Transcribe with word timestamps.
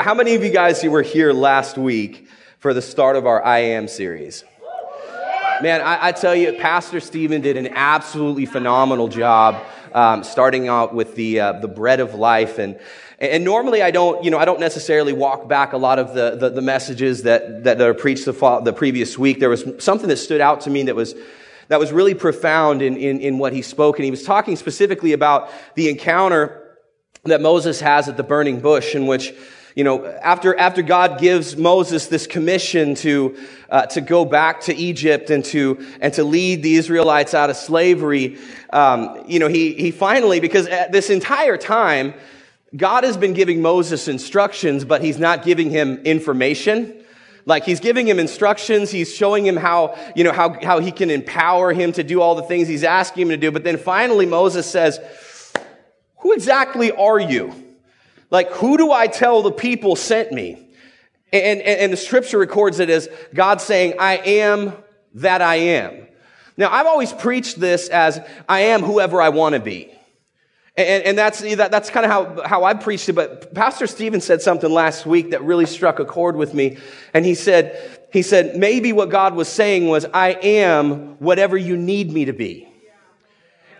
How 0.00 0.14
many 0.14 0.34
of 0.34 0.42
you 0.42 0.48
guys 0.48 0.80
who 0.80 0.90
were 0.90 1.02
here 1.02 1.30
last 1.30 1.76
week 1.76 2.26
for 2.58 2.72
the 2.72 2.80
start 2.80 3.16
of 3.16 3.26
our 3.26 3.44
I 3.44 3.58
Am 3.58 3.86
series? 3.86 4.44
Man, 5.60 5.82
I, 5.82 6.06
I 6.06 6.12
tell 6.12 6.34
you, 6.34 6.54
Pastor 6.54 7.00
Stephen 7.00 7.42
did 7.42 7.58
an 7.58 7.68
absolutely 7.74 8.46
phenomenal 8.46 9.08
job 9.08 9.62
um, 9.92 10.24
starting 10.24 10.68
out 10.68 10.94
with 10.94 11.16
the, 11.16 11.40
uh, 11.40 11.52
the 11.60 11.68
bread 11.68 12.00
of 12.00 12.14
life. 12.14 12.58
And, 12.58 12.80
and 13.18 13.44
normally 13.44 13.82
I 13.82 13.90
don't, 13.90 14.24
you 14.24 14.30
know, 14.30 14.38
I 14.38 14.46
don't 14.46 14.58
necessarily 14.58 15.12
walk 15.12 15.48
back 15.48 15.74
a 15.74 15.76
lot 15.76 15.98
of 15.98 16.14
the, 16.14 16.34
the, 16.34 16.48
the 16.48 16.62
messages 16.62 17.24
that, 17.24 17.64
that 17.64 17.78
are 17.78 17.92
preached 17.92 18.24
the, 18.24 18.32
fall, 18.32 18.62
the 18.62 18.72
previous 18.72 19.18
week. 19.18 19.38
There 19.38 19.50
was 19.50 19.66
something 19.80 20.08
that 20.08 20.16
stood 20.16 20.40
out 20.40 20.62
to 20.62 20.70
me 20.70 20.84
that 20.84 20.96
was, 20.96 21.14
that 21.68 21.78
was 21.78 21.92
really 21.92 22.14
profound 22.14 22.80
in, 22.80 22.96
in, 22.96 23.20
in 23.20 23.36
what 23.36 23.52
he 23.52 23.60
spoke. 23.60 23.98
And 23.98 24.06
he 24.06 24.10
was 24.10 24.22
talking 24.22 24.56
specifically 24.56 25.12
about 25.12 25.50
the 25.74 25.90
encounter 25.90 26.78
that 27.24 27.42
Moses 27.42 27.80
has 27.80 28.08
at 28.08 28.16
the 28.16 28.22
burning 28.22 28.60
bush 28.60 28.94
in 28.94 29.06
which 29.06 29.34
you 29.74 29.84
know, 29.84 30.04
after, 30.04 30.58
after 30.58 30.82
God 30.82 31.20
gives 31.20 31.56
Moses 31.56 32.08
this 32.08 32.26
commission 32.26 32.94
to, 32.96 33.36
uh, 33.68 33.86
to 33.86 34.00
go 34.00 34.24
back 34.24 34.62
to 34.62 34.74
Egypt 34.74 35.30
and 35.30 35.44
to, 35.46 35.86
and 36.00 36.12
to 36.14 36.24
lead 36.24 36.62
the 36.62 36.74
Israelites 36.74 37.34
out 37.34 37.50
of 37.50 37.56
slavery, 37.56 38.38
um, 38.72 39.24
you 39.26 39.38
know, 39.38 39.48
he, 39.48 39.74
he 39.74 39.90
finally, 39.90 40.40
because 40.40 40.66
this 40.90 41.10
entire 41.10 41.56
time, 41.56 42.14
God 42.76 43.04
has 43.04 43.16
been 43.16 43.32
giving 43.32 43.62
Moses 43.62 44.08
instructions, 44.08 44.84
but 44.84 45.02
he's 45.02 45.18
not 45.18 45.44
giving 45.44 45.70
him 45.70 45.98
information. 46.04 46.96
Like 47.46 47.64
he's 47.64 47.80
giving 47.80 48.06
him 48.06 48.18
instructions, 48.18 48.90
he's 48.90 49.14
showing 49.14 49.46
him 49.46 49.56
how, 49.56 49.98
you 50.14 50.24
know, 50.24 50.32
how, 50.32 50.60
how 50.62 50.78
he 50.78 50.92
can 50.92 51.10
empower 51.10 51.72
him 51.72 51.92
to 51.92 52.04
do 52.04 52.20
all 52.20 52.34
the 52.34 52.42
things 52.42 52.68
he's 52.68 52.84
asking 52.84 53.22
him 53.22 53.28
to 53.30 53.36
do. 53.36 53.50
But 53.50 53.64
then 53.64 53.78
finally 53.78 54.26
Moses 54.26 54.66
says, 54.66 55.00
who 56.18 56.32
exactly 56.32 56.92
are 56.92 57.18
you? 57.18 57.69
Like, 58.30 58.50
who 58.52 58.76
do 58.76 58.92
I 58.92 59.06
tell 59.06 59.42
the 59.42 59.52
people 59.52 59.96
sent 59.96 60.32
me? 60.32 60.68
And, 61.32 61.60
and, 61.60 61.80
and, 61.80 61.92
the 61.92 61.96
scripture 61.96 62.38
records 62.38 62.80
it 62.80 62.90
as 62.90 63.08
God 63.32 63.60
saying, 63.60 63.94
I 64.00 64.16
am 64.16 64.72
that 65.14 65.42
I 65.42 65.56
am. 65.56 66.08
Now, 66.56 66.72
I've 66.72 66.86
always 66.86 67.12
preached 67.12 67.60
this 67.60 67.88
as 67.88 68.20
I 68.48 68.60
am 68.60 68.82
whoever 68.82 69.22
I 69.22 69.28
want 69.28 69.54
to 69.54 69.60
be. 69.60 69.92
And, 70.76 71.04
and 71.04 71.18
that's, 71.18 71.40
that, 71.40 71.70
that's 71.70 71.90
kind 71.90 72.04
of 72.06 72.10
how, 72.10 72.48
how 72.48 72.64
I 72.64 72.74
preached 72.74 73.08
it. 73.08 73.12
But 73.12 73.54
Pastor 73.54 73.86
Stephen 73.86 74.20
said 74.20 74.42
something 74.42 74.70
last 74.70 75.06
week 75.06 75.30
that 75.30 75.42
really 75.42 75.66
struck 75.66 75.98
a 75.98 76.04
chord 76.04 76.36
with 76.36 76.54
me. 76.54 76.78
And 77.14 77.24
he 77.24 77.34
said, 77.34 78.00
he 78.12 78.22
said, 78.22 78.56
maybe 78.56 78.92
what 78.92 79.10
God 79.10 79.34
was 79.34 79.48
saying 79.48 79.88
was, 79.88 80.04
I 80.12 80.30
am 80.42 81.16
whatever 81.18 81.56
you 81.56 81.76
need 81.76 82.12
me 82.12 82.24
to 82.24 82.32
be. 82.32 82.69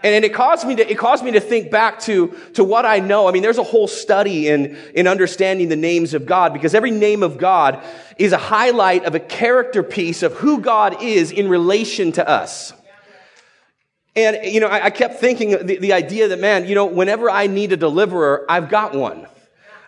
And 0.02 0.24
it 0.24 0.32
caused 0.32 0.66
me 0.66 0.76
to, 0.76 0.90
it 0.90 0.96
caused 0.96 1.22
me 1.24 1.32
to 1.32 1.40
think 1.40 1.70
back 1.70 2.00
to, 2.00 2.34
to 2.54 2.64
what 2.64 2.86
I 2.86 3.00
know. 3.00 3.28
I 3.28 3.32
mean, 3.32 3.42
there's 3.42 3.58
a 3.58 3.62
whole 3.62 3.86
study 3.86 4.48
in, 4.48 4.76
in 4.94 5.06
understanding 5.06 5.68
the 5.68 5.76
names 5.76 6.14
of 6.14 6.24
God 6.24 6.54
because 6.54 6.74
every 6.74 6.90
name 6.90 7.22
of 7.22 7.36
God 7.36 7.84
is 8.16 8.32
a 8.32 8.38
highlight 8.38 9.04
of 9.04 9.14
a 9.14 9.20
character 9.20 9.82
piece 9.82 10.22
of 10.22 10.32
who 10.34 10.60
God 10.60 11.02
is 11.02 11.32
in 11.32 11.48
relation 11.48 12.12
to 12.12 12.26
us. 12.26 12.72
And, 14.16 14.44
you 14.44 14.60
know, 14.60 14.68
I, 14.68 14.86
I 14.86 14.90
kept 14.90 15.20
thinking 15.20 15.50
the, 15.50 15.78
the 15.78 15.92
idea 15.92 16.28
that, 16.28 16.40
man, 16.40 16.66
you 16.66 16.74
know, 16.74 16.86
whenever 16.86 17.30
I 17.30 17.46
need 17.46 17.72
a 17.72 17.76
deliverer, 17.76 18.46
I've 18.48 18.68
got 18.68 18.94
one. 18.94 19.26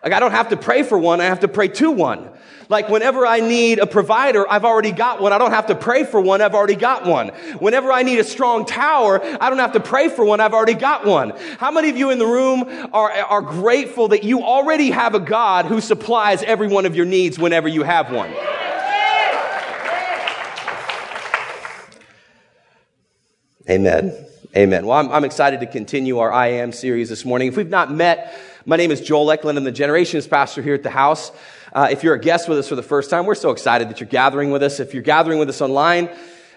Like, 0.04 0.12
I 0.12 0.20
don't 0.20 0.32
have 0.32 0.50
to 0.50 0.56
pray 0.56 0.82
for 0.82 0.98
one, 0.98 1.20
I 1.20 1.24
have 1.24 1.40
to 1.40 1.48
pray 1.48 1.68
to 1.68 1.90
one. 1.90 2.28
Like 2.72 2.88
whenever 2.88 3.26
I 3.26 3.40
need 3.40 3.80
a 3.80 3.86
provider, 3.86 4.50
I've 4.50 4.64
already 4.64 4.92
got 4.92 5.20
one. 5.20 5.34
I 5.34 5.36
don't 5.36 5.50
have 5.50 5.66
to 5.66 5.74
pray 5.74 6.04
for 6.04 6.18
one. 6.18 6.40
I've 6.40 6.54
already 6.54 6.74
got 6.74 7.04
one. 7.04 7.28
Whenever 7.58 7.92
I 7.92 8.02
need 8.02 8.18
a 8.18 8.24
strong 8.24 8.64
tower, 8.64 9.20
I 9.22 9.50
don't 9.50 9.58
have 9.58 9.74
to 9.74 9.80
pray 9.80 10.08
for 10.08 10.24
one. 10.24 10.40
I've 10.40 10.54
already 10.54 10.72
got 10.72 11.04
one. 11.04 11.34
How 11.58 11.70
many 11.70 11.90
of 11.90 11.98
you 11.98 12.08
in 12.08 12.18
the 12.18 12.24
room 12.24 12.64
are, 12.94 13.10
are 13.10 13.42
grateful 13.42 14.08
that 14.08 14.24
you 14.24 14.42
already 14.42 14.90
have 14.90 15.14
a 15.14 15.20
God 15.20 15.66
who 15.66 15.82
supplies 15.82 16.42
every 16.44 16.66
one 16.66 16.86
of 16.86 16.96
your 16.96 17.04
needs 17.04 17.38
whenever 17.38 17.68
you 17.68 17.82
have 17.82 18.10
one? 18.10 18.30
Amen. 23.68 24.16
Amen. 24.56 24.86
Well, 24.86 24.98
I'm, 24.98 25.12
I'm, 25.12 25.24
excited 25.26 25.60
to 25.60 25.66
continue 25.66 26.20
our 26.20 26.32
I 26.32 26.48
Am 26.48 26.72
series 26.72 27.10
this 27.10 27.26
morning. 27.26 27.48
If 27.48 27.56
we've 27.58 27.68
not 27.68 27.92
met, 27.92 28.34
my 28.64 28.76
name 28.76 28.90
is 28.90 29.02
Joel 29.02 29.30
Eklund. 29.30 29.58
I'm 29.58 29.64
the 29.64 29.72
Generations 29.72 30.26
Pastor 30.26 30.62
here 30.62 30.74
at 30.74 30.82
the 30.82 30.90
house. 30.90 31.32
Uh, 31.72 31.88
if 31.90 32.02
you're 32.02 32.14
a 32.14 32.20
guest 32.20 32.48
with 32.48 32.58
us 32.58 32.68
for 32.68 32.76
the 32.76 32.82
first 32.82 33.08
time, 33.08 33.24
we're 33.24 33.34
so 33.34 33.50
excited 33.50 33.88
that 33.88 34.00
you're 34.00 34.08
gathering 34.08 34.50
with 34.50 34.62
us. 34.62 34.78
If 34.78 34.92
you're 34.92 35.02
gathering 35.02 35.38
with 35.38 35.48
us 35.48 35.60
online, 35.60 36.10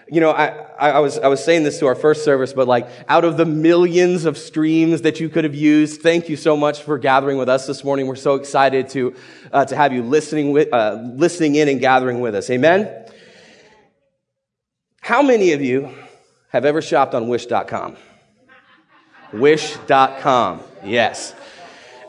you 0.08 0.20
know, 0.20 0.30
I, 0.30 0.48
I, 0.78 1.00
was, 1.00 1.18
I 1.18 1.26
was 1.26 1.42
saying 1.42 1.64
this 1.64 1.80
to 1.80 1.86
our 1.86 1.94
first 1.94 2.22
service, 2.22 2.52
but 2.52 2.68
like 2.68 2.86
out 3.08 3.24
of 3.24 3.36
the 3.36 3.44
millions 3.44 4.24
of 4.24 4.38
streams 4.38 5.02
that 5.02 5.18
you 5.18 5.28
could 5.28 5.44
have 5.44 5.54
used, 5.54 6.00
thank 6.02 6.28
you 6.28 6.36
so 6.36 6.56
much 6.56 6.82
for 6.82 6.98
gathering 6.98 7.38
with 7.38 7.48
us 7.48 7.66
this 7.66 7.82
morning. 7.82 8.06
We're 8.06 8.14
so 8.14 8.36
excited 8.36 8.88
to, 8.90 9.16
uh, 9.52 9.64
to 9.64 9.74
have 9.74 9.92
you 9.92 10.02
listening 10.02 10.52
with, 10.52 10.72
uh, 10.72 11.00
listening 11.14 11.56
in 11.56 11.68
and 11.68 11.80
gathering 11.80 12.20
with 12.20 12.34
us. 12.34 12.48
Amen. 12.50 13.06
How 15.00 15.22
many 15.22 15.52
of 15.52 15.62
you 15.62 15.92
have 16.50 16.64
ever 16.64 16.82
shopped 16.82 17.14
on 17.14 17.26
wish.com? 17.28 17.96
Wish.com. 19.32 20.60
Yes. 20.84 21.34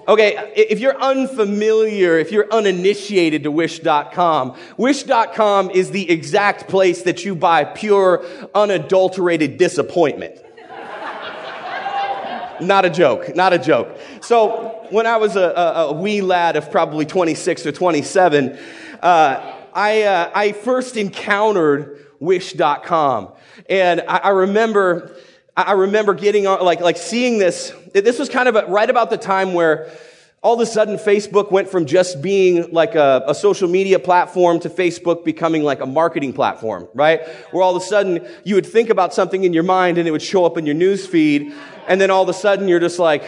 Okay, 0.07 0.53
if 0.55 0.79
you're 0.79 0.97
unfamiliar, 1.01 2.17
if 2.17 2.31
you're 2.31 2.47
uninitiated 2.49 3.43
to 3.43 3.51
Wish.com, 3.51 4.57
Wish.com 4.77 5.69
is 5.71 5.91
the 5.91 6.09
exact 6.09 6.69
place 6.69 7.01
that 7.01 7.25
you 7.25 7.35
buy 7.35 7.65
pure, 7.65 8.25
unadulterated 8.55 9.57
disappointment. 9.57 10.41
not 12.61 12.85
a 12.85 12.89
joke, 12.89 13.35
not 13.35 13.51
a 13.51 13.57
joke. 13.57 13.99
So, 14.21 14.87
when 14.91 15.05
I 15.05 15.17
was 15.17 15.35
a, 15.35 15.41
a, 15.41 15.87
a 15.87 15.93
wee 15.93 16.21
lad 16.21 16.55
of 16.55 16.71
probably 16.71 17.05
26 17.05 17.65
or 17.65 17.73
27, 17.73 18.57
uh, 19.01 19.55
I, 19.73 20.03
uh, 20.03 20.31
I 20.33 20.53
first 20.53 20.95
encountered 20.95 22.05
Wish.com. 22.21 23.33
And 23.69 24.01
I, 24.07 24.17
I 24.17 24.29
remember 24.29 25.17
I 25.57 25.71
remember 25.71 26.13
getting 26.13 26.45
on, 26.45 26.63
like, 26.63 26.81
like 26.81 26.97
seeing 26.97 27.39
this. 27.39 27.73
This 27.91 28.19
was 28.19 28.29
kind 28.29 28.47
of 28.47 28.69
right 28.69 28.89
about 28.89 29.09
the 29.09 29.17
time 29.17 29.55
where 29.55 29.91
all 30.43 30.53
of 30.53 30.59
a 30.59 30.67
sudden 30.67 30.97
Facebook 30.97 31.51
went 31.51 31.67
from 31.67 31.87
just 31.87 32.21
being 32.21 32.71
like 32.71 32.93
a, 32.93 33.23
a, 33.27 33.33
social 33.33 33.67
media 33.67 33.97
platform 33.97 34.59
to 34.59 34.69
Facebook 34.69 35.25
becoming 35.25 35.63
like 35.63 35.81
a 35.81 35.87
marketing 35.87 36.31
platform, 36.31 36.87
right? 36.93 37.27
Where 37.51 37.63
all 37.63 37.75
of 37.75 37.81
a 37.81 37.85
sudden 37.85 38.25
you 38.43 38.53
would 38.53 38.67
think 38.67 38.91
about 38.91 39.15
something 39.15 39.43
in 39.43 39.51
your 39.51 39.63
mind 39.63 39.97
and 39.97 40.07
it 40.07 40.11
would 40.11 40.21
show 40.21 40.45
up 40.45 40.57
in 40.57 40.67
your 40.67 40.75
news 40.75 41.07
feed. 41.07 41.55
And 41.87 41.99
then 41.99 42.11
all 42.11 42.21
of 42.21 42.29
a 42.29 42.33
sudden 42.33 42.67
you're 42.67 42.79
just 42.79 42.99
like, 42.99 43.23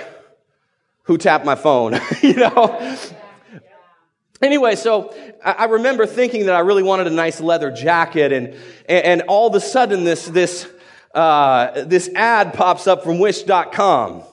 who 1.04 1.18
tapped 1.18 1.46
my 1.46 1.56
phone? 1.56 2.00
you 2.22 2.36
know? 2.36 2.98
Anyway, 4.40 4.76
so 4.76 5.14
I 5.44 5.66
remember 5.66 6.06
thinking 6.06 6.46
that 6.46 6.56
I 6.56 6.60
really 6.60 6.84
wanted 6.84 7.08
a 7.08 7.10
nice 7.10 7.42
leather 7.42 7.72
jacket 7.72 8.32
and, 8.32 8.56
and 8.88 9.24
all 9.24 9.48
of 9.48 9.56
a 9.56 9.60
sudden 9.60 10.04
this, 10.04 10.28
this, 10.28 10.70
uh, 11.14 11.84
this 11.86 12.10
ad 12.16 12.54
pops 12.54 12.88
up 12.88 13.04
from 13.04 13.20
wish.com 13.20 14.24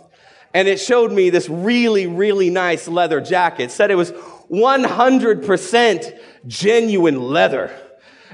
and 0.56 0.68
it 0.68 0.80
showed 0.80 1.12
me 1.12 1.28
this 1.28 1.50
really, 1.50 2.06
really 2.06 2.48
nice 2.48 2.88
leather 2.88 3.20
jacket. 3.20 3.64
It 3.64 3.70
said 3.70 3.90
it 3.90 3.94
was 3.94 4.12
100% 4.50 6.18
genuine 6.46 7.20
leather. 7.20 7.78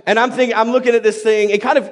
And 0.06 0.20
I'm 0.20 0.30
thinking, 0.30 0.56
I'm 0.56 0.70
looking 0.70 0.94
at 0.94 1.02
this 1.02 1.20
thing, 1.20 1.50
it 1.50 1.60
kind 1.60 1.78
of, 1.78 1.90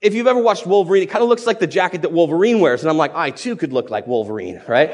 if 0.00 0.14
you've 0.14 0.26
ever 0.26 0.40
watched 0.40 0.66
Wolverine, 0.66 1.02
it 1.02 1.10
kind 1.10 1.22
of 1.22 1.28
looks 1.28 1.46
like 1.46 1.58
the 1.58 1.66
jacket 1.66 2.00
that 2.00 2.12
Wolverine 2.12 2.60
wears. 2.60 2.80
And 2.80 2.88
I'm 2.88 2.96
like, 2.96 3.14
I 3.14 3.30
too 3.30 3.56
could 3.56 3.74
look 3.74 3.90
like 3.90 4.06
Wolverine, 4.06 4.62
right? 4.66 4.90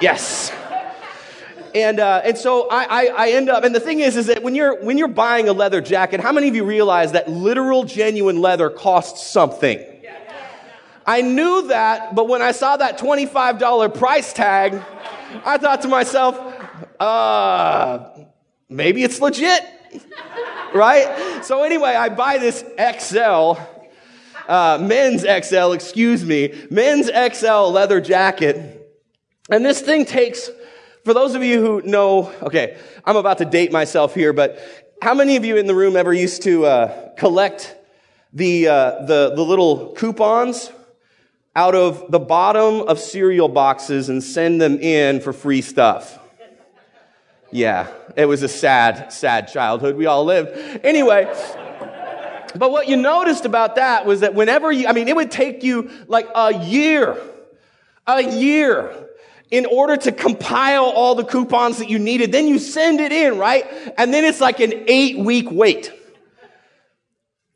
yes. 0.00 0.50
And, 1.74 2.00
uh, 2.00 2.22
and 2.24 2.38
so 2.38 2.68
I, 2.70 2.84
I, 2.84 3.04
I, 3.06 3.28
end 3.32 3.50
up, 3.50 3.62
and 3.62 3.74
the 3.74 3.80
thing 3.80 4.00
is, 4.00 4.16
is 4.16 4.26
that 4.28 4.42
when 4.42 4.54
you're, 4.54 4.82
when 4.82 4.96
you're 4.96 5.08
buying 5.08 5.48
a 5.48 5.52
leather 5.52 5.82
jacket, 5.82 6.20
how 6.20 6.32
many 6.32 6.48
of 6.48 6.54
you 6.54 6.64
realize 6.64 7.12
that 7.12 7.28
literal 7.28 7.84
genuine 7.84 8.40
leather 8.40 8.70
costs 8.70 9.26
something? 9.26 9.84
I 11.06 11.20
knew 11.20 11.68
that, 11.68 12.14
but 12.14 12.28
when 12.28 12.40
I 12.40 12.52
saw 12.52 12.76
that 12.76 12.98
$25 12.98 13.94
price 13.94 14.32
tag, 14.32 14.82
I 15.44 15.58
thought 15.58 15.82
to 15.82 15.88
myself, 15.88 16.38
uh, 16.98 18.08
maybe 18.68 19.02
it's 19.02 19.20
legit, 19.20 19.62
right? 20.74 21.42
So 21.44 21.62
anyway, 21.62 21.90
I 21.90 22.08
buy 22.08 22.38
this 22.38 22.64
XL, 22.78 23.60
uh, 24.48 24.78
men's 24.80 25.22
XL, 25.22 25.72
excuse 25.72 26.24
me, 26.24 26.66
men's 26.70 27.10
XL 27.10 27.70
leather 27.70 28.00
jacket. 28.00 28.80
And 29.50 29.64
this 29.64 29.82
thing 29.82 30.06
takes, 30.06 30.50
for 31.04 31.12
those 31.12 31.34
of 31.34 31.42
you 31.42 31.60
who 31.60 31.82
know, 31.82 32.32
okay, 32.42 32.78
I'm 33.04 33.16
about 33.16 33.38
to 33.38 33.44
date 33.44 33.72
myself 33.72 34.14
here, 34.14 34.32
but 34.32 34.58
how 35.02 35.12
many 35.12 35.36
of 35.36 35.44
you 35.44 35.58
in 35.58 35.66
the 35.66 35.74
room 35.74 35.96
ever 35.96 36.14
used 36.14 36.42
to 36.44 36.64
uh, 36.64 37.10
collect 37.16 37.76
the, 38.32 38.68
uh, 38.68 39.04
the, 39.04 39.34
the 39.34 39.42
little 39.42 39.92
coupons 39.92 40.70
out 41.56 41.74
of 41.74 42.10
the 42.10 42.18
bottom 42.18 42.88
of 42.88 42.98
cereal 42.98 43.48
boxes 43.48 44.08
and 44.08 44.22
send 44.22 44.60
them 44.60 44.78
in 44.78 45.20
for 45.20 45.32
free 45.32 45.62
stuff. 45.62 46.18
Yeah, 47.52 47.86
it 48.16 48.26
was 48.26 48.42
a 48.42 48.48
sad, 48.48 49.12
sad 49.12 49.46
childhood 49.48 49.96
we 49.96 50.06
all 50.06 50.24
lived. 50.24 50.50
Anyway, 50.84 51.24
but 52.56 52.72
what 52.72 52.88
you 52.88 52.96
noticed 52.96 53.44
about 53.44 53.76
that 53.76 54.06
was 54.06 54.20
that 54.20 54.34
whenever 54.34 54.72
you, 54.72 54.88
I 54.88 54.92
mean, 54.92 55.06
it 55.06 55.14
would 55.14 55.30
take 55.30 55.62
you 55.62 55.90
like 56.08 56.28
a 56.34 56.52
year, 56.54 57.16
a 58.06 58.22
year. 58.22 58.92
in 59.54 59.66
order 59.66 59.96
to 59.96 60.10
compile 60.10 60.86
all 60.86 61.14
the 61.14 61.24
coupons 61.24 61.78
that 61.78 61.88
you 61.88 61.98
needed. 61.98 62.32
Then 62.32 62.48
you 62.48 62.58
send 62.58 62.98
it 62.98 63.12
in, 63.12 63.38
right? 63.38 63.64
And 63.96 64.12
then 64.12 64.24
it's 64.24 64.40
like 64.40 64.58
an 64.58 64.72
eight 64.88 65.18
week 65.18 65.46
wait. 65.48 65.92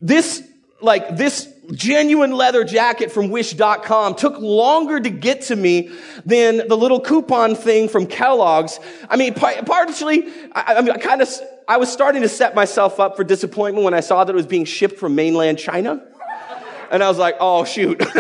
This, 0.01 0.43
like, 0.81 1.17
this 1.17 1.53
genuine 1.73 2.33
leather 2.33 2.65
jacket 2.65 3.13
from 3.13 3.29
wish.com 3.31 4.15
took 4.15 4.39
longer 4.39 5.01
to 5.01 5.11
get 5.11 5.43
to 5.43 5.57
me 5.57 5.91
than 6.25 6.69
the 6.69 6.77
little 6.77 7.01
coupon 7.01 7.55
thing 7.55 7.89
from 7.89 8.07
Kellogg's. 8.07 8.81
I 9.09 9.17
mean, 9.17 9.35
partially, 9.35 10.29
I, 10.53 10.75
I 10.77 10.81
mean, 10.81 10.93
I 10.93 10.99
kind 10.99 11.21
of, 11.21 11.29
I 11.67 11.77
was 11.77 11.93
starting 11.93 12.23
to 12.23 12.29
set 12.29 12.55
myself 12.55 12.99
up 13.01 13.17
for 13.17 13.25
disappointment 13.25 13.85
when 13.85 13.95
I 13.95 14.01
saw 14.01 14.25
that 14.25 14.33
it 14.33 14.37
was 14.37 14.47
being 14.47 14.65
shipped 14.65 14.99
from 14.99 15.15
mainland 15.15 15.59
China. 15.59 16.05
And 16.91 17.05
I 17.05 17.09
was 17.09 17.19
like, 17.19 17.37
oh, 17.39 17.65
shoot. 17.65 18.01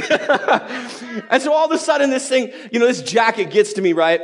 and 1.30 1.42
so 1.42 1.54
all 1.54 1.64
of 1.64 1.72
a 1.72 1.78
sudden, 1.78 2.10
this 2.10 2.28
thing, 2.28 2.52
you 2.70 2.78
know, 2.78 2.86
this 2.86 3.00
jacket 3.00 3.50
gets 3.50 3.72
to 3.74 3.82
me, 3.82 3.94
right? 3.94 4.20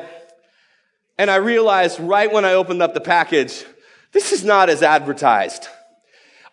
And 1.16 1.30
I 1.30 1.36
realized 1.36 1.98
right 1.98 2.30
when 2.30 2.44
I 2.44 2.52
opened 2.52 2.82
up 2.82 2.92
the 2.92 3.00
package, 3.00 3.64
this 4.12 4.32
is 4.32 4.44
not 4.44 4.68
as 4.68 4.82
advertised. 4.82 5.68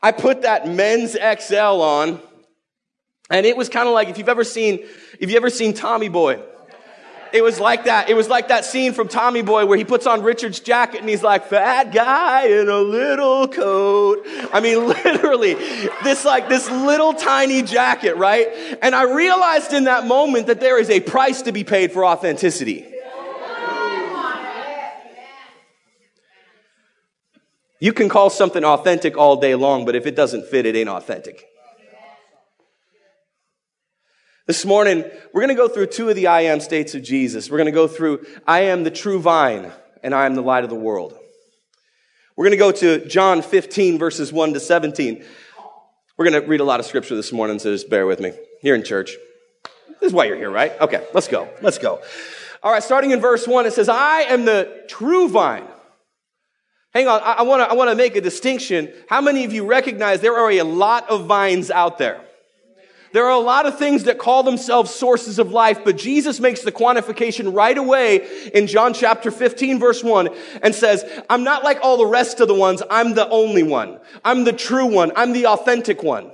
I 0.02 0.12
put 0.12 0.44
that 0.44 0.68
men's 0.68 1.14
XL 1.14 1.56
on, 1.56 2.22
and 3.31 3.45
it 3.45 3.56
was 3.56 3.69
kind 3.69 3.88
of 3.88 3.94
like 3.94 4.10
if 4.10 4.18
you've 4.18 4.30
ever 4.30 4.44
seen, 4.44 4.86
if 5.19 5.31
you 5.31 5.38
ever 5.38 5.50
seen 5.50 5.74
Tommy 5.74 6.10
Boy, 6.10 6.42
it 7.33 7.42
was 7.42 7.62
like 7.62 7.86
that. 7.86 8.10
It 8.10 8.13
was 8.13 8.28
like 8.28 8.50
that 8.50 8.66
scene 8.66 8.92
from 8.92 9.07
Tommy 9.07 9.42
Boy 9.42 9.66
where 9.66 9.78
he 9.78 9.86
puts 9.86 10.06
on 10.06 10.22
Richard's 10.22 10.60
jacket 10.60 11.00
and 11.00 11.10
he's 11.10 11.24
like, 11.24 11.45
fat 11.45 11.94
guy 11.94 12.48
in 12.48 12.68
a 12.68 12.80
little 12.80 13.48
coat. 13.48 14.25
I 14.51 14.60
mean, 14.60 14.86
literally, 14.88 15.54
this 16.04 16.25
like, 16.25 16.50
this 16.50 16.69
little 16.69 17.13
tiny 17.13 17.62
jacket, 17.62 18.18
right? 18.18 18.50
And 18.81 18.94
I 18.94 19.04
realized 19.04 19.72
in 19.72 19.86
that 19.86 20.06
moment 20.06 20.48
that 20.48 20.60
there 20.60 20.77
is 20.77 20.89
a 20.89 21.00
price 21.00 21.44
to 21.44 21.54
be 21.54 21.63
paid 21.63 21.94
for 21.94 22.06
authenticity. 22.06 22.86
You 27.80 27.94
can 27.94 28.10
call 28.10 28.30
something 28.30 28.63
authentic 28.63 29.18
all 29.18 29.38
day 29.38 29.56
long, 29.56 29.86
but 29.86 29.95
if 29.95 30.06
it 30.06 30.16
doesn't 30.16 30.45
fit, 30.48 30.66
it 30.68 30.75
ain't 30.75 30.89
authentic. 30.89 31.50
This 34.51 34.65
morning, 34.65 35.06
we're 35.31 35.39
going 35.39 35.56
to 35.56 35.56
go 35.56 35.69
through 35.69 35.86
two 35.86 36.09
of 36.09 36.18
the 36.18 36.27
I 36.27 36.42
am 36.42 36.59
states 36.59 36.94
of 36.94 37.01
Jesus. 37.01 37.50
We're 37.50 37.56
going 37.56 37.68
to 37.68 37.71
go 37.71 37.88
through 37.88 38.25
I 38.45 38.63
am 38.63 38.83
the 38.83 38.92
true 38.92 39.21
vine 39.21 39.71
and 40.03 40.13
I 40.13 40.25
am 40.25 40.36
the 40.36 40.42
light 40.42 40.65
of 40.65 40.69
the 40.69 40.75
world. 40.75 41.18
We're 42.36 42.44
going 42.44 42.51
to 42.51 42.57
go 42.57 42.74
to 42.74 43.06
John 43.07 43.44
15, 43.44 43.98
verses 43.98 44.33
1 44.33 44.56
to 44.56 44.59
17. 44.59 45.24
We're 46.18 46.30
going 46.30 46.42
to 46.42 46.45
read 46.45 46.59
a 46.59 46.65
lot 46.65 46.81
of 46.81 46.86
scripture 46.86 47.15
this 47.15 47.31
morning, 47.31 47.59
so 47.59 47.71
just 47.71 47.89
bear 47.89 48.06
with 48.06 48.19
me. 48.19 48.33
Here 48.62 48.75
in 48.75 48.83
church. 48.83 49.15
This 50.01 50.09
is 50.09 50.13
why 50.13 50.25
you're 50.25 50.36
here, 50.36 50.51
right? 50.51 50.74
Okay, 50.81 51.07
let's 51.13 51.30
go. 51.30 51.48
Let's 51.62 51.77
go. 51.77 52.01
All 52.62 52.74
right, 52.74 52.83
starting 52.83 53.12
in 53.12 53.21
verse 53.21 53.48
1, 53.48 53.68
it 53.68 53.71
says, 53.71 53.88
I 53.88 54.24
am 54.24 54.44
the 54.44 54.83
true 54.89 55.30
vine. 55.30 55.65
Hang 56.94 57.07
on, 57.07 57.21
I, 57.24 57.36
I 57.36 57.44
want 57.44 57.89
to 57.89 57.95
make 57.95 58.18
a 58.18 58.21
distinction. 58.21 58.92
How 59.07 59.21
many 59.21 59.45
of 59.45 59.53
you 59.53 59.65
recognize 59.65 60.19
there 60.19 60.36
are 60.36 60.51
a 60.51 60.63
lot 60.63 61.09
of 61.09 61.25
vines 61.25 61.71
out 61.71 62.00
there? 62.00 62.25
There 63.13 63.25
are 63.25 63.31
a 63.31 63.40
lot 63.40 63.66
of 63.66 63.78
things 63.78 64.06
that 64.06 64.18
call 64.18 64.44
themselves 64.44 64.94
sources 64.94 65.38
of 65.38 65.52
life, 65.52 65.84
but 65.84 65.98
Jesus 65.98 66.40
makes 66.40 66.62
the 66.62 66.72
quantification 66.72 67.54
right 67.54 67.78
away 67.78 68.50
in 68.54 68.68
John 68.68 68.94
chapter 68.94 69.31
15 69.31 69.80
verse 69.80 70.04
1 70.04 70.30
and 70.62 70.74
says, 70.74 71.04
I'm 71.30 71.44
not 71.44 71.63
like 71.63 71.80
all 71.84 71.98
the 71.98 72.06
rest 72.06 72.40
of 72.40 72.48
the 72.48 72.54
ones. 72.54 72.81
I'm 72.90 73.13
the 73.13 73.28
only 73.30 73.63
one. 73.63 74.00
I'm 74.24 74.46
the 74.46 74.54
true 74.54 74.86
one. 74.86 75.12
I'm 75.16 75.34
the 75.34 75.48
authentic 75.48 76.04
one. 76.04 76.31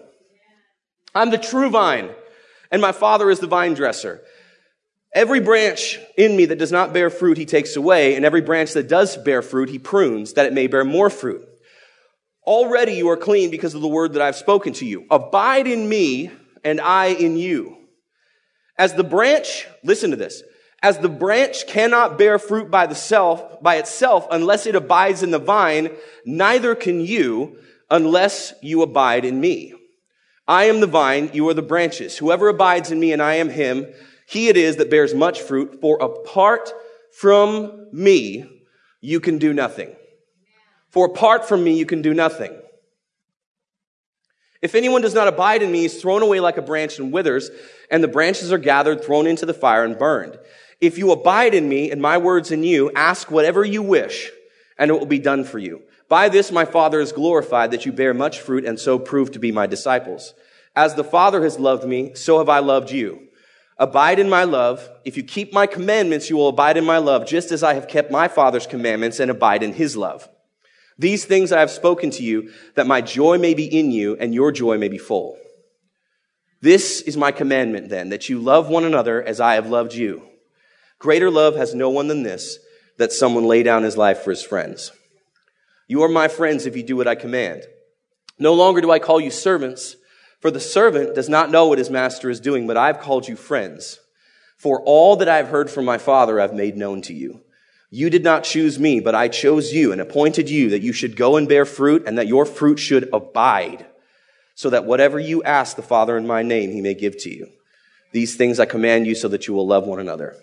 I'm 1.15 1.31
the 1.31 1.37
true 1.37 1.69
vine 1.69 2.11
and 2.71 2.81
my 2.81 2.91
father 2.91 3.29
is 3.29 3.39
the 3.39 3.47
vine 3.47 3.73
dresser. 3.73 4.21
Every 5.13 5.39
branch 5.39 5.99
in 6.17 6.35
me 6.35 6.45
that 6.45 6.59
does 6.59 6.71
not 6.71 6.93
bear 6.93 7.09
fruit, 7.09 7.37
he 7.37 7.45
takes 7.45 7.75
away, 7.75 8.15
and 8.15 8.25
every 8.25 8.41
branch 8.41 8.73
that 8.73 8.87
does 8.87 9.17
bear 9.17 9.41
fruit, 9.41 9.69
he 9.69 9.79
prunes, 9.79 10.33
that 10.33 10.45
it 10.45 10.53
may 10.53 10.67
bear 10.67 10.83
more 10.83 11.09
fruit. 11.09 11.47
Already 12.45 12.93
you 12.93 13.09
are 13.09 13.17
clean 13.17 13.49
because 13.49 13.73
of 13.73 13.81
the 13.81 13.87
word 13.87 14.13
that 14.13 14.21
I've 14.21 14.35
spoken 14.35 14.73
to 14.73 14.85
you. 14.85 15.05
Abide 15.09 15.67
in 15.67 15.87
me, 15.87 16.31
and 16.67 16.81
I 16.81 17.07
in 17.07 17.37
you. 17.37 17.77
As 18.77 18.93
the 18.93 19.03
branch, 19.03 19.67
listen 19.83 20.11
to 20.11 20.17
this, 20.17 20.43
as 20.83 20.99
the 20.99 21.09
branch 21.09 21.65
cannot 21.65 22.17
bear 22.17 22.37
fruit 22.37 22.69
by 22.69 22.85
the 22.85 22.93
self, 22.93 23.61
by 23.61 23.77
itself 23.77 24.27
unless 24.29 24.67
it 24.67 24.75
abides 24.75 25.23
in 25.23 25.31
the 25.31 25.39
vine, 25.39 25.89
neither 26.25 26.75
can 26.75 26.99
you 26.99 27.57
unless 27.89 28.53
you 28.61 28.81
abide 28.81 29.25
in 29.25 29.39
me. 29.39 29.73
I 30.47 30.65
am 30.65 30.81
the 30.81 30.87
vine, 30.87 31.31
you 31.33 31.47
are 31.49 31.53
the 31.53 31.61
branches. 31.61 32.17
Whoever 32.17 32.49
abides 32.49 32.91
in 32.91 32.99
me 32.99 33.11
and 33.13 33.21
I 33.21 33.35
am 33.35 33.49
him, 33.49 33.87
he 34.27 34.49
it 34.49 34.57
is 34.57 34.75
that 34.75 34.91
bears 34.91 35.15
much 35.15 35.41
fruit, 35.41 35.79
for 35.81 35.97
apart 36.01 36.71
from 37.13 37.87
me, 37.93 38.63
you 38.99 39.19
can 39.19 39.37
do 39.37 39.53
nothing. 39.53 39.95
For 40.89 41.05
apart 41.05 41.47
from 41.47 41.63
me, 41.63 41.77
you 41.77 41.85
can 41.85 42.01
do 42.01 42.13
nothing. 42.13 42.55
If 44.61 44.75
anyone 44.75 45.01
does 45.01 45.13
not 45.13 45.27
abide 45.27 45.61
in 45.61 45.71
me, 45.71 45.81
he's 45.81 46.01
thrown 46.01 46.23
away 46.23 46.39
like 46.39 46.57
a 46.57 46.61
branch 46.61 46.99
and 46.99 47.11
withers, 47.11 47.51
and 47.91 48.03
the 48.03 48.07
branches 48.07 48.51
are 48.51 48.57
gathered, 48.57 49.03
thrown 49.03 49.27
into 49.27 49.45
the 49.45 49.53
fire, 49.53 49.83
and 49.83 49.97
burned. 49.97 50.37
If 50.81 50.97
you 50.97 51.11
abide 51.11 51.53
in 51.53 51.69
me, 51.69 51.91
and 51.91 52.01
my 52.01 52.17
words 52.17 52.51
in 52.51 52.63
you, 52.63 52.91
ask 52.95 53.29
whatever 53.29 53.63
you 53.63 53.81
wish, 53.81 54.31
and 54.77 54.89
it 54.89 54.93
will 54.93 55.05
be 55.05 55.19
done 55.19 55.43
for 55.43 55.59
you. 55.59 55.83
By 56.09 56.29
this 56.29 56.51
my 56.51 56.65
Father 56.65 56.99
is 56.99 57.11
glorified, 57.11 57.71
that 57.71 57.85
you 57.85 57.91
bear 57.91 58.13
much 58.13 58.39
fruit, 58.39 58.65
and 58.65 58.79
so 58.79 58.97
prove 58.97 59.31
to 59.31 59.39
be 59.39 59.51
my 59.51 59.67
disciples. 59.67 60.33
As 60.75 60.95
the 60.95 61.03
Father 61.03 61.43
has 61.43 61.59
loved 61.59 61.87
me, 61.87 62.13
so 62.15 62.37
have 62.37 62.49
I 62.49 62.59
loved 62.59 62.91
you. 62.91 63.27
Abide 63.79 64.17
in 64.17 64.29
my 64.29 64.43
love. 64.43 64.89
If 65.05 65.17
you 65.17 65.23
keep 65.23 65.53
my 65.53 65.67
commandments, 65.67 66.29
you 66.29 66.37
will 66.37 66.47
abide 66.47 66.77
in 66.77 66.85
my 66.85 66.97
love, 66.97 67.27
just 67.27 67.51
as 67.51 67.61
I 67.61 67.75
have 67.75 67.87
kept 67.87 68.11
my 68.11 68.27
Father's 68.27 68.65
commandments 68.65 69.19
and 69.19 69.29
abide 69.29 69.61
in 69.61 69.73
his 69.73 69.95
love. 69.95 70.27
These 70.99 71.25
things 71.25 71.51
I 71.51 71.59
have 71.59 71.69
spoken 71.69 72.09
to 72.11 72.23
you, 72.23 72.51
that 72.75 72.87
my 72.87 73.01
joy 73.01 73.37
may 73.37 73.53
be 73.53 73.65
in 73.65 73.91
you 73.91 74.17
and 74.19 74.33
your 74.33 74.51
joy 74.51 74.77
may 74.77 74.87
be 74.87 74.97
full. 74.97 75.37
This 76.59 77.01
is 77.01 77.15
my 77.15 77.31
commandment 77.31 77.89
then, 77.89 78.09
that 78.09 78.29
you 78.29 78.39
love 78.39 78.67
one 78.67 78.83
another 78.83 79.21
as 79.21 79.39
I 79.39 79.53
have 79.55 79.69
loved 79.69 79.93
you. 79.93 80.23
Greater 80.97 81.29
love 81.29 81.55
has 81.55 81.75
no 81.75 81.89
one 81.89 82.07
than 82.07 82.23
this, 82.23 82.57
that 82.97 83.11
someone 83.11 83.45
lay 83.45 83.61
down 83.61 83.83
his 83.83 83.95
life 83.95 84.23
for 84.23 84.31
his 84.31 84.41
friends. 84.41 84.91
You 85.87 86.01
are 86.01 86.09
my 86.09 86.27
friends 86.27 86.65
if 86.65 86.75
you 86.75 86.81
do 86.81 86.95
what 86.95 87.07
I 87.07 87.13
command. 87.13 87.63
No 88.39 88.53
longer 88.53 88.81
do 88.81 88.89
I 88.89 88.97
call 88.97 89.21
you 89.21 89.29
servants, 89.29 89.95
for 90.39 90.49
the 90.49 90.59
servant 90.59 91.13
does 91.13 91.29
not 91.29 91.51
know 91.51 91.67
what 91.67 91.77
his 91.77 91.91
master 91.91 92.29
is 92.29 92.39
doing, 92.39 92.65
but 92.65 92.77
I've 92.77 92.99
called 92.99 93.27
you 93.27 93.35
friends. 93.35 93.99
For 94.57 94.81
all 94.81 95.15
that 95.17 95.29
I've 95.29 95.49
heard 95.49 95.69
from 95.69 95.85
my 95.85 95.99
Father 95.99 96.39
I've 96.39 96.53
made 96.53 96.75
known 96.75 97.03
to 97.03 97.13
you. 97.13 97.41
You 97.89 98.09
did 98.09 98.23
not 98.23 98.43
choose 98.43 98.77
me, 98.77 98.99
but 98.99 99.15
I 99.15 99.29
chose 99.29 99.71
you 99.71 99.91
and 99.91 100.01
appointed 100.01 100.49
you 100.49 100.71
that 100.71 100.81
you 100.81 100.91
should 100.91 101.15
go 101.15 101.37
and 101.37 101.47
bear 101.47 101.65
fruit 101.65 102.03
and 102.05 102.17
that 102.17 102.27
your 102.27 102.45
fruit 102.45 102.79
should 102.79 103.09
abide, 103.13 103.85
so 104.55 104.69
that 104.69 104.85
whatever 104.85 105.19
you 105.19 105.41
ask 105.43 105.75
the 105.75 105.81
Father 105.81 106.17
in 106.17 106.27
my 106.27 106.43
name, 106.43 106.71
he 106.71 106.81
may 106.81 106.93
give 106.93 107.17
to 107.19 107.29
you. 107.29 107.47
These 108.11 108.35
things 108.35 108.59
I 108.59 108.65
command 108.65 109.07
you 109.07 109.15
so 109.15 109.27
that 109.29 109.47
you 109.47 109.53
will 109.53 109.67
love 109.67 109.85
one 109.85 109.99
another. 109.99 110.35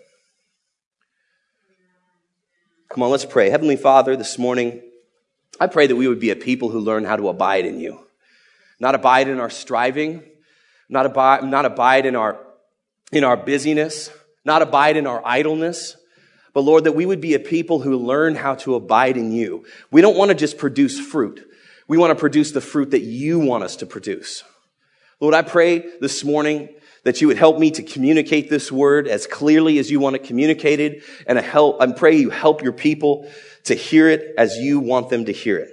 Come 2.88 3.02
on, 3.02 3.10
let's 3.10 3.24
pray. 3.24 3.50
Heavenly 3.50 3.76
Father, 3.76 4.16
this 4.16 4.38
morning, 4.38 4.80
I 5.58 5.66
pray 5.66 5.86
that 5.86 5.96
we 5.96 6.08
would 6.08 6.20
be 6.20 6.30
a 6.30 6.36
people 6.36 6.70
who 6.70 6.80
learn 6.80 7.04
how 7.04 7.16
to 7.16 7.28
abide 7.28 7.66
in 7.66 7.80
you. 7.80 8.00
Not 8.78 8.94
abide 8.94 9.28
in 9.28 9.40
our 9.40 9.50
striving, 9.50 10.22
not 10.88 11.06
abide, 11.06 11.44
not 11.44 11.64
abide 11.64 12.06
in 12.06 12.16
our, 12.16 12.38
in 13.12 13.24
our 13.24 13.36
busyness, 13.36 14.10
not 14.44 14.62
abide 14.62 14.96
in 14.96 15.06
our 15.06 15.20
idleness, 15.24 15.96
but 16.54 16.60
Lord, 16.60 16.84
that 16.84 16.92
we 16.92 17.04
would 17.04 17.20
be 17.20 17.34
a 17.34 17.40
people 17.40 17.80
who 17.80 17.96
learn 17.96 18.36
how 18.36 18.54
to 18.56 18.76
abide 18.76 19.16
in 19.16 19.32
you. 19.32 19.66
We 19.90 20.00
don't 20.00 20.16
want 20.16 20.30
to 20.30 20.36
just 20.36 20.56
produce 20.56 20.98
fruit. 20.98 21.46
We 21.88 21.98
want 21.98 22.12
to 22.12 22.14
produce 22.14 22.52
the 22.52 22.60
fruit 22.60 22.92
that 22.92 23.02
you 23.02 23.40
want 23.40 23.64
us 23.64 23.76
to 23.76 23.86
produce. 23.86 24.44
Lord, 25.20 25.34
I 25.34 25.42
pray 25.42 25.84
this 26.00 26.24
morning 26.24 26.68
that 27.02 27.20
you 27.20 27.26
would 27.26 27.36
help 27.36 27.58
me 27.58 27.70
to 27.72 27.82
communicate 27.82 28.48
this 28.48 28.72
word 28.72 29.08
as 29.08 29.26
clearly 29.26 29.78
as 29.78 29.90
you 29.90 30.00
want 30.00 30.16
it 30.16 30.24
communicated. 30.24 31.02
And 31.26 31.38
I 31.38 31.42
help, 31.42 31.82
I 31.82 31.92
pray 31.92 32.16
you 32.16 32.30
help 32.30 32.62
your 32.62 32.72
people 32.72 33.30
to 33.64 33.74
hear 33.74 34.08
it 34.08 34.34
as 34.38 34.56
you 34.56 34.80
want 34.80 35.10
them 35.10 35.24
to 35.26 35.32
hear 35.32 35.58
it. 35.58 35.70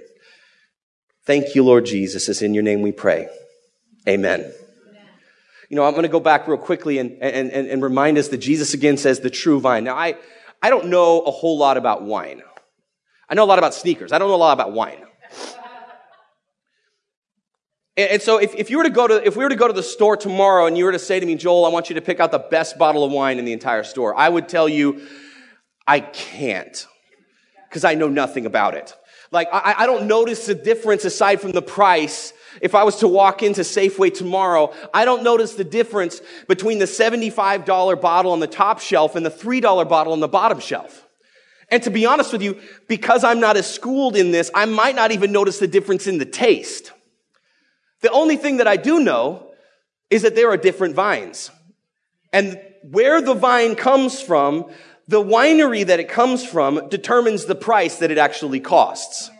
Thank 1.24 1.54
you, 1.54 1.62
Lord 1.64 1.86
Jesus. 1.86 2.28
It's 2.28 2.42
in 2.42 2.54
your 2.54 2.64
name 2.64 2.82
we 2.82 2.92
pray. 2.92 3.28
Amen. 4.08 4.52
You 5.70 5.76
know, 5.76 5.84
I'm 5.84 5.92
going 5.92 6.02
to 6.02 6.08
go 6.08 6.20
back 6.20 6.48
real 6.48 6.58
quickly 6.58 6.98
and, 6.98 7.12
and, 7.22 7.50
and 7.50 7.82
remind 7.82 8.18
us 8.18 8.28
that 8.28 8.38
Jesus 8.38 8.74
again 8.74 8.98
says 8.98 9.20
the 9.20 9.30
true 9.30 9.58
vine. 9.58 9.84
Now, 9.84 9.96
I, 9.96 10.16
I 10.62 10.70
don't 10.70 10.86
know 10.86 11.20
a 11.20 11.30
whole 11.30 11.58
lot 11.58 11.76
about 11.76 12.02
wine. 12.02 12.42
I 13.28 13.34
know 13.34 13.44
a 13.44 13.46
lot 13.46 13.58
about 13.58 13.74
sneakers. 13.74 14.12
I 14.12 14.18
don't 14.18 14.28
know 14.28 14.34
a 14.34 14.36
lot 14.36 14.52
about 14.52 14.72
wine. 14.72 15.02
And, 17.96 18.22
so 18.22 18.38
if, 18.38 18.54
if 18.54 18.70
you 18.70 18.78
were 18.78 18.84
to 18.84 18.90
go 18.90 19.06
to, 19.06 19.26
if 19.26 19.36
we 19.36 19.44
were 19.44 19.50
to 19.50 19.56
go 19.56 19.66
to 19.66 19.72
the 19.74 19.82
store 19.82 20.16
tomorrow 20.16 20.66
and 20.66 20.78
you 20.78 20.84
were 20.84 20.92
to 20.92 20.98
say 20.98 21.20
to 21.20 21.26
me, 21.26 21.34
Joel, 21.34 21.66
I 21.66 21.68
want 21.68 21.90
you 21.90 21.94
to 21.96 22.00
pick 22.00 22.20
out 22.20 22.30
the 22.30 22.38
best 22.38 22.78
bottle 22.78 23.04
of 23.04 23.12
wine 23.12 23.38
in 23.38 23.44
the 23.44 23.52
entire 23.52 23.84
store, 23.84 24.16
I 24.16 24.28
would 24.28 24.48
tell 24.48 24.66
you, 24.68 25.06
I 25.86 26.00
can't. 26.00 26.86
Because 27.68 27.84
I 27.84 27.94
know 27.94 28.08
nothing 28.08 28.46
about 28.46 28.74
it. 28.74 28.94
Like, 29.30 29.48
I, 29.52 29.74
I 29.78 29.86
don't 29.86 30.06
notice 30.06 30.46
the 30.46 30.54
difference 30.54 31.04
aside 31.04 31.40
from 31.40 31.52
the 31.52 31.62
price. 31.62 32.32
If 32.60 32.74
I 32.74 32.84
was 32.84 32.96
to 32.96 33.08
walk 33.08 33.42
into 33.42 33.62
Safeway 33.62 34.12
tomorrow, 34.12 34.74
I 34.92 35.04
don't 35.04 35.22
notice 35.22 35.54
the 35.54 35.64
difference 35.64 36.20
between 36.48 36.78
the 36.78 36.84
$75 36.84 38.00
bottle 38.00 38.32
on 38.32 38.40
the 38.40 38.46
top 38.46 38.80
shelf 38.80 39.16
and 39.16 39.24
the 39.24 39.30
$3 39.30 39.88
bottle 39.88 40.12
on 40.12 40.20
the 40.20 40.28
bottom 40.28 40.60
shelf. 40.60 41.06
And 41.70 41.82
to 41.84 41.90
be 41.90 42.04
honest 42.04 42.32
with 42.32 42.42
you, 42.42 42.60
because 42.86 43.24
I'm 43.24 43.40
not 43.40 43.56
as 43.56 43.72
schooled 43.72 44.14
in 44.16 44.30
this, 44.30 44.50
I 44.54 44.66
might 44.66 44.94
not 44.94 45.10
even 45.10 45.32
notice 45.32 45.58
the 45.58 45.66
difference 45.66 46.06
in 46.06 46.18
the 46.18 46.26
taste. 46.26 46.92
The 48.02 48.10
only 48.10 48.36
thing 48.36 48.58
that 48.58 48.68
I 48.68 48.76
do 48.76 49.00
know 49.00 49.52
is 50.10 50.22
that 50.22 50.34
there 50.34 50.50
are 50.50 50.58
different 50.58 50.94
vines. 50.94 51.50
And 52.32 52.60
where 52.82 53.22
the 53.22 53.34
vine 53.34 53.74
comes 53.74 54.20
from, 54.20 54.70
the 55.08 55.22
winery 55.22 55.86
that 55.86 56.00
it 56.00 56.08
comes 56.08 56.44
from 56.44 56.88
determines 56.88 57.46
the 57.46 57.54
price 57.54 57.96
that 57.98 58.10
it 58.10 58.18
actually 58.18 58.60
costs. 58.60 59.30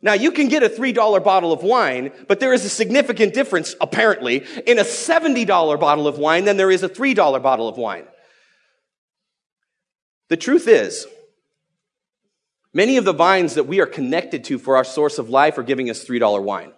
Now 0.00 0.12
you 0.12 0.30
can 0.30 0.48
get 0.48 0.62
a 0.62 0.68
$3 0.68 1.24
bottle 1.24 1.52
of 1.52 1.62
wine, 1.62 2.12
but 2.28 2.38
there 2.38 2.52
is 2.52 2.64
a 2.64 2.68
significant 2.68 3.34
difference, 3.34 3.74
apparently, 3.80 4.46
in 4.66 4.78
a 4.78 4.84
$70 4.84 5.46
bottle 5.80 6.06
of 6.06 6.18
wine 6.18 6.44
than 6.44 6.56
there 6.56 6.70
is 6.70 6.82
a 6.82 6.88
$3 6.88 7.42
bottle 7.42 7.68
of 7.68 7.76
wine. 7.76 8.06
The 10.28 10.36
truth 10.36 10.68
is, 10.68 11.06
many 12.72 12.96
of 12.96 13.04
the 13.04 13.12
vines 13.12 13.54
that 13.54 13.66
we 13.66 13.80
are 13.80 13.86
connected 13.86 14.44
to 14.44 14.58
for 14.58 14.76
our 14.76 14.84
source 14.84 15.18
of 15.18 15.30
life 15.30 15.58
are 15.58 15.62
giving 15.64 15.90
us 15.90 16.04
$3 16.04 16.42
wine. 16.42 16.72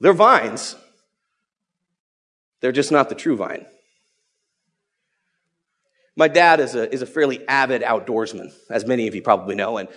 They're 0.00 0.12
vines. 0.12 0.76
They're 2.60 2.72
just 2.72 2.92
not 2.92 3.08
the 3.08 3.14
true 3.14 3.36
vine. 3.36 3.66
My 6.18 6.26
dad 6.26 6.58
is 6.58 6.74
a, 6.74 6.92
is 6.92 7.00
a 7.00 7.06
fairly 7.06 7.46
avid 7.46 7.82
outdoorsman, 7.82 8.52
as 8.68 8.84
many 8.84 9.06
of 9.06 9.14
you 9.14 9.22
probably 9.22 9.54
know. 9.54 9.76
And 9.76 9.88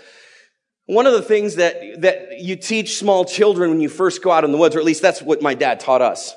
one 0.85 1.07
of 1.07 1.13
the 1.13 1.23
things 1.23 1.55
that, 1.55 2.01
that 2.01 2.39
you 2.39 2.55
teach 2.55 2.99
small 2.99 3.25
children 3.25 3.71
when 3.71 3.81
you 3.81 3.89
first 3.89 4.21
go 4.21 4.29
out 4.29 4.43
in 4.43 4.51
the 4.51 4.57
woods, 4.59 4.75
or 4.75 4.79
at 4.79 4.85
least 4.85 5.01
that's 5.01 5.19
what 5.23 5.41
my 5.41 5.55
dad 5.55 5.79
taught 5.79 6.03
us, 6.03 6.35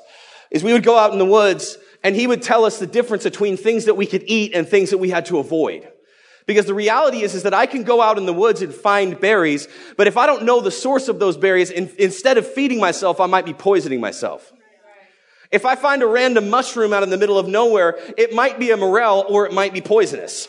is 0.49 0.63
we 0.63 0.73
would 0.73 0.83
go 0.83 0.97
out 0.97 1.13
in 1.13 1.19
the 1.19 1.25
woods 1.25 1.77
and 2.03 2.15
he 2.15 2.25
would 2.25 2.41
tell 2.41 2.65
us 2.65 2.79
the 2.79 2.87
difference 2.87 3.25
between 3.25 3.57
things 3.57 3.85
that 3.85 3.93
we 3.93 4.07
could 4.07 4.23
eat 4.25 4.55
and 4.55 4.67
things 4.67 4.89
that 4.89 4.97
we 4.97 5.11
had 5.11 5.27
to 5.27 5.37
avoid. 5.37 5.87
Because 6.47 6.65
the 6.65 6.73
reality 6.73 7.21
is, 7.21 7.35
is 7.35 7.43
that 7.43 7.53
I 7.53 7.67
can 7.67 7.83
go 7.83 8.01
out 8.01 8.17
in 8.17 8.25
the 8.25 8.33
woods 8.33 8.63
and 8.63 8.73
find 8.73 9.19
berries, 9.19 9.67
but 9.97 10.07
if 10.07 10.17
I 10.17 10.25
don't 10.25 10.45
know 10.45 10.61
the 10.61 10.71
source 10.71 11.09
of 11.09 11.19
those 11.19 11.37
berries, 11.37 11.69
in, 11.69 11.91
instead 11.99 12.39
of 12.39 12.51
feeding 12.51 12.79
myself, 12.79 13.19
I 13.19 13.27
might 13.27 13.45
be 13.45 13.53
poisoning 13.53 14.01
myself. 14.01 14.51
If 15.51 15.65
I 15.65 15.75
find 15.75 16.01
a 16.01 16.07
random 16.07 16.49
mushroom 16.49 16.93
out 16.93 17.03
in 17.03 17.09
the 17.09 17.17
middle 17.17 17.37
of 17.37 17.47
nowhere, 17.47 17.97
it 18.17 18.33
might 18.33 18.59
be 18.59 18.71
a 18.71 18.77
morel 18.77 19.25
or 19.29 19.45
it 19.45 19.53
might 19.53 19.73
be 19.73 19.81
poisonous. 19.81 20.47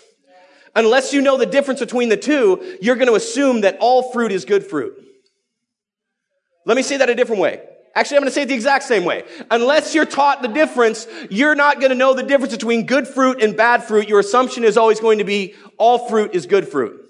Unless 0.75 1.13
you 1.13 1.23
know 1.23 1.39
the 1.39 1.47
difference 1.47 1.81
between 1.81 2.09
the 2.11 2.17
two, 2.17 2.77
you're 2.83 2.97
going 2.97 3.09
to 3.09 3.15
assume 3.15 3.63
that 3.63 3.79
all 3.81 4.13
fruit 4.13 4.31
is 4.31 4.45
good 4.45 4.67
fruit. 4.67 4.95
Let 6.67 6.77
me 6.77 6.83
say 6.83 6.99
that 6.99 7.09
a 7.09 7.15
different 7.15 7.41
way. 7.41 7.63
Actually, 7.95 8.19
I'm 8.19 8.23
going 8.25 8.31
to 8.31 8.35
say 8.35 8.43
it 8.43 8.49
the 8.49 8.55
exact 8.55 8.85
same 8.85 9.07
way. 9.07 9.25
Unless 9.51 9.95
you're 9.95 10.05
taught 10.05 10.43
the 10.43 10.49
difference, 10.49 11.07
you're 11.31 11.55
not 11.55 11.81
going 11.81 11.89
to 11.89 11.97
know 11.97 12.13
the 12.13 12.23
difference 12.23 12.53
between 12.53 12.85
good 12.85 13.09
fruit 13.09 13.43
and 13.43 13.57
bad 13.57 13.85
fruit. 13.85 14.07
Your 14.07 14.21
assumption 14.21 14.65
is 14.65 14.77
always 14.77 15.01
going 15.01 15.19
to 15.19 15.25
be 15.25 15.55
all 15.79 16.07
fruit 16.07 16.35
is 16.35 16.45
good 16.45 16.69
fruit. 16.69 17.06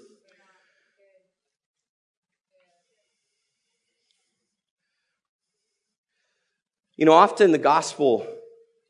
You 6.97 7.05
know, 7.05 7.13
often 7.13 7.51
the 7.51 7.59
gospel 7.59 8.27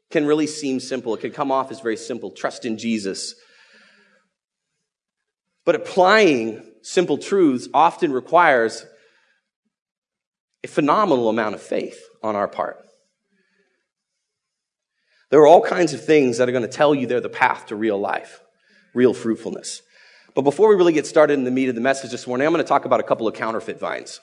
can 0.10 0.26
really 0.26 0.48
seem 0.48 0.80
simple. 0.80 1.14
It 1.14 1.22
can 1.22 1.32
come 1.32 1.52
off 1.52 1.70
as 1.72 1.82
very 1.82 1.98
simple. 1.98 2.32
Trust 2.32 2.66
in 2.66 2.78
Jesus. 2.78 3.36
But 5.66 5.76
applying 5.76 6.64
simple 6.82 7.18
truths 7.18 7.68
often 7.74 8.14
requires 8.14 8.86
a 10.64 10.68
phenomenal 10.68 11.28
amount 11.28 11.56
of 11.56 11.62
faith 11.62 12.02
on 12.24 12.38
our 12.38 12.48
part. 12.48 12.78
There 15.30 15.42
are 15.42 15.48
all 15.48 15.62
kinds 15.62 15.94
of 15.94 16.04
things 16.04 16.38
that 16.38 16.48
are 16.48 16.54
going 16.54 16.64
to 16.64 16.70
tell 16.70 16.96
you 16.96 17.06
they're 17.06 17.20
the 17.20 17.28
path 17.28 17.68
to 17.68 17.76
real 17.76 18.00
life, 18.00 18.40
real 18.94 19.14
fruitfulness. 19.14 19.82
But 20.34 20.44
before 20.44 20.70
we 20.70 20.76
really 20.76 20.94
get 20.94 21.06
started 21.06 21.34
in 21.34 21.44
the 21.44 21.52
meat 21.52 21.68
of 21.68 21.76
the 21.76 21.82
message 21.82 22.12
this 22.12 22.28
morning, 22.28 22.48
I'm 22.48 22.54
going 22.54 22.64
to 22.64 22.68
talk 22.68 22.86
about 22.86 23.02
a 23.02 23.04
couple 23.04 23.28
of 23.28 23.34
counterfeit 23.34 23.78
vines. 23.78 24.22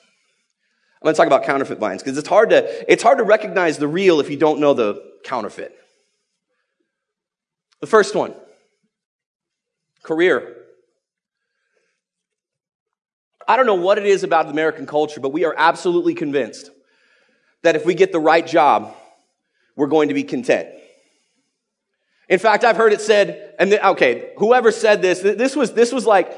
I'm 1.05 1.13
going 1.13 1.13
to 1.13 1.17
talk 1.19 1.27
about 1.27 1.43
counterfeit 1.43 1.77
vines 1.77 2.01
because 2.01 2.17
it's 2.17 2.27
hard 2.27 2.49
to, 2.49 2.91
it's 2.91 3.03
hard 3.03 3.19
to 3.19 3.23
recognize 3.23 3.77
the 3.77 3.87
real 3.87 4.19
if 4.19 4.27
you 4.27 4.37
don't 4.37 4.59
know 4.59 4.73
the 4.73 5.03
counterfeit. 5.23 5.77
The 7.79 7.85
first 7.85 8.15
one, 8.15 8.33
career. 10.01 10.55
I 13.47 13.55
don't 13.55 13.67
know 13.67 13.75
what 13.75 13.99
it 13.99 14.07
is 14.07 14.23
about 14.23 14.49
American 14.49 14.87
culture, 14.87 15.19
but 15.19 15.29
we 15.29 15.45
are 15.45 15.53
absolutely 15.55 16.15
convinced 16.15 16.71
that 17.61 17.75
if 17.75 17.85
we 17.85 17.93
get 17.93 18.11
the 18.11 18.19
right 18.19 18.47
job, 18.47 18.91
we're 19.75 19.85
going 19.85 20.07
to 20.07 20.15
be 20.15 20.23
content. 20.23 20.69
In 22.29 22.39
fact, 22.39 22.63
I've 22.63 22.77
heard 22.77 22.93
it 22.93 23.01
said, 23.01 23.53
and 23.59 23.69
th- 23.69 23.83
okay, 23.83 24.31
whoever 24.39 24.71
said 24.71 25.03
this, 25.03 25.19
this 25.19 25.55
was, 25.55 25.73
this 25.73 25.93
was 25.93 26.07
like, 26.07 26.35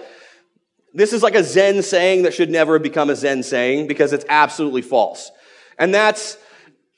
this 0.93 1.13
is 1.13 1.21
like 1.21 1.35
a 1.35 1.43
Zen 1.43 1.83
saying 1.83 2.23
that 2.23 2.33
should 2.33 2.49
never 2.49 2.79
become 2.79 3.09
a 3.09 3.15
Zen 3.15 3.43
saying 3.43 3.87
because 3.87 4.13
it's 4.13 4.25
absolutely 4.29 4.81
false. 4.81 5.31
And 5.77 5.93
that's, 5.93 6.37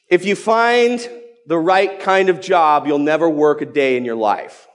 if 0.08 0.26
you 0.26 0.36
find 0.36 1.08
the 1.48 1.58
right 1.58 2.00
kind 2.00 2.30
of 2.30 2.40
job, 2.40 2.88
you'll 2.88 3.00
never 3.00 3.30
work 3.30 3.62
a 3.62 3.66
day 3.66 3.98
in 3.98 4.06
your 4.06 4.16
life. 4.16 4.68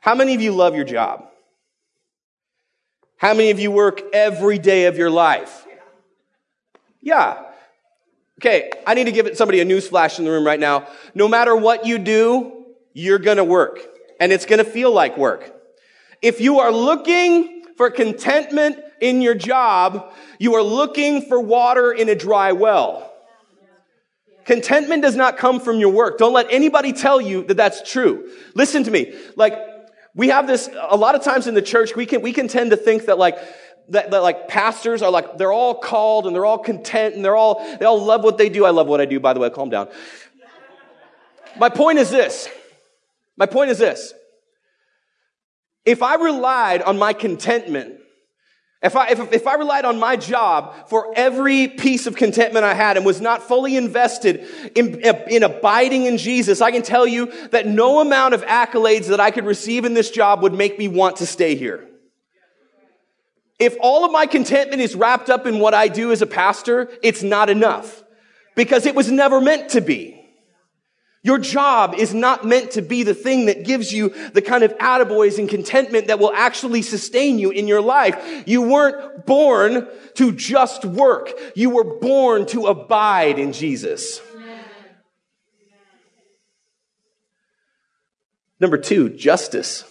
How 0.00 0.14
many 0.14 0.34
of 0.34 0.40
you 0.40 0.52
love 0.52 0.74
your 0.74 0.84
job? 0.84 1.26
How 3.16 3.34
many 3.34 3.50
of 3.50 3.60
you 3.60 3.70
work 3.70 4.02
every 4.12 4.58
day 4.58 4.86
of 4.86 4.98
your 4.98 5.10
life? 5.10 5.64
Yeah. 7.00 7.44
Okay, 8.40 8.70
I 8.84 8.94
need 8.94 9.04
to 9.04 9.12
give 9.12 9.36
somebody 9.36 9.60
a 9.60 9.64
news 9.64 9.86
flash 9.86 10.18
in 10.18 10.24
the 10.24 10.30
room 10.32 10.44
right 10.44 10.58
now. 10.58 10.88
No 11.14 11.28
matter 11.28 11.54
what 11.54 11.86
you 11.86 11.98
do, 11.98 12.64
you're 12.92 13.20
gonna 13.20 13.44
work. 13.44 13.78
And 14.18 14.32
it's 14.32 14.46
gonna 14.46 14.64
feel 14.64 14.90
like 14.90 15.16
work. 15.16 15.54
If 16.20 16.40
you 16.40 16.58
are 16.58 16.72
looking 16.72 17.61
for 17.82 17.90
contentment 17.90 18.78
in 19.00 19.20
your 19.20 19.34
job, 19.34 20.14
you 20.38 20.54
are 20.54 20.62
looking 20.62 21.20
for 21.22 21.40
water 21.40 21.90
in 21.90 22.08
a 22.08 22.14
dry 22.14 22.52
well. 22.52 23.12
Contentment 24.44 25.02
does 25.02 25.16
not 25.16 25.36
come 25.36 25.58
from 25.58 25.80
your 25.80 25.88
work. 25.88 26.16
Don't 26.16 26.32
let 26.32 26.46
anybody 26.52 26.92
tell 26.92 27.20
you 27.20 27.42
that 27.46 27.56
that's 27.56 27.90
true. 27.90 28.30
Listen 28.54 28.84
to 28.84 28.90
me. 28.92 29.12
Like, 29.34 29.58
we 30.14 30.28
have 30.28 30.46
this, 30.46 30.70
a 30.90 30.96
lot 30.96 31.16
of 31.16 31.24
times 31.24 31.48
in 31.48 31.54
the 31.54 31.62
church, 31.62 31.96
we 31.96 32.06
can, 32.06 32.22
we 32.22 32.32
can 32.32 32.46
tend 32.46 32.70
to 32.70 32.76
think 32.76 33.06
that 33.06 33.18
like, 33.18 33.36
that, 33.88 34.12
that, 34.12 34.22
like 34.22 34.46
pastors 34.46 35.02
are 35.02 35.10
like, 35.10 35.36
they're 35.36 35.50
all 35.50 35.74
called 35.74 36.28
and 36.28 36.36
they're 36.36 36.46
all 36.46 36.58
content 36.58 37.16
and 37.16 37.24
they're 37.24 37.34
all, 37.34 37.66
they 37.78 37.84
all 37.84 38.00
love 38.00 38.22
what 38.22 38.38
they 38.38 38.48
do. 38.48 38.64
I 38.64 38.70
love 38.70 38.86
what 38.86 39.00
I 39.00 39.06
do, 39.06 39.18
by 39.18 39.32
the 39.32 39.40
way, 39.40 39.50
calm 39.50 39.70
down. 39.70 39.88
My 41.58 41.68
point 41.68 41.98
is 41.98 42.10
this. 42.12 42.48
My 43.36 43.46
point 43.46 43.72
is 43.72 43.78
this. 43.78 44.14
If 45.84 46.02
I 46.02 46.14
relied 46.14 46.82
on 46.82 46.98
my 46.98 47.12
contentment, 47.12 47.98
if 48.82 48.96
I, 48.96 49.08
if, 49.08 49.32
if 49.32 49.46
I 49.46 49.54
relied 49.54 49.84
on 49.84 50.00
my 50.00 50.16
job 50.16 50.88
for 50.88 51.12
every 51.14 51.68
piece 51.68 52.06
of 52.08 52.16
contentment 52.16 52.64
I 52.64 52.74
had 52.74 52.96
and 52.96 53.06
was 53.06 53.20
not 53.20 53.42
fully 53.42 53.76
invested 53.76 54.44
in, 54.74 55.00
in 55.30 55.44
abiding 55.44 56.06
in 56.06 56.18
Jesus, 56.18 56.60
I 56.60 56.72
can 56.72 56.82
tell 56.82 57.06
you 57.06 57.32
that 57.50 57.66
no 57.66 58.00
amount 58.00 58.34
of 58.34 58.42
accolades 58.44 59.06
that 59.06 59.20
I 59.20 59.30
could 59.30 59.44
receive 59.44 59.84
in 59.84 59.94
this 59.94 60.10
job 60.10 60.42
would 60.42 60.52
make 60.52 60.78
me 60.78 60.88
want 60.88 61.16
to 61.16 61.26
stay 61.26 61.54
here. 61.54 61.88
If 63.60 63.76
all 63.80 64.04
of 64.04 64.10
my 64.10 64.26
contentment 64.26 64.82
is 64.82 64.96
wrapped 64.96 65.30
up 65.30 65.46
in 65.46 65.60
what 65.60 65.74
I 65.74 65.86
do 65.86 66.10
as 66.10 66.20
a 66.20 66.26
pastor, 66.26 66.90
it's 67.04 67.22
not 67.22 67.48
enough 67.48 68.02
because 68.56 68.86
it 68.86 68.96
was 68.96 69.10
never 69.10 69.40
meant 69.40 69.70
to 69.70 69.80
be. 69.80 70.21
Your 71.24 71.38
job 71.38 71.94
is 71.94 72.12
not 72.12 72.44
meant 72.44 72.72
to 72.72 72.82
be 72.82 73.04
the 73.04 73.14
thing 73.14 73.46
that 73.46 73.64
gives 73.64 73.92
you 73.92 74.08
the 74.32 74.42
kind 74.42 74.64
of 74.64 74.76
attaboys 74.78 75.38
and 75.38 75.48
contentment 75.48 76.08
that 76.08 76.18
will 76.18 76.32
actually 76.32 76.82
sustain 76.82 77.38
you 77.38 77.50
in 77.50 77.68
your 77.68 77.80
life. 77.80 78.42
You 78.44 78.62
weren't 78.62 79.24
born 79.24 79.86
to 80.14 80.32
just 80.32 80.84
work. 80.84 81.30
You 81.54 81.70
were 81.70 81.84
born 81.84 82.46
to 82.46 82.66
abide 82.66 83.38
in 83.38 83.52
Jesus. 83.52 84.20
Number 88.58 88.78
two, 88.78 89.08
justice. 89.08 89.84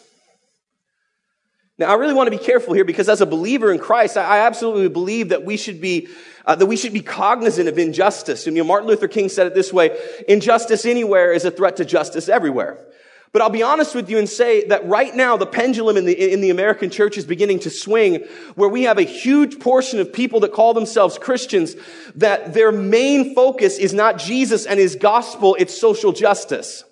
Now, 1.77 1.87
I 1.87 1.93
really 1.95 2.13
want 2.13 2.31
to 2.31 2.37
be 2.37 2.43
careful 2.43 2.73
here 2.73 2.85
because 2.85 3.09
as 3.09 3.21
a 3.21 3.25
believer 3.25 3.71
in 3.71 3.79
Christ, 3.79 4.17
I 4.17 4.39
absolutely 4.39 4.89
believe 4.89 5.29
that 5.29 5.45
we 5.45 5.57
should 5.57 5.81
be 5.81 6.09
uh, 6.45 6.55
that 6.55 6.65
we 6.65 6.75
should 6.75 6.93
be 6.93 7.01
cognizant 7.01 7.67
of 7.67 7.77
injustice. 7.77 8.47
And, 8.47 8.55
you 8.55 8.63
know, 8.63 8.67
Martin 8.67 8.87
Luther 8.87 9.07
King 9.07 9.29
said 9.29 9.47
it 9.47 9.53
this 9.53 9.71
way, 9.71 9.97
injustice 10.27 10.85
anywhere 10.85 11.31
is 11.31 11.45
a 11.45 11.51
threat 11.51 11.77
to 11.77 11.85
justice 11.85 12.29
everywhere. 12.29 12.83
But 13.31 13.41
I'll 13.41 13.49
be 13.49 13.63
honest 13.63 13.95
with 13.95 14.09
you 14.09 14.17
and 14.17 14.27
say 14.27 14.67
that 14.67 14.85
right 14.85 15.15
now 15.15 15.37
the 15.37 15.45
pendulum 15.45 15.95
in 15.95 16.05
the, 16.05 16.33
in 16.33 16.41
the 16.41 16.49
American 16.49 16.89
church 16.89 17.17
is 17.17 17.25
beginning 17.25 17.59
to 17.59 17.69
swing 17.69 18.25
where 18.55 18.67
we 18.67 18.83
have 18.83 18.97
a 18.97 19.03
huge 19.03 19.59
portion 19.59 19.99
of 19.99 20.11
people 20.11 20.41
that 20.41 20.51
call 20.51 20.73
themselves 20.73 21.17
Christians 21.17 21.75
that 22.15 22.53
their 22.53 22.73
main 22.73 23.33
focus 23.33 23.77
is 23.77 23.93
not 23.93 24.17
Jesus 24.17 24.65
and 24.65 24.79
his 24.79 24.97
gospel, 24.97 25.55
it's 25.57 25.79
social 25.79 26.11
justice. 26.11 26.83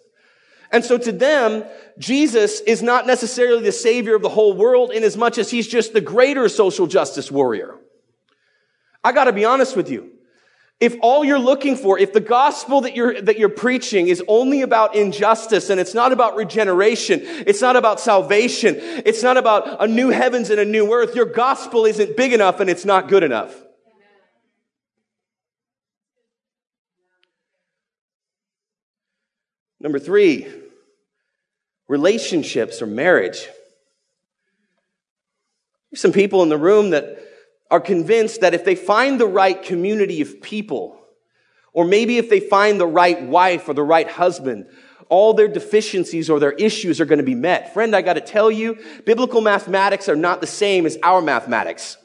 And 0.71 0.85
so 0.85 0.97
to 0.97 1.11
them, 1.11 1.63
Jesus 1.97 2.61
is 2.61 2.83
not 2.83 3.07
necessarily 3.07 3.63
the 3.63 3.71
savior 3.71 4.15
of 4.15 4.21
the 4.21 4.29
whole 4.29 4.53
world 4.53 4.91
in 4.91 5.03
as 5.03 5.17
much 5.17 5.38
as 5.38 5.49
he's 5.49 5.67
just 5.67 5.93
the 5.93 6.01
greater 6.01 6.47
social 6.47 6.88
justice 6.88 7.31
warrior. 7.31 7.75
I 9.03 9.11
gotta 9.11 9.33
be 9.33 9.45
honest 9.45 9.75
with 9.75 9.89
you. 9.89 10.11
If 10.79 10.95
all 11.01 11.25
you're 11.25 11.39
looking 11.39 11.75
for, 11.75 11.99
if 11.99 12.13
the 12.13 12.21
gospel 12.21 12.81
that 12.81 12.95
you're, 12.95 13.19
that 13.21 13.38
you're 13.38 13.49
preaching 13.49 14.07
is 14.07 14.23
only 14.29 14.61
about 14.61 14.95
injustice 14.95 15.69
and 15.69 15.77
it's 15.79 15.93
not 15.93 16.13
about 16.13 16.38
regeneration, 16.38 17.19
it's 17.21 17.61
not 17.61 17.75
about 17.75 17.99
salvation, 17.99 18.75
it's 18.77 19.21
not 19.21 19.35
about 19.35 19.83
a 19.83 19.88
new 19.88 20.09
heavens 20.09 20.49
and 20.49 20.59
a 20.59 20.65
new 20.65 20.93
earth, 20.93 21.15
your 21.15 21.25
gospel 21.25 21.85
isn't 21.85 22.15
big 22.15 22.31
enough 22.31 22.61
and 22.61 22.69
it's 22.69 22.85
not 22.85 23.09
good 23.09 23.23
enough. 23.23 23.53
Number 29.79 30.00
three, 30.00 30.48
relationships 31.88 32.81
or 32.81 32.86
marriage. 32.86 33.48
There's 35.91 36.01
some 36.01 36.12
people 36.12 36.43
in 36.43 36.50
the 36.50 36.57
room 36.57 36.91
that 36.91 37.17
are 37.71 37.79
convinced 37.79 38.41
that 38.41 38.53
if 38.53 38.65
they 38.65 38.75
find 38.75 39.19
the 39.19 39.27
right 39.27 39.62
community 39.62 40.21
of 40.21 40.41
people, 40.41 41.00
or 41.74 41.86
maybe 41.86 42.17
if 42.17 42.29
they 42.29 42.39
find 42.39 42.79
the 42.79 42.88
right 42.88 43.21
wife 43.21 43.69
or 43.69 43.74
the 43.74 43.83
right 43.83 44.09
husband, 44.09 44.67
all 45.07 45.33
their 45.33 45.48
deficiencies 45.48 46.29
or 46.29 46.39
their 46.39 46.51
issues 46.51 47.01
are 47.01 47.05
going 47.05 47.17
to 47.17 47.24
be 47.24 47.36
met. 47.36 47.74
Friend, 47.74 47.95
I 47.95 48.01
got 48.01 48.13
to 48.13 48.21
tell 48.21 48.51
you, 48.51 48.77
biblical 49.05 49.41
mathematics 49.41 50.07
are 50.07 50.15
not 50.15 50.41
the 50.41 50.48
same 50.48 50.86
as 50.86 50.98
our 51.01 51.21
mathematics. 51.21 51.98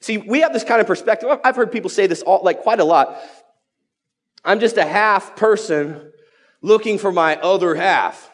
See, 0.00 0.18
we 0.18 0.40
have 0.40 0.52
this 0.52 0.64
kind 0.64 0.80
of 0.80 0.86
perspective. 0.86 1.30
I've 1.42 1.56
heard 1.56 1.72
people 1.72 1.88
say 1.88 2.06
this 2.06 2.22
all, 2.22 2.42
like 2.44 2.60
quite 2.60 2.80
a 2.80 2.84
lot. 2.84 3.18
I'm 4.44 4.60
just 4.60 4.76
a 4.76 4.84
half 4.84 5.34
person 5.36 6.12
looking 6.66 6.98
for 6.98 7.12
my 7.12 7.36
other 7.36 7.76
half. 7.76 8.30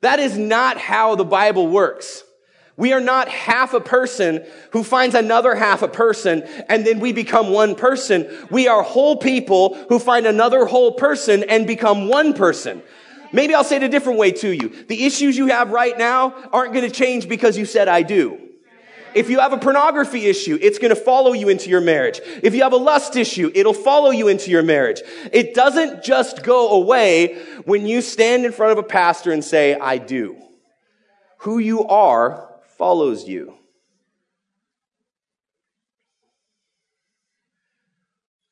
That 0.00 0.18
is 0.18 0.36
not 0.38 0.78
how 0.78 1.14
the 1.14 1.26
Bible 1.26 1.68
works. 1.68 2.24
We 2.78 2.94
are 2.94 3.00
not 3.00 3.28
half 3.28 3.74
a 3.74 3.80
person 3.80 4.46
who 4.70 4.82
finds 4.82 5.14
another 5.14 5.54
half 5.54 5.82
a 5.82 5.88
person 5.88 6.42
and 6.70 6.86
then 6.86 7.00
we 7.00 7.12
become 7.12 7.50
one 7.50 7.74
person. 7.74 8.26
We 8.50 8.66
are 8.68 8.82
whole 8.82 9.16
people 9.16 9.74
who 9.90 9.98
find 9.98 10.26
another 10.26 10.64
whole 10.64 10.92
person 10.92 11.44
and 11.44 11.66
become 11.66 12.08
one 12.08 12.32
person. 12.32 12.82
Maybe 13.30 13.54
I'll 13.54 13.62
say 13.62 13.76
it 13.76 13.82
a 13.82 13.88
different 13.90 14.18
way 14.18 14.32
to 14.32 14.50
you. 14.50 14.70
The 14.86 15.04
issues 15.04 15.36
you 15.36 15.48
have 15.48 15.70
right 15.70 15.96
now 15.98 16.34
aren't 16.54 16.72
going 16.72 16.88
to 16.88 16.94
change 16.94 17.28
because 17.28 17.58
you 17.58 17.66
said 17.66 17.86
I 17.88 18.02
do. 18.02 18.49
If 19.14 19.30
you 19.30 19.40
have 19.40 19.52
a 19.52 19.58
pornography 19.58 20.26
issue, 20.26 20.58
it's 20.60 20.78
going 20.78 20.94
to 20.94 21.00
follow 21.00 21.32
you 21.32 21.48
into 21.48 21.68
your 21.68 21.80
marriage. 21.80 22.20
If 22.42 22.54
you 22.54 22.62
have 22.62 22.72
a 22.72 22.76
lust 22.76 23.16
issue, 23.16 23.50
it'll 23.54 23.72
follow 23.72 24.10
you 24.10 24.28
into 24.28 24.50
your 24.50 24.62
marriage. 24.62 25.00
It 25.32 25.54
doesn't 25.54 26.04
just 26.04 26.42
go 26.42 26.70
away 26.70 27.42
when 27.64 27.86
you 27.86 28.02
stand 28.02 28.44
in 28.44 28.52
front 28.52 28.72
of 28.72 28.78
a 28.78 28.82
pastor 28.82 29.32
and 29.32 29.44
say, 29.44 29.74
I 29.74 29.98
do. 29.98 30.36
Who 31.38 31.58
you 31.58 31.86
are 31.86 32.48
follows 32.76 33.28
you. 33.28 33.54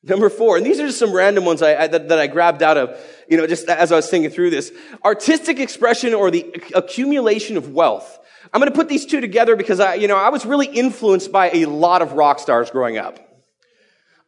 Number 0.01 0.29
four, 0.29 0.57
and 0.57 0.65
these 0.65 0.79
are 0.79 0.87
just 0.87 0.97
some 0.97 1.13
random 1.13 1.45
ones 1.45 1.61
I, 1.61 1.75
I, 1.75 1.87
that, 1.87 2.07
that 2.07 2.19
I 2.19 2.27
grabbed 2.27 2.63
out 2.63 2.77
of, 2.77 2.99
you 3.27 3.37
know, 3.37 3.45
just 3.45 3.67
as 3.67 3.91
I 3.91 3.95
was 3.95 4.09
thinking 4.09 4.31
through 4.31 4.49
this. 4.49 4.71
Artistic 5.03 5.59
expression 5.59 6.13
or 6.13 6.31
the 6.31 6.45
accumulation 6.73 7.57
of 7.57 7.73
wealth. 7.73 8.17
I'm 8.53 8.59
going 8.59 8.71
to 8.71 8.75
put 8.75 8.89
these 8.89 9.05
two 9.05 9.21
together 9.21 9.55
because 9.55 9.79
I, 9.79 9.95
you 9.95 10.07
know, 10.07 10.17
I 10.17 10.29
was 10.29 10.45
really 10.45 10.65
influenced 10.65 11.31
by 11.31 11.51
a 11.51 11.65
lot 11.65 12.01
of 12.01 12.13
rock 12.13 12.39
stars 12.39 12.69
growing 12.71 12.97
up. 12.97 13.25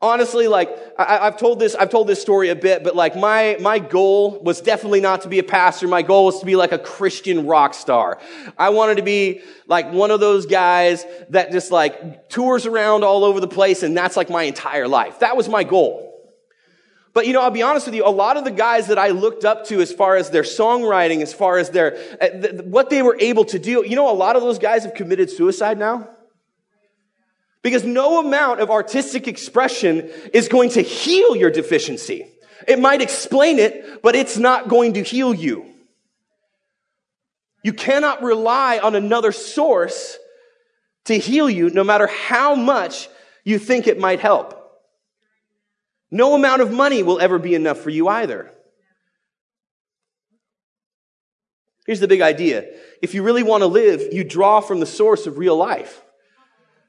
Honestly, 0.04 0.48
like, 0.48 0.76
I, 0.98 1.26
have 1.26 1.38
told 1.38 1.60
this, 1.60 1.76
I've 1.76 1.92
told 1.92 2.08
this 2.08 2.20
story 2.20 2.50
a 2.50 2.56
bit, 2.56 2.84
but 2.84 2.96
like 2.96 3.16
my, 3.16 3.58
my 3.60 3.78
goal 3.78 4.40
was 4.42 4.60
definitely 4.60 5.00
not 5.00 5.22
to 5.22 5.30
be 5.30 5.38
a 5.38 5.44
pastor. 5.44 5.88
My 5.88 6.02
goal 6.02 6.26
was 6.26 6.40
to 6.40 6.46
be 6.46 6.56
like 6.56 6.72
a 6.72 6.80
Christian 6.80 7.46
rock 7.46 7.76
star. 7.76 8.20
I 8.58 8.70
wanted 8.70 8.98
to 8.98 9.04
be 9.04 9.42
like 9.68 9.92
one 9.92 10.10
of 10.10 10.20
those 10.20 10.48
guys 10.48 11.06
that 11.30 11.52
just 11.52 11.72
like 11.72 12.30
tours 12.30 12.66
around 12.66 13.04
all 13.04 13.24
over 13.24 13.40
the 13.40 13.48
place 13.48 13.84
and 13.84 13.96
that's 13.96 14.18
like 14.18 14.32
my 14.32 14.44
entire 14.44 14.88
life. 14.88 15.20
That 15.20 15.38
was 15.38 15.48
my 15.48 15.64
goal. 15.64 16.11
But 17.14 17.28
you 17.28 17.34
know, 17.34 17.42
I'll 17.42 17.52
be 17.52 17.62
honest 17.62 17.88
with 17.88 17.96
you, 17.96 18.06
a 18.06 18.10
lot 18.10 18.38
of 18.38 18.44
the 18.44 18.52
guys 18.52 18.88
that 18.88 18.98
I 18.98 19.10
looked 19.10 19.44
up 19.44 19.66
to 19.68 19.82
as 19.82 19.92
far 19.92 20.16
as 20.16 20.30
their 20.30 20.44
songwriting, 20.44 21.22
as 21.22 21.34
far 21.34 21.58
as 21.58 21.70
their, 21.70 21.98
uh, 22.22 22.64
what 22.64 22.90
they 22.90 23.02
were 23.02 23.18
able 23.20 23.46
to 23.46 23.60
do, 23.60 23.86
you 23.86 23.96
know, 23.96 24.10
a 24.10 24.16
lot 24.16 24.36
of 24.36 24.42
those 24.42 24.60
guys 24.60 24.84
have 24.84 24.94
committed 24.94 25.30
suicide 25.30 25.78
now. 25.78 26.10
Because 27.64 27.84
no 27.84 28.20
amount 28.20 28.60
of 28.60 28.72
artistic 28.72 29.28
expression 29.28 30.10
is 30.34 30.48
going 30.48 30.70
to 30.72 30.82
heal 30.82 31.36
your 31.36 31.52
deficiency. 31.52 32.28
It 32.68 32.80
might 32.80 33.02
explain 33.02 33.60
it, 33.60 34.02
but 34.02 34.16
it's 34.16 34.38
not 34.38 34.68
going 34.68 34.94
to 34.94 35.04
heal 35.04 35.34
you. 35.34 35.66
You 37.64 37.74
cannot 37.74 38.24
rely 38.24 38.80
on 38.80 38.96
another 38.96 39.32
source 39.32 40.18
to 41.06 41.18
heal 41.18 41.50
you, 41.50 41.70
no 41.70 41.84
matter 41.84 42.08
how 42.08 42.56
much 42.56 43.10
you 43.44 43.60
think 43.60 43.88
it 43.88 44.00
might 44.00 44.20
help. 44.20 44.61
No 46.12 46.36
amount 46.36 46.62
of 46.62 46.72
money 46.72 47.04
will 47.04 47.20
ever 47.20 47.40
be 47.40 47.56
enough 47.56 47.80
for 47.80 47.90
you 47.90 48.10
either. 48.10 48.52
Here's 51.88 52.02
the 52.02 52.08
big 52.08 52.22
idea. 52.22 52.66
If 53.02 53.14
you 53.14 53.24
really 53.24 53.44
want 53.44 53.62
to 53.62 53.68
live, 53.68 54.14
you 54.14 54.24
draw 54.24 54.60
from 54.60 54.80
the 54.80 54.86
source 54.86 55.26
of 55.26 55.38
real 55.38 55.56
life. 55.56 56.02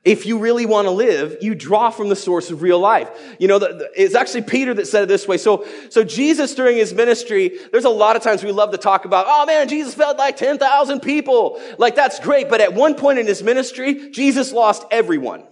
If 0.04 0.26
you 0.26 0.38
really 0.38 0.66
want 0.66 0.86
to 0.86 0.90
live, 0.90 1.38
you 1.42 1.54
draw 1.54 1.90
from 1.90 2.08
the 2.08 2.16
source 2.16 2.50
of 2.50 2.60
real 2.60 2.80
life. 2.80 3.08
You 3.38 3.46
know, 3.46 3.60
the, 3.60 3.68
the, 3.68 3.90
it's 3.94 4.16
actually 4.16 4.42
Peter 4.42 4.74
that 4.74 4.88
said 4.88 5.04
it 5.04 5.06
this 5.06 5.28
way. 5.28 5.38
So, 5.38 5.64
so 5.90 6.02
Jesus 6.02 6.56
during 6.56 6.76
his 6.76 6.92
ministry, 6.92 7.56
there's 7.70 7.84
a 7.84 7.90
lot 7.90 8.16
of 8.16 8.22
times 8.22 8.42
we 8.42 8.50
love 8.50 8.72
to 8.72 8.78
talk 8.78 9.04
about, 9.04 9.26
oh 9.28 9.46
man, 9.46 9.68
Jesus 9.68 9.94
fed 9.94 10.18
like 10.18 10.36
10,000 10.36 11.00
people. 11.00 11.62
Like 11.78 11.94
that's 11.94 12.18
great. 12.18 12.48
But 12.48 12.60
at 12.60 12.74
one 12.74 12.96
point 12.96 13.20
in 13.20 13.26
his 13.26 13.44
ministry, 13.44 14.10
Jesus 14.10 14.50
lost 14.52 14.84
everyone. 14.90 15.44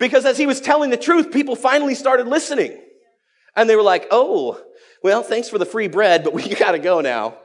Because 0.00 0.24
as 0.24 0.38
he 0.38 0.46
was 0.46 0.60
telling 0.60 0.90
the 0.90 0.96
truth, 0.96 1.30
people 1.30 1.54
finally 1.54 1.94
started 1.94 2.26
listening. 2.26 2.76
And 3.54 3.68
they 3.68 3.76
were 3.76 3.82
like, 3.82 4.08
oh, 4.10 4.60
well, 5.02 5.22
thanks 5.22 5.48
for 5.48 5.58
the 5.58 5.66
free 5.66 5.88
bread, 5.88 6.24
but 6.24 6.32
we 6.32 6.48
gotta 6.54 6.78
go 6.78 7.02
now. 7.02 7.36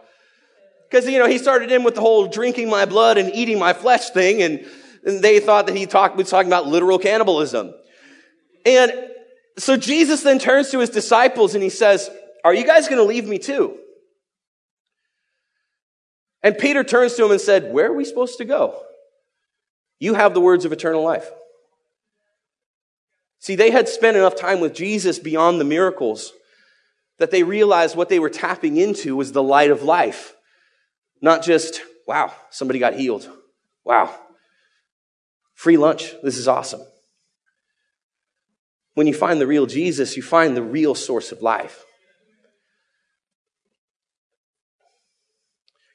Because, 0.90 1.08
you 1.08 1.20
know, 1.20 1.28
he 1.28 1.38
started 1.38 1.72
in 1.72 1.84
with 1.84 1.96
the 1.96 2.02
whole 2.02 2.28
drinking 2.28 2.70
my 2.70 2.86
blood 2.86 3.18
and 3.18 3.36
eating 3.36 3.60
my 3.60 3.74
flesh 3.74 4.10
thing, 4.12 4.42
and, 4.42 4.66
and 5.04 5.22
they 5.22 5.42
thought 5.42 5.68
that 5.68 5.76
he 5.76 5.86
talked, 5.86 6.16
was 6.16 6.30
talking 6.30 6.48
about 6.48 6.66
literal 6.66 6.98
cannibalism. 6.98 7.74
And 8.66 8.94
so 9.58 9.76
Jesus 9.76 10.24
then 10.24 10.40
turns 10.40 10.72
to 10.72 10.80
his 10.80 10.90
disciples 10.90 11.56
and 11.56 11.64
he 11.64 11.70
says, 11.70 12.10
Are 12.46 12.54
you 12.54 12.66
guys 12.66 12.88
gonna 12.88 13.04
leave 13.04 13.28
me 13.28 13.38
too? 13.38 13.78
And 16.42 16.58
Peter 16.58 16.84
turns 16.86 17.16
to 17.16 17.26
him 17.26 17.32
and 17.32 17.42
said, 17.42 17.74
Where 17.74 17.88
are 17.88 17.94
we 17.94 18.06
supposed 18.06 18.38
to 18.38 18.46
go? 18.46 18.82
You 20.00 20.14
have 20.14 20.34
the 20.34 20.42
words 20.42 20.64
of 20.64 20.72
eternal 20.72 21.04
life. 21.04 21.30
See, 23.40 23.56
they 23.56 23.72
had 23.72 23.88
spent 23.88 24.18
enough 24.18 24.36
time 24.36 24.60
with 24.60 24.74
Jesus 24.74 25.20
beyond 25.20 25.60
the 25.60 25.66
miracles 25.66 26.34
that 27.18 27.32
they 27.32 27.44
realized 27.44 27.96
what 27.96 28.10
they 28.10 28.20
were 28.20 28.30
tapping 28.30 28.78
into 28.78 29.16
was 29.16 29.32
the 29.32 29.44
light 29.44 29.72
of 29.72 29.84
life. 29.84 30.36
Not 31.22 31.44
just, 31.44 31.82
wow, 32.08 32.34
somebody 32.50 32.80
got 32.80 32.96
healed. 32.96 33.30
Wow. 33.84 34.14
Free 35.54 35.78
lunch. 35.78 36.14
This 36.24 36.38
is 36.38 36.48
awesome. 36.48 36.82
When 38.96 39.08
you 39.08 39.14
find 39.14 39.40
the 39.40 39.48
real 39.48 39.66
Jesus, 39.66 40.18
you 40.18 40.24
find 40.24 40.56
the 40.56 40.64
real 40.64 40.96
source 40.96 41.32
of 41.32 41.42
life. 41.42 41.86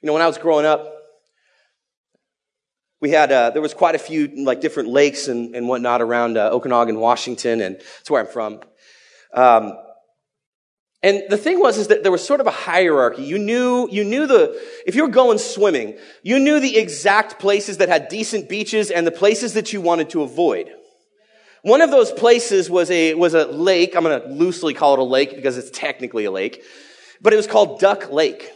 You 0.02 0.06
know, 0.06 0.12
when 0.14 0.22
I 0.22 0.26
was 0.26 0.38
growing 0.38 0.66
up, 0.66 0.99
we 3.00 3.10
had 3.10 3.32
uh, 3.32 3.50
there 3.50 3.62
was 3.62 3.74
quite 3.74 3.94
a 3.94 3.98
few 3.98 4.28
like 4.44 4.60
different 4.60 4.90
lakes 4.90 5.28
and, 5.28 5.54
and 5.54 5.68
whatnot 5.68 6.02
around 6.02 6.36
uh, 6.36 6.50
Okanogan, 6.50 6.98
Washington, 6.98 7.60
and 7.60 7.76
that's 7.76 8.10
where 8.10 8.20
I'm 8.20 8.30
from. 8.30 8.60
Um, 9.32 9.78
and 11.02 11.22
the 11.30 11.38
thing 11.38 11.58
was 11.60 11.78
is 11.78 11.88
that 11.88 12.02
there 12.02 12.12
was 12.12 12.22
sort 12.24 12.40
of 12.40 12.46
a 12.46 12.50
hierarchy. 12.50 13.22
You 13.22 13.38
knew 13.38 13.88
you 13.90 14.04
knew 14.04 14.26
the 14.26 14.60
if 14.86 14.94
you 14.94 15.02
were 15.02 15.10
going 15.10 15.38
swimming, 15.38 15.96
you 16.22 16.38
knew 16.38 16.60
the 16.60 16.76
exact 16.76 17.38
places 17.38 17.78
that 17.78 17.88
had 17.88 18.08
decent 18.08 18.50
beaches 18.50 18.90
and 18.90 19.06
the 19.06 19.10
places 19.10 19.54
that 19.54 19.72
you 19.72 19.80
wanted 19.80 20.10
to 20.10 20.22
avoid. 20.22 20.70
One 21.62 21.80
of 21.80 21.90
those 21.90 22.12
places 22.12 22.68
was 22.68 22.90
a 22.90 23.14
was 23.14 23.32
a 23.32 23.46
lake. 23.46 23.96
I'm 23.96 24.02
going 24.02 24.20
to 24.20 24.28
loosely 24.28 24.74
call 24.74 24.94
it 24.94 24.98
a 24.98 25.04
lake 25.04 25.34
because 25.34 25.56
it's 25.56 25.70
technically 25.70 26.26
a 26.26 26.30
lake, 26.30 26.62
but 27.22 27.32
it 27.32 27.36
was 27.36 27.46
called 27.46 27.80
Duck 27.80 28.10
Lake. 28.10 28.50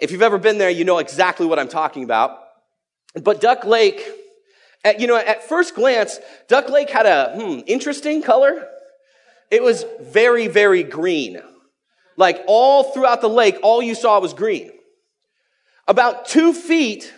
If 0.00 0.12
you've 0.12 0.22
ever 0.22 0.38
been 0.38 0.58
there, 0.58 0.70
you 0.70 0.84
know 0.84 0.98
exactly 0.98 1.46
what 1.46 1.58
I'm 1.58 1.68
talking 1.68 2.04
about. 2.04 2.38
But 3.14 3.40
Duck 3.40 3.64
Lake, 3.64 4.02
at, 4.84 5.00
you 5.00 5.06
know, 5.06 5.16
at 5.16 5.48
first 5.48 5.74
glance, 5.74 6.18
Duck 6.48 6.68
Lake 6.70 6.90
had 6.90 7.06
a 7.06 7.34
hmm, 7.34 7.60
interesting 7.66 8.22
color. 8.22 8.66
It 9.50 9.62
was 9.62 9.84
very, 10.00 10.48
very 10.48 10.82
green. 10.82 11.40
Like 12.16 12.42
all 12.46 12.84
throughout 12.84 13.20
the 13.20 13.28
lake, 13.28 13.58
all 13.62 13.82
you 13.82 13.94
saw 13.94 14.18
was 14.20 14.34
green. 14.34 14.70
About 15.86 16.26
two 16.26 16.52
feet 16.52 17.12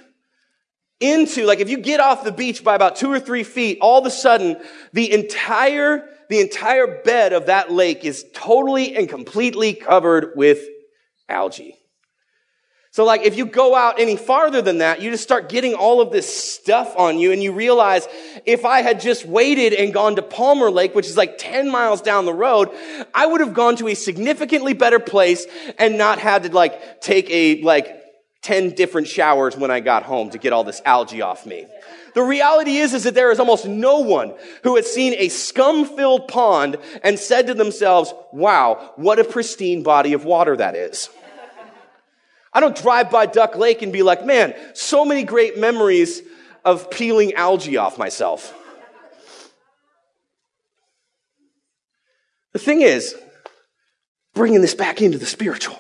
into, 1.01 1.45
like 1.45 1.61
if 1.61 1.69
you 1.69 1.79
get 1.79 2.01
off 2.01 2.25
the 2.25 2.33
beach 2.33 2.65
by 2.65 2.75
about 2.75 2.97
two 2.97 3.11
or 3.11 3.21
three 3.21 3.45
feet, 3.45 3.79
all 3.81 4.01
of 4.01 4.07
a 4.07 4.11
sudden, 4.11 4.57
the 4.93 5.13
entire, 5.13 6.09
the 6.29 6.41
entire 6.41 7.03
bed 7.03 7.33
of 7.33 7.47
that 7.47 7.71
lake 7.71 8.05
is 8.05 8.25
totally 8.35 8.97
and 8.97 9.09
completely 9.09 9.75
covered 9.75 10.33
with 10.35 10.61
algae. 11.29 11.77
So, 12.95 13.05
like, 13.05 13.23
if 13.23 13.37
you 13.37 13.45
go 13.45 13.75
out 13.75 13.99
any 13.99 14.15
farther 14.15 14.63
than 14.63 14.79
that, 14.79 15.03
you 15.03 15.11
just 15.11 15.25
start 15.25 15.49
getting 15.49 15.75
all 15.75 16.01
of 16.01 16.13
this 16.13 16.33
stuff 16.33 16.95
on 16.97 17.19
you, 17.19 17.33
and 17.33 17.43
you 17.43 17.51
realize 17.51 18.07
if 18.47 18.65
I 18.65 18.83
had 18.83 19.01
just 19.01 19.27
waited 19.27 19.73
and 19.73 19.93
gone 19.93 20.15
to 20.15 20.23
Palmer 20.23 20.71
Lake, 20.71 20.95
which 20.95 21.09
is 21.09 21.17
like 21.17 21.37
10 21.37 21.73
miles 21.73 22.01
down 22.01 22.25
the 22.25 22.33
road, 22.33 22.71
I 23.13 23.27
would 23.27 23.41
have 23.41 23.53
gone 23.53 23.75
to 23.79 23.89
a 23.89 23.95
significantly 23.95 24.75
better 24.75 25.01
place 25.01 25.45
and 25.77 25.99
not 25.99 26.21
had 26.21 26.45
to, 26.45 26.53
like, 26.53 27.01
take 27.01 27.29
a, 27.31 27.61
like, 27.63 28.01
10 28.43 28.77
different 28.77 29.09
showers 29.09 29.57
when 29.57 29.73
I 29.73 29.81
got 29.81 30.05
home 30.05 30.31
to 30.31 30.39
get 30.39 30.53
all 30.53 30.63
this 30.63 30.81
algae 30.85 31.21
off 31.21 31.47
me. 31.47 31.67
The 32.15 32.23
reality 32.23 32.77
is, 32.77 32.95
is 32.95 33.03
that 33.03 33.17
there 33.17 33.33
is 33.33 33.41
almost 33.41 33.67
no 33.67 33.99
one 33.99 34.35
who 34.63 34.77
has 34.77 34.89
seen 34.89 35.15
a 35.19 35.31
scum-filled 35.31 36.29
pond 36.29 36.77
and 37.03 37.19
said 37.19 37.49
to 37.49 37.55
themselves, 37.55 38.15
wow, 38.33 38.93
what 38.95 39.19
a 39.19 39.25
pristine 39.25 39.83
body 39.83 40.13
of 40.13 40.25
water 40.25 40.57
that 40.57 40.77
is. 40.77 41.09
I 42.55 42.61
don't 42.61 42.77
drive 42.77 43.11
by 43.11 43.27
Duck 43.27 43.57
Lake 43.57 43.83
and 43.83 43.93
be 43.93 44.03
like, 44.03 44.25
man, 44.25 44.55
so 44.75 45.05
many 45.05 45.25
great 45.25 45.59
memories 45.59 46.23
of 46.65 46.91
peeling 46.91 47.35
algae 47.35 47.77
off 47.77 47.99
myself. 47.99 48.55
The 52.53 52.61
thing 52.61 52.83
is, 52.83 53.17
bringing 54.33 54.61
this 54.61 54.75
back 54.75 55.03
into 55.03 55.19
the 55.19 55.27
spiritual, 55.27 55.79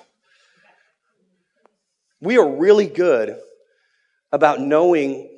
we 2.21 2.37
are 2.37 2.57
really 2.57 2.87
good 2.87 3.39
about 4.33 4.61
knowing 4.61 5.31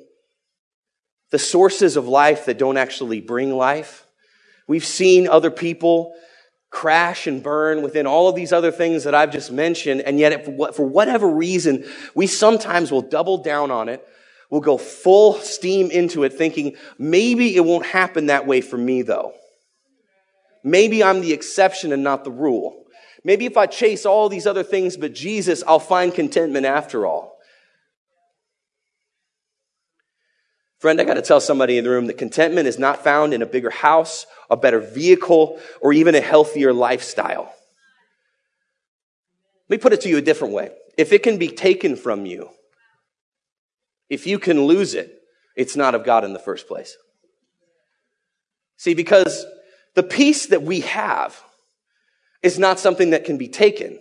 the 1.29 1.37
sources 1.37 1.97
of 1.97 2.07
life 2.07 2.45
that 2.45 2.57
don't 2.57 2.77
actually 2.77 3.21
bring 3.21 3.51
life. 3.51 4.07
We've 4.67 4.85
seen 4.85 5.27
other 5.27 5.51
people 5.51 6.15
crash 6.77 7.25
and 7.25 7.41
burn 7.41 7.81
within 7.81 8.05
all 8.05 8.29
of 8.29 8.35
these 8.35 8.53
other 8.53 8.69
things 8.69 9.05
that 9.05 9.15
I've 9.15 9.31
just 9.31 9.51
mentioned. 9.51 10.01
And 10.01 10.19
yet, 10.19 10.45
for 10.45 10.87
whatever 10.87 11.27
reason, 11.27 11.83
we 12.13 12.27
sometimes 12.27 12.91
will 12.91 13.01
double 13.01 13.39
down 13.39 13.71
on 13.71 13.89
it. 13.89 14.07
We'll 14.51 14.61
go 14.61 14.77
full 14.77 15.33
steam 15.39 15.89
into 15.89 16.23
it 16.23 16.33
thinking, 16.33 16.75
maybe 16.99 17.55
it 17.55 17.65
won't 17.65 17.87
happen 17.87 18.27
that 18.27 18.45
way 18.45 18.61
for 18.61 18.77
me 18.77 19.01
though. 19.01 19.33
Maybe 20.63 21.03
I'm 21.03 21.21
the 21.21 21.33
exception 21.33 21.91
and 21.91 22.03
not 22.03 22.23
the 22.23 22.29
rule. 22.29 22.85
Maybe 23.23 23.47
if 23.47 23.57
I 23.57 23.65
chase 23.65 24.05
all 24.05 24.29
these 24.29 24.45
other 24.45 24.63
things 24.63 24.97
but 24.97 25.15
Jesus, 25.15 25.63
I'll 25.65 25.79
find 25.79 26.13
contentment 26.13 26.67
after 26.67 27.07
all. 27.07 27.36
Friend, 30.79 31.01
I 31.01 31.05
got 31.05 31.15
to 31.15 31.21
tell 31.21 31.41
somebody 31.41 31.77
in 31.77 31.83
the 31.83 31.89
room 31.89 32.05
that 32.07 32.17
contentment 32.17 32.67
is 32.67 32.77
not 32.77 33.03
found 33.03 33.33
in 33.33 33.41
a 33.41 33.47
bigger 33.47 33.71
house, 33.71 34.27
a 34.49 34.55
better 34.55 34.79
vehicle, 34.79 35.59
or 35.81 35.91
even 35.91 36.13
a 36.13 36.21
healthier 36.21 36.71
lifestyle. 36.71 37.51
Let 39.69 39.77
me 39.77 39.81
put 39.81 39.93
it 39.93 40.01
to 40.01 40.09
you 40.09 40.17
a 40.17 40.21
different 40.21 40.53
way. 40.53 40.69
If 40.97 41.11
it 41.11 41.23
can 41.23 41.37
be 41.37 41.49
taken 41.49 41.95
from 41.95 42.25
you, 42.25 42.49
if 44.09 44.27
you 44.27 44.39
can 44.39 44.65
lose 44.65 44.93
it, 44.93 45.13
it's 45.55 45.75
not 45.75 45.95
of 45.95 46.05
God 46.05 46.23
in 46.23 46.33
the 46.33 46.39
first 46.39 46.67
place. 46.67 46.95
See, 48.77 48.93
because 48.93 49.45
the 49.95 50.03
peace 50.03 50.45
that 50.47 50.61
we 50.61 50.81
have 50.81 51.41
is 52.43 52.59
not 52.59 52.79
something 52.79 53.09
that 53.09 53.25
can 53.25 53.37
be 53.37 53.47
taken. 53.47 53.99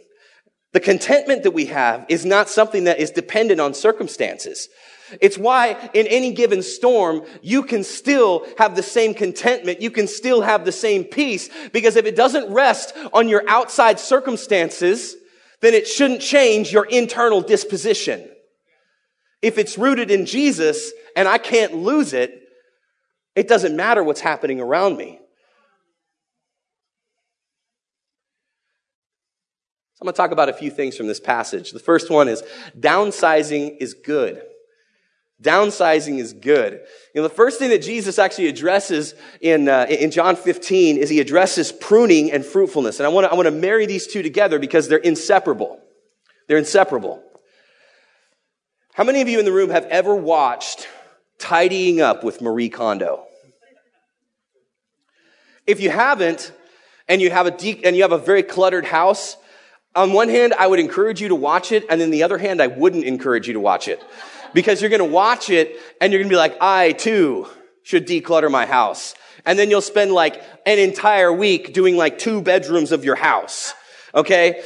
The 0.73 0.81
contentment 0.81 1.43
that 1.45 1.53
we 1.53 1.67
have 1.67 2.05
is 2.11 2.27
not 2.27 2.51
something 2.51 2.85
that 2.85 3.01
is 3.01 3.11
dependent 3.11 3.61
on 3.61 3.73
circumstances. 3.73 4.69
It's 5.21 5.38
why 5.38 5.90
in 5.95 6.07
any 6.07 6.33
given 6.33 6.62
storm, 6.62 7.25
you 7.42 7.62
can 7.62 7.85
still 7.85 8.47
have 8.59 8.75
the 8.75 8.83
same 8.83 9.14
contentment. 9.14 9.81
You 9.81 9.90
can 9.90 10.09
still 10.09 10.42
have 10.42 10.64
the 10.64 10.73
same 10.73 11.05
peace 11.05 11.49
because 11.73 11.97
if 11.97 12.07
it 12.07 12.16
doesn't 12.16 12.53
rest 12.53 12.92
on 13.12 13.29
your 13.29 13.49
outside 13.49 14.01
circumstances, 14.01 15.16
then 15.61 15.75
it 15.75 15.87
shouldn't 15.87 16.21
change 16.21 16.73
your 16.73 16.85
internal 16.87 17.40
disposition. 17.40 18.29
If 19.42 19.59
it's 19.59 19.79
rooted 19.79 20.11
in 20.11 20.27
Jesus 20.27 20.92
and 21.14 21.29
I 21.29 21.38
can't 21.38 21.75
lose 21.75 22.12
it, 22.12 22.42
it 23.35 23.49
doesn't 23.49 23.77
matter 23.77 24.03
what's 24.03 24.21
happening 24.21 24.61
around 24.61 24.97
me. 24.97 25.21
So 29.95 30.03
I'm 30.03 30.07
going 30.07 30.14
to 30.14 30.16
talk 30.16 30.31
about 30.33 30.49
a 30.49 30.53
few 30.53 30.71
things 30.71 30.97
from 30.97 31.07
this 31.07 31.21
passage. 31.21 31.71
The 31.71 31.79
first 31.79 32.11
one 32.11 32.29
is 32.29 32.42
downsizing 32.79 33.77
is 33.79 33.95
good. 33.95 34.42
Downsizing 35.42 36.18
is 36.18 36.33
good. 36.33 36.72
You 37.14 37.20
know, 37.20 37.29
the 37.29 37.35
first 37.35 37.59
thing 37.59 37.68
that 37.68 37.83
Jesus 37.83 38.18
actually 38.18 38.49
addresses 38.49 39.14
in, 39.40 39.68
uh, 39.68 39.87
in 39.88 40.11
John 40.11 40.35
15 40.35 40.96
is 40.96 41.11
he 41.11 41.20
addresses 41.20 41.72
pruning 41.72 42.33
and 42.33 42.44
fruitfulness. 42.44 42.99
And 42.99 43.07
I 43.07 43.11
want 43.11 43.27
to 43.27 43.31
I 43.31 43.35
want 43.35 43.46
to 43.46 43.53
marry 43.53 43.85
these 43.85 44.07
two 44.07 44.22
together 44.22 44.59
because 44.59 44.88
they're 44.88 44.99
inseparable. 44.99 45.79
They're 46.49 46.57
inseparable. 46.57 47.22
How 48.94 49.05
many 49.05 49.20
of 49.20 49.29
you 49.29 49.38
in 49.38 49.44
the 49.44 49.53
room 49.53 49.68
have 49.68 49.85
ever 49.87 50.14
watched 50.14 50.88
Tidying 51.38 52.01
Up 52.01 52.25
with 52.25 52.40
Marie 52.40 52.70
Kondo? 52.70 53.25
If 55.66 55.81
you 55.81 55.90
haven't, 55.90 56.53
and 57.09 57.20
you 57.20 57.31
have 57.31 57.46
a 57.46 57.51
de- 57.51 57.85
and 57.85 57.94
you 57.94 58.03
have 58.03 58.12
a 58.12 58.18
very 58.18 58.42
cluttered 58.42 58.87
house, 58.87 59.37
on 59.94 60.14
one 60.14 60.31
hand, 60.31 60.55
I 60.55 60.66
would 60.66 60.79
encourage 60.79 61.20
you 61.20 61.29
to 61.29 61.35
watch 61.35 61.72
it, 61.72 61.85
and 61.90 62.01
then 62.01 62.11
the 62.11 62.22
other 62.22 62.38
hand, 62.38 62.62
I 62.62 62.68
wouldn't 62.68 63.05
encourage 63.05 63.49
you 63.49 63.55
to 63.55 63.61
watch 63.61 63.87
it 63.87 64.03
because 64.57 64.81
you're 64.81 64.88
going 64.88 65.01
to 65.01 65.05
watch 65.05 65.51
it 65.51 65.77
and 66.01 66.11
you're 66.11 66.19
going 66.19 66.31
to 66.31 66.33
be 66.33 66.38
like, 66.38 66.57
I 66.62 66.92
too 66.92 67.47
should 67.83 68.07
declutter 68.07 68.51
my 68.51 68.64
house. 68.64 69.14
And 69.45 69.59
then 69.59 69.69
you'll 69.69 69.83
spend 69.83 70.12
like 70.12 70.42
an 70.64 70.79
entire 70.79 71.31
week 71.31 71.75
doing 71.75 71.95
like 71.95 72.19
two 72.19 72.40
bedrooms 72.40 72.90
of 72.90 73.05
your 73.05 73.16
house. 73.16 73.75
Okay? 74.14 74.64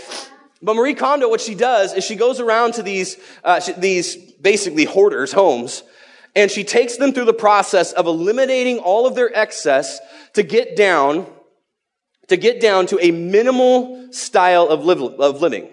But 0.62 0.76
Marie 0.76 0.94
Kondo, 0.94 1.28
what 1.28 1.40
she 1.40 1.56
does 1.56 1.92
is 1.92 2.04
she 2.04 2.14
goes 2.14 2.38
around 2.38 2.74
to 2.74 2.84
these, 2.84 3.16
uh, 3.42 3.60
these 3.78 4.14
basically 4.34 4.84
hoarders' 4.84 5.32
homes 5.32 5.82
and 6.36 6.52
she 6.52 6.62
takes 6.62 6.96
them 6.96 7.12
through 7.12 7.24
the 7.24 7.32
process 7.32 7.90
of 7.90 8.06
eliminating 8.06 8.78
all 8.78 9.08
of 9.08 9.16
their 9.16 9.36
excess 9.36 9.98
to 10.34 10.44
get 10.44 10.76
down, 10.76 11.26
to 12.28 12.36
get 12.36 12.60
down 12.60 12.86
to 12.86 13.04
a 13.04 13.10
minimal 13.10 14.12
style 14.12 14.68
of, 14.68 14.84
live, 14.84 15.00
of 15.02 15.42
living. 15.42 15.68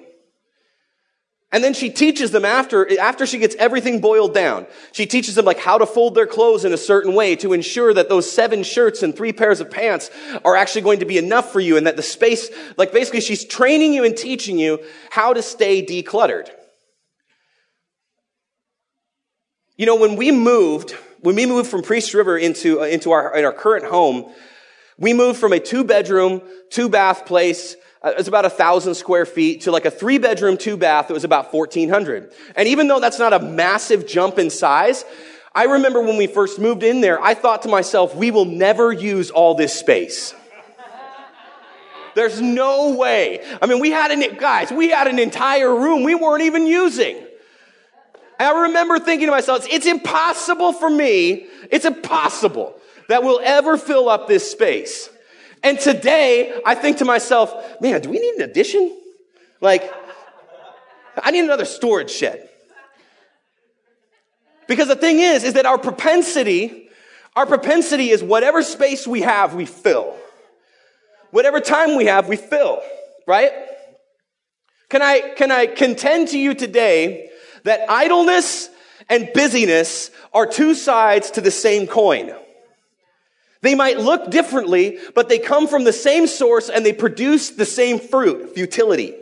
And 1.57 1.63
then 1.63 1.73
she 1.73 1.89
teaches 1.89 2.29
them 2.29 2.45
after, 2.45 2.99
after 3.01 3.25
she 3.25 3.39
gets 3.39 3.55
everything 3.55 3.99
boiled 3.99 4.31
down, 4.31 4.67
she 4.91 5.07
teaches 5.07 5.33
them 5.33 5.45
like 5.45 5.57
how 5.57 5.79
to 5.79 5.87
fold 5.87 6.13
their 6.13 6.27
clothes 6.27 6.65
in 6.65 6.71
a 6.71 6.77
certain 6.77 7.15
way 7.15 7.35
to 7.37 7.51
ensure 7.51 7.95
that 7.95 8.09
those 8.09 8.31
seven 8.31 8.61
shirts 8.61 9.01
and 9.01 9.15
three 9.15 9.33
pairs 9.33 9.59
of 9.59 9.71
pants 9.71 10.11
are 10.45 10.55
actually 10.55 10.83
going 10.83 10.99
to 10.99 11.05
be 11.07 11.17
enough 11.17 11.51
for 11.51 11.59
you 11.59 11.75
and 11.75 11.87
that 11.87 11.95
the 11.95 12.03
space, 12.03 12.51
like 12.77 12.93
basically 12.93 13.21
she's 13.21 13.43
training 13.43 13.91
you 13.91 14.05
and 14.05 14.15
teaching 14.15 14.59
you 14.59 14.79
how 15.09 15.33
to 15.33 15.41
stay 15.41 15.83
decluttered. 15.83 16.47
You 19.77 19.87
know, 19.87 19.95
when 19.95 20.15
we 20.15 20.31
moved, 20.31 20.91
when 21.21 21.35
we 21.35 21.47
moved 21.47 21.71
from 21.71 21.81
Priest 21.81 22.13
River 22.13 22.37
into, 22.37 22.81
uh, 22.81 22.83
into 22.83 23.09
our, 23.13 23.35
in 23.35 23.45
our 23.45 23.51
current 23.51 23.85
home, 23.85 24.31
we 24.99 25.11
moved 25.11 25.39
from 25.39 25.53
a 25.53 25.59
two 25.59 25.83
bedroom, 25.83 26.43
two 26.69 26.87
bath 26.87 27.25
place 27.25 27.75
Uh, 28.03 28.09
it 28.09 28.17
was 28.17 28.27
about 28.27 28.45
a 28.45 28.49
thousand 28.49 28.95
square 28.95 29.25
feet 29.25 29.61
to 29.61 29.71
like 29.71 29.85
a 29.85 29.91
three 29.91 30.17
bedroom, 30.17 30.57
two 30.57 30.77
bath. 30.77 31.09
It 31.09 31.13
was 31.13 31.23
about 31.23 31.53
1400. 31.53 32.31
And 32.55 32.67
even 32.67 32.87
though 32.87 32.99
that's 32.99 33.19
not 33.19 33.33
a 33.33 33.39
massive 33.39 34.07
jump 34.07 34.37
in 34.37 34.49
size, 34.49 35.03
I 35.55 35.63
remember 35.63 36.01
when 36.01 36.17
we 36.17 36.27
first 36.27 36.59
moved 36.59 36.83
in 36.83 37.01
there, 37.01 37.21
I 37.21 37.33
thought 37.33 37.63
to 37.63 37.69
myself, 37.69 38.15
we 38.15 38.29
will 38.29 38.45
never 38.45 38.91
use 38.91 39.31
all 39.31 39.55
this 39.55 39.73
space. 39.73 40.35
There's 42.13 42.41
no 42.41 42.95
way. 42.95 43.43
I 43.61 43.67
mean, 43.67 43.79
we 43.79 43.91
had 43.91 44.11
an, 44.11 44.37
guys, 44.37 44.71
we 44.71 44.89
had 44.89 45.07
an 45.07 45.19
entire 45.19 45.73
room 45.73 46.03
we 46.03 46.15
weren't 46.15 46.43
even 46.43 46.65
using. 46.65 47.15
And 48.39 48.47
I 48.47 48.63
remember 48.63 48.99
thinking 48.99 49.27
to 49.27 49.31
myself, 49.31 49.67
it's 49.69 49.85
impossible 49.85 50.73
for 50.73 50.89
me, 50.89 51.47
it's 51.71 51.85
impossible 51.85 52.79
that 53.09 53.23
we'll 53.23 53.39
ever 53.43 53.77
fill 53.77 54.09
up 54.09 54.27
this 54.27 54.49
space. 54.51 55.09
And 55.67 55.77
today, 55.77 56.61
I 56.65 56.75
think 56.75 56.99
to 56.99 57.05
myself, 57.05 57.53
man, 57.81 57.99
do 57.99 58.09
we 58.09 58.19
need 58.19 58.35
an 58.35 58.49
addition? 58.49 58.97
Like, 59.59 59.83
I 61.21 61.31
need 61.31 61.43
another 61.43 61.65
storage 61.65 62.09
shed. 62.09 62.47
Because 64.65 64.87
the 64.87 64.95
thing 64.95 65.19
is, 65.19 65.43
is 65.43 65.55
that 65.55 65.65
our 65.65 65.77
propensity, 65.77 66.87
our 67.35 67.45
propensity 67.45 68.11
is 68.11 68.23
whatever 68.23 68.63
space 68.63 69.05
we 69.05 69.19
have, 69.23 69.55
we 69.55 69.65
fill. 69.65 70.15
Whatever 71.31 71.59
time 71.59 71.97
we 71.97 72.05
have, 72.05 72.29
we 72.29 72.37
fill, 72.37 72.79
right? 73.27 73.51
Can 74.87 75.01
I, 75.01 75.33
can 75.35 75.51
I 75.51 75.65
contend 75.65 76.29
to 76.29 76.39
you 76.39 76.53
today 76.53 77.29
that 77.63 77.89
idleness 77.89 78.69
and 79.09 79.29
busyness 79.33 80.11
are 80.33 80.45
two 80.45 80.73
sides 80.73 81.31
to 81.31 81.41
the 81.41 81.51
same 81.51 81.87
coin? 81.87 82.33
They 83.61 83.75
might 83.75 83.99
look 83.99 84.29
differently, 84.29 84.99
but 85.15 85.29
they 85.29 85.39
come 85.39 85.67
from 85.67 85.83
the 85.83 85.93
same 85.93 86.27
source 86.27 86.69
and 86.69 86.85
they 86.85 86.93
produce 86.93 87.49
the 87.49 87.65
same 87.65 87.99
fruit, 87.99 88.53
futility. 88.53 89.15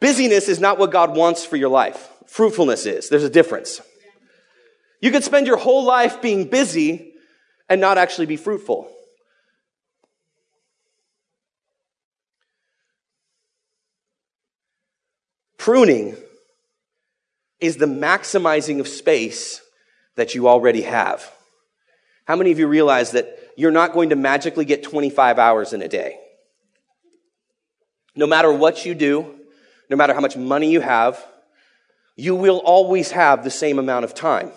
Busyness 0.00 0.48
is 0.48 0.60
not 0.60 0.78
what 0.78 0.90
God 0.90 1.16
wants 1.16 1.44
for 1.44 1.56
your 1.56 1.68
life. 1.68 2.08
Fruitfulness 2.26 2.86
is. 2.86 3.08
There's 3.08 3.24
a 3.24 3.30
difference. 3.30 3.80
You 5.00 5.10
could 5.10 5.24
spend 5.24 5.46
your 5.46 5.56
whole 5.56 5.84
life 5.84 6.20
being 6.20 6.48
busy 6.48 7.14
and 7.68 7.80
not 7.80 7.98
actually 7.98 8.26
be 8.26 8.36
fruitful. 8.36 8.90
Pruning 15.56 16.16
is 17.60 17.76
the 17.76 17.86
maximizing 17.86 18.80
of 18.80 18.88
space 18.88 19.60
that 20.20 20.34
you 20.34 20.48
already 20.48 20.82
have. 20.82 21.32
How 22.26 22.36
many 22.36 22.52
of 22.52 22.58
you 22.58 22.68
realize 22.68 23.12
that 23.12 23.38
you're 23.56 23.70
not 23.70 23.94
going 23.94 24.10
to 24.10 24.16
magically 24.16 24.66
get 24.66 24.82
25 24.82 25.38
hours 25.38 25.72
in 25.72 25.80
a 25.80 25.88
day? 25.88 26.18
No 28.14 28.26
matter 28.26 28.52
what 28.52 28.84
you 28.84 28.94
do, 28.94 29.36
no 29.88 29.96
matter 29.96 30.12
how 30.12 30.20
much 30.20 30.36
money 30.36 30.70
you 30.70 30.82
have, 30.82 31.24
you 32.16 32.34
will 32.34 32.58
always 32.58 33.12
have 33.12 33.44
the 33.44 33.50
same 33.50 33.78
amount 33.78 34.04
of 34.04 34.14
time. 34.14 34.52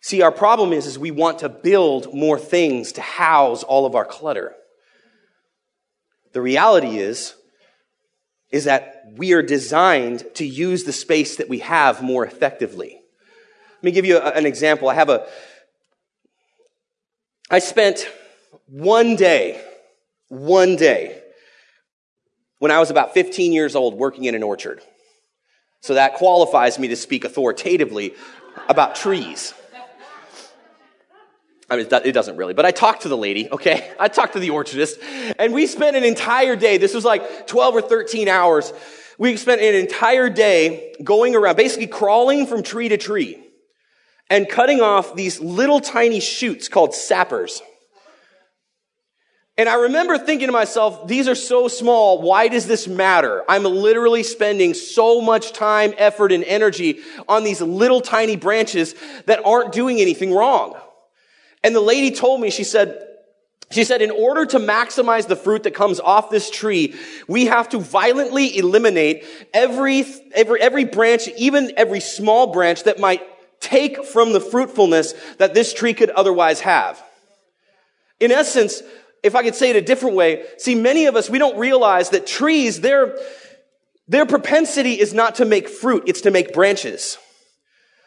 See, 0.00 0.22
our 0.22 0.32
problem 0.32 0.72
is, 0.72 0.84
is 0.84 0.98
we 0.98 1.12
want 1.12 1.38
to 1.38 1.48
build 1.48 2.12
more 2.12 2.40
things 2.40 2.90
to 2.94 3.00
house 3.00 3.62
all 3.62 3.86
of 3.86 3.94
our 3.94 4.04
clutter. 4.04 4.52
The 6.32 6.42
reality 6.42 6.98
is, 6.98 7.36
is 8.54 8.64
that 8.64 9.02
we 9.16 9.32
are 9.32 9.42
designed 9.42 10.24
to 10.34 10.46
use 10.46 10.84
the 10.84 10.92
space 10.92 11.38
that 11.38 11.48
we 11.48 11.58
have 11.58 12.00
more 12.04 12.24
effectively. 12.24 13.00
Let 13.78 13.82
me 13.82 13.90
give 13.90 14.04
you 14.04 14.18
a, 14.18 14.30
an 14.30 14.46
example. 14.46 14.88
I 14.88 14.94
have 14.94 15.08
a, 15.08 15.26
I 17.50 17.58
spent 17.58 18.08
one 18.66 19.16
day, 19.16 19.60
one 20.28 20.76
day, 20.76 21.20
when 22.60 22.70
I 22.70 22.78
was 22.78 22.90
about 22.90 23.12
15 23.12 23.52
years 23.52 23.74
old 23.74 23.94
working 23.94 24.26
in 24.26 24.36
an 24.36 24.44
orchard. 24.44 24.80
So 25.80 25.94
that 25.94 26.14
qualifies 26.14 26.78
me 26.78 26.86
to 26.88 26.96
speak 26.96 27.24
authoritatively 27.24 28.14
about 28.68 28.94
trees. 28.94 29.52
I 31.70 31.76
mean, 31.76 31.86
it 31.90 32.12
doesn't 32.12 32.36
really, 32.36 32.52
but 32.52 32.66
I 32.66 32.72
talked 32.72 33.02
to 33.02 33.08
the 33.08 33.16
lady, 33.16 33.50
okay? 33.50 33.90
I 33.98 34.08
talked 34.08 34.34
to 34.34 34.38
the 34.38 34.50
orchardist, 34.50 35.34
and 35.38 35.54
we 35.54 35.66
spent 35.66 35.96
an 35.96 36.04
entire 36.04 36.56
day. 36.56 36.76
This 36.76 36.94
was 36.94 37.04
like 37.04 37.46
12 37.46 37.76
or 37.76 37.80
13 37.80 38.28
hours. 38.28 38.72
We 39.18 39.36
spent 39.36 39.62
an 39.62 39.74
entire 39.74 40.28
day 40.28 40.94
going 41.02 41.34
around, 41.34 41.56
basically 41.56 41.86
crawling 41.86 42.46
from 42.46 42.62
tree 42.62 42.88
to 42.88 42.98
tree 42.98 43.42
and 44.28 44.48
cutting 44.48 44.80
off 44.80 45.14
these 45.14 45.40
little 45.40 45.80
tiny 45.80 46.20
shoots 46.20 46.68
called 46.68 46.94
sappers. 46.94 47.62
And 49.56 49.68
I 49.68 49.74
remember 49.74 50.18
thinking 50.18 50.48
to 50.48 50.52
myself, 50.52 51.06
these 51.06 51.28
are 51.28 51.36
so 51.36 51.68
small. 51.68 52.20
Why 52.20 52.48
does 52.48 52.66
this 52.66 52.88
matter? 52.88 53.44
I'm 53.48 53.62
literally 53.62 54.24
spending 54.24 54.74
so 54.74 55.20
much 55.20 55.52
time, 55.52 55.94
effort, 55.96 56.32
and 56.32 56.42
energy 56.42 56.98
on 57.28 57.44
these 57.44 57.60
little 57.62 58.00
tiny 58.00 58.34
branches 58.34 58.96
that 59.26 59.46
aren't 59.46 59.72
doing 59.72 60.00
anything 60.00 60.32
wrong. 60.32 60.76
And 61.64 61.74
the 61.74 61.80
lady 61.80 62.10
told 62.10 62.42
me, 62.42 62.50
she 62.50 62.62
said, 62.62 63.00
she 63.70 63.84
said, 63.84 64.02
in 64.02 64.10
order 64.10 64.44
to 64.44 64.58
maximize 64.58 65.26
the 65.26 65.34
fruit 65.34 65.62
that 65.62 65.72
comes 65.72 65.98
off 65.98 66.30
this 66.30 66.50
tree, 66.50 66.94
we 67.26 67.46
have 67.46 67.70
to 67.70 67.78
violently 67.78 68.58
eliminate 68.58 69.24
every, 69.54 70.04
every, 70.34 70.60
every 70.60 70.84
branch, 70.84 71.26
even 71.38 71.72
every 71.76 72.00
small 72.00 72.52
branch 72.52 72.84
that 72.84 73.00
might 73.00 73.22
take 73.60 74.04
from 74.04 74.34
the 74.34 74.40
fruitfulness 74.40 75.14
that 75.38 75.54
this 75.54 75.72
tree 75.72 75.94
could 75.94 76.10
otherwise 76.10 76.60
have. 76.60 77.02
In 78.20 78.30
essence, 78.30 78.82
if 79.22 79.34
I 79.34 79.42
could 79.42 79.54
say 79.54 79.70
it 79.70 79.76
a 79.76 79.80
different 79.80 80.16
way, 80.16 80.44
see, 80.58 80.74
many 80.74 81.06
of 81.06 81.16
us, 81.16 81.30
we 81.30 81.38
don't 81.38 81.58
realize 81.58 82.10
that 82.10 82.26
trees, 82.26 82.82
their, 82.82 83.18
their 84.06 84.26
propensity 84.26 85.00
is 85.00 85.14
not 85.14 85.36
to 85.36 85.46
make 85.46 85.70
fruit, 85.70 86.04
it's 86.06 86.20
to 86.20 86.30
make 86.30 86.52
branches. 86.52 87.16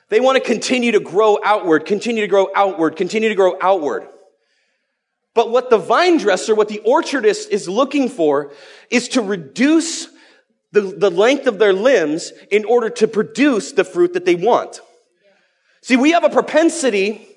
They 0.09 0.19
want 0.19 0.37
to 0.37 0.43
continue 0.43 0.93
to 0.93 0.99
grow 0.99 1.37
outward, 1.43 1.85
continue 1.85 2.21
to 2.21 2.27
grow 2.27 2.49
outward, 2.55 2.95
continue 2.95 3.29
to 3.29 3.35
grow 3.35 3.57
outward. 3.61 4.07
But 5.33 5.51
what 5.51 5.69
the 5.69 5.77
vine 5.77 6.17
dresser, 6.17 6.55
what 6.55 6.69
the 6.69 6.81
orchardist 6.85 7.49
is 7.49 7.69
looking 7.69 8.09
for 8.09 8.51
is 8.89 9.09
to 9.09 9.21
reduce 9.21 10.07
the, 10.71 10.81
the 10.81 11.11
length 11.11 11.45
of 11.45 11.59
their 11.59 11.73
limbs 11.73 12.31
in 12.49 12.65
order 12.65 12.89
to 12.89 13.07
produce 13.07 13.73
the 13.73 13.83
fruit 13.83 14.13
that 14.13 14.25
they 14.25 14.35
want. 14.35 14.81
See, 15.81 15.95
we 15.95 16.11
have 16.11 16.23
a 16.23 16.29
propensity 16.29 17.27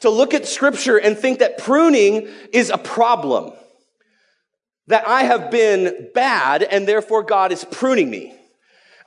to 0.00 0.10
look 0.10 0.34
at 0.34 0.46
scripture 0.46 0.96
and 0.96 1.18
think 1.18 1.40
that 1.40 1.58
pruning 1.58 2.28
is 2.52 2.70
a 2.70 2.78
problem. 2.78 3.52
That 4.86 5.06
I 5.06 5.24
have 5.24 5.50
been 5.50 6.10
bad 6.14 6.62
and 6.62 6.86
therefore 6.86 7.22
God 7.22 7.52
is 7.52 7.64
pruning 7.64 8.08
me. 8.08 8.37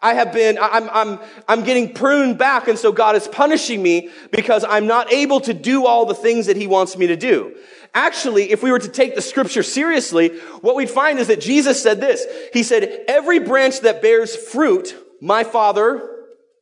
I 0.01 0.15
have 0.15 0.33
been, 0.33 0.57
I'm, 0.59 0.89
I'm, 0.89 1.19
I'm 1.47 1.63
getting 1.63 1.93
pruned 1.93 2.37
back, 2.37 2.67
and 2.67 2.77
so 2.77 2.91
God 2.91 3.15
is 3.15 3.27
punishing 3.27 3.83
me 3.83 4.09
because 4.31 4.65
I'm 4.67 4.87
not 4.87 5.13
able 5.13 5.41
to 5.41 5.53
do 5.53 5.85
all 5.85 6.05
the 6.05 6.15
things 6.15 6.47
that 6.47 6.57
He 6.57 6.65
wants 6.65 6.97
me 6.97 7.07
to 7.07 7.15
do. 7.15 7.55
Actually, 7.93 8.51
if 8.51 8.63
we 8.63 8.71
were 8.71 8.79
to 8.79 8.89
take 8.89 9.15
the 9.15 9.21
scripture 9.21 9.61
seriously, 9.61 10.29
what 10.61 10.75
we'd 10.75 10.89
find 10.89 11.19
is 11.19 11.27
that 11.27 11.41
Jesus 11.41 11.81
said 11.81 11.99
this. 11.99 12.25
He 12.51 12.63
said, 12.63 13.03
Every 13.07 13.39
branch 13.39 13.81
that 13.81 14.01
bears 14.01 14.35
fruit, 14.35 14.95
my 15.21 15.43
Father 15.43 16.09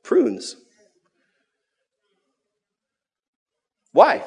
prunes. 0.03 0.55
Why? 3.91 4.23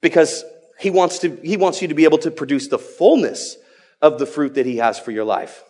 Because 0.00 0.44
he 0.78 0.90
wants 0.90 1.20
to, 1.20 1.36
he 1.42 1.56
wants 1.56 1.80
you 1.80 1.88
to 1.88 1.94
be 1.94 2.04
able 2.04 2.18
to 2.18 2.30
produce 2.30 2.68
the 2.68 2.78
fullness 2.78 3.56
of 4.02 4.18
the 4.18 4.26
fruit 4.26 4.54
that 4.54 4.66
he 4.66 4.76
has 4.76 4.98
for 4.98 5.10
your 5.10 5.24
life. 5.24 5.62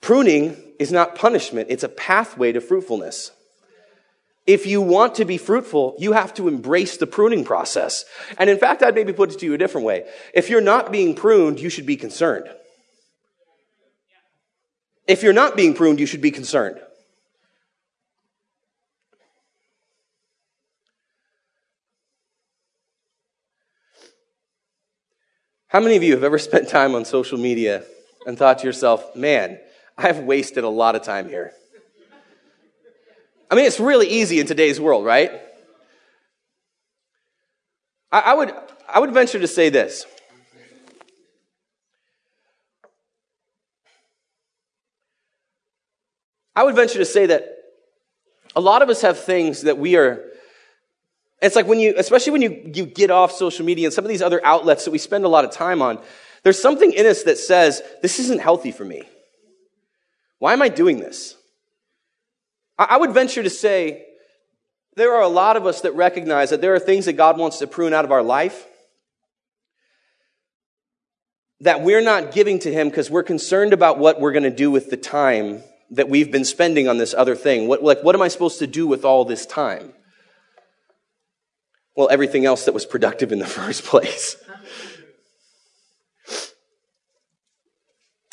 Pruning 0.00 0.56
is 0.78 0.92
not 0.92 1.14
punishment, 1.14 1.68
it's 1.70 1.82
a 1.82 1.88
pathway 1.88 2.52
to 2.52 2.60
fruitfulness. 2.60 3.32
If 4.46 4.64
you 4.64 4.80
want 4.80 5.16
to 5.16 5.26
be 5.26 5.36
fruitful, 5.36 5.94
you 5.98 6.12
have 6.12 6.32
to 6.34 6.48
embrace 6.48 6.96
the 6.96 7.06
pruning 7.06 7.44
process. 7.44 8.06
And 8.38 8.48
in 8.48 8.56
fact, 8.56 8.82
I'd 8.82 8.94
maybe 8.94 9.12
put 9.12 9.30
it 9.30 9.38
to 9.40 9.44
you 9.44 9.52
a 9.52 9.58
different 9.58 9.86
way. 9.86 10.08
If 10.32 10.48
you're 10.48 10.62
not 10.62 10.90
being 10.90 11.14
pruned, 11.14 11.60
you 11.60 11.68
should 11.68 11.84
be 11.84 11.96
concerned. 11.96 12.48
If 15.06 15.22
you're 15.22 15.34
not 15.34 15.54
being 15.54 15.74
pruned, 15.74 16.00
you 16.00 16.06
should 16.06 16.22
be 16.22 16.30
concerned. 16.30 16.80
How 25.66 25.80
many 25.80 25.96
of 25.96 26.02
you 26.02 26.12
have 26.12 26.24
ever 26.24 26.38
spent 26.38 26.68
time 26.68 26.94
on 26.94 27.04
social 27.04 27.36
media 27.36 27.84
and 28.26 28.38
thought 28.38 28.60
to 28.60 28.66
yourself, 28.66 29.14
man, 29.14 29.58
I've 29.98 30.20
wasted 30.20 30.62
a 30.62 30.68
lot 30.68 30.94
of 30.94 31.02
time 31.02 31.28
here. 31.28 31.52
I 33.50 33.56
mean, 33.56 33.64
it's 33.64 33.80
really 33.80 34.06
easy 34.06 34.38
in 34.38 34.46
today's 34.46 34.80
world, 34.80 35.04
right? 35.04 35.32
I, 38.12 38.20
I 38.20 38.34
would, 38.34 38.52
I 38.88 39.00
would 39.00 39.12
venture 39.12 39.40
to 39.40 39.48
say 39.48 39.70
this. 39.70 40.06
I 46.54 46.62
would 46.62 46.76
venture 46.76 46.98
to 46.98 47.04
say 47.04 47.26
that 47.26 47.44
a 48.54 48.60
lot 48.60 48.82
of 48.82 48.88
us 48.88 49.02
have 49.02 49.18
things 49.18 49.62
that 49.62 49.78
we 49.78 49.96
are. 49.96 50.24
It's 51.42 51.56
like 51.56 51.66
when 51.66 51.80
you, 51.80 51.94
especially 51.96 52.32
when 52.32 52.42
you, 52.42 52.70
you 52.74 52.86
get 52.86 53.10
off 53.10 53.32
social 53.32 53.64
media 53.64 53.86
and 53.86 53.94
some 53.94 54.04
of 54.04 54.08
these 54.08 54.22
other 54.22 54.44
outlets 54.44 54.84
that 54.84 54.90
we 54.90 54.98
spend 54.98 55.24
a 55.24 55.28
lot 55.28 55.44
of 55.44 55.50
time 55.50 55.82
on, 55.82 56.00
there's 56.44 56.60
something 56.60 56.92
in 56.92 57.06
us 57.06 57.24
that 57.24 57.38
says, 57.38 57.82
this 58.02 58.20
isn't 58.20 58.40
healthy 58.40 58.70
for 58.70 58.84
me. 58.84 59.02
Why 60.38 60.52
am 60.52 60.62
I 60.62 60.68
doing 60.68 61.00
this? 61.00 61.36
I 62.78 62.96
would 62.96 63.12
venture 63.12 63.42
to 63.42 63.50
say 63.50 64.04
there 64.94 65.14
are 65.14 65.22
a 65.22 65.28
lot 65.28 65.56
of 65.56 65.66
us 65.66 65.80
that 65.80 65.94
recognize 65.94 66.50
that 66.50 66.60
there 66.60 66.74
are 66.74 66.78
things 66.78 67.06
that 67.06 67.14
God 67.14 67.38
wants 67.38 67.58
to 67.58 67.66
prune 67.66 67.92
out 67.92 68.04
of 68.04 68.12
our 68.12 68.22
life 68.22 68.66
that 71.60 71.82
we're 71.82 72.00
not 72.00 72.32
giving 72.32 72.58
to 72.60 72.72
Him 72.72 72.88
because 72.88 73.10
we're 73.10 73.24
concerned 73.24 73.72
about 73.72 73.98
what 73.98 74.20
we're 74.20 74.32
going 74.32 74.44
to 74.44 74.50
do 74.50 74.70
with 74.70 74.90
the 74.90 74.96
time 74.96 75.62
that 75.90 76.08
we've 76.08 76.30
been 76.30 76.44
spending 76.44 76.88
on 76.88 76.98
this 76.98 77.14
other 77.14 77.34
thing. 77.34 77.66
What, 77.66 77.82
like, 77.82 78.04
what 78.04 78.14
am 78.14 78.22
I 78.22 78.28
supposed 78.28 78.58
to 78.60 78.66
do 78.66 78.86
with 78.86 79.04
all 79.04 79.24
this 79.24 79.46
time? 79.46 79.92
Well, 81.96 82.08
everything 82.10 82.44
else 82.44 82.66
that 82.66 82.74
was 82.74 82.86
productive 82.86 83.32
in 83.32 83.38
the 83.40 83.46
first 83.60 83.84
place. 83.84 84.36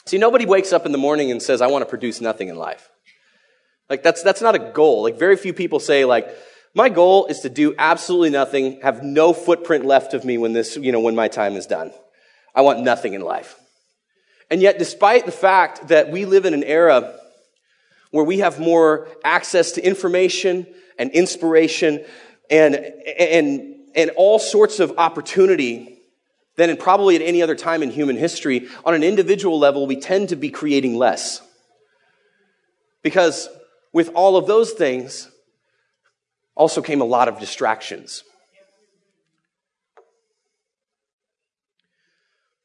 See, 0.08 0.20
nobody 0.20 0.46
wakes 0.46 0.72
up 0.72 0.86
in 0.86 0.92
the 0.92 1.00
morning 1.00 1.32
and 1.32 1.42
says, 1.42 1.62
I 1.62 1.68
want 1.68 1.82
to 1.82 1.90
produce 1.90 2.22
nothing 2.22 2.50
in 2.50 2.58
life. 2.58 2.90
Like, 3.90 4.04
that's, 4.04 4.22
that's 4.22 4.42
not 4.42 4.54
a 4.54 4.60
goal. 4.60 5.02
Like, 5.02 5.18
very 5.18 5.36
few 5.36 5.54
people 5.54 5.80
say, 5.80 6.06
like, 6.06 6.30
my 6.76 6.90
goal 6.90 7.26
is 7.26 7.40
to 7.40 7.50
do 7.50 7.74
absolutely 7.78 8.30
nothing, 8.30 8.82
have 8.82 9.02
no 9.02 9.34
footprint 9.34 9.86
left 9.86 10.14
of 10.14 10.24
me 10.24 10.38
when 10.38 10.54
this, 10.54 10.76
you 10.78 10.92
know, 10.92 11.00
when 11.00 11.16
my 11.16 11.28
time 11.28 11.56
is 11.56 11.66
done. 11.66 11.92
I 12.54 12.62
want 12.62 12.82
nothing 12.82 13.14
in 13.14 13.22
life. 13.22 13.56
And 14.52 14.62
yet, 14.62 14.78
despite 14.78 15.26
the 15.26 15.32
fact 15.32 15.88
that 15.88 16.12
we 16.12 16.26
live 16.26 16.46
in 16.46 16.54
an 16.54 16.64
era 16.64 17.18
where 18.12 18.24
we 18.24 18.40
have 18.40 18.60
more 18.60 19.08
access 19.24 19.72
to 19.74 19.86
information 19.86 20.68
and 21.00 21.10
inspiration 21.12 22.06
and, 22.52 22.76
and, 22.76 23.76
and 23.96 24.12
all 24.18 24.38
sorts 24.38 24.80
of 24.80 24.94
opportunity 24.98 25.95
than 26.56 26.76
probably 26.78 27.16
at 27.16 27.22
any 27.22 27.42
other 27.42 27.56
time 27.56 27.84
in 27.84 27.92
human 27.92 28.16
history, 28.16 28.68
on 28.84 28.94
an 28.94 29.04
individual 29.04 29.60
level, 29.60 29.88
we 29.88 30.00
tend 30.00 30.30
to 30.30 30.36
be 30.36 30.50
creating 30.50 30.96
less. 30.96 31.42
Because 33.02 33.50
with 33.94 34.10
all 34.16 34.38
of 34.38 34.48
those 34.48 34.72
things 34.72 35.30
also 36.56 36.82
came 36.82 37.02
a 37.02 37.06
lot 37.06 37.28
of 37.28 37.40
distractions. 37.40 38.24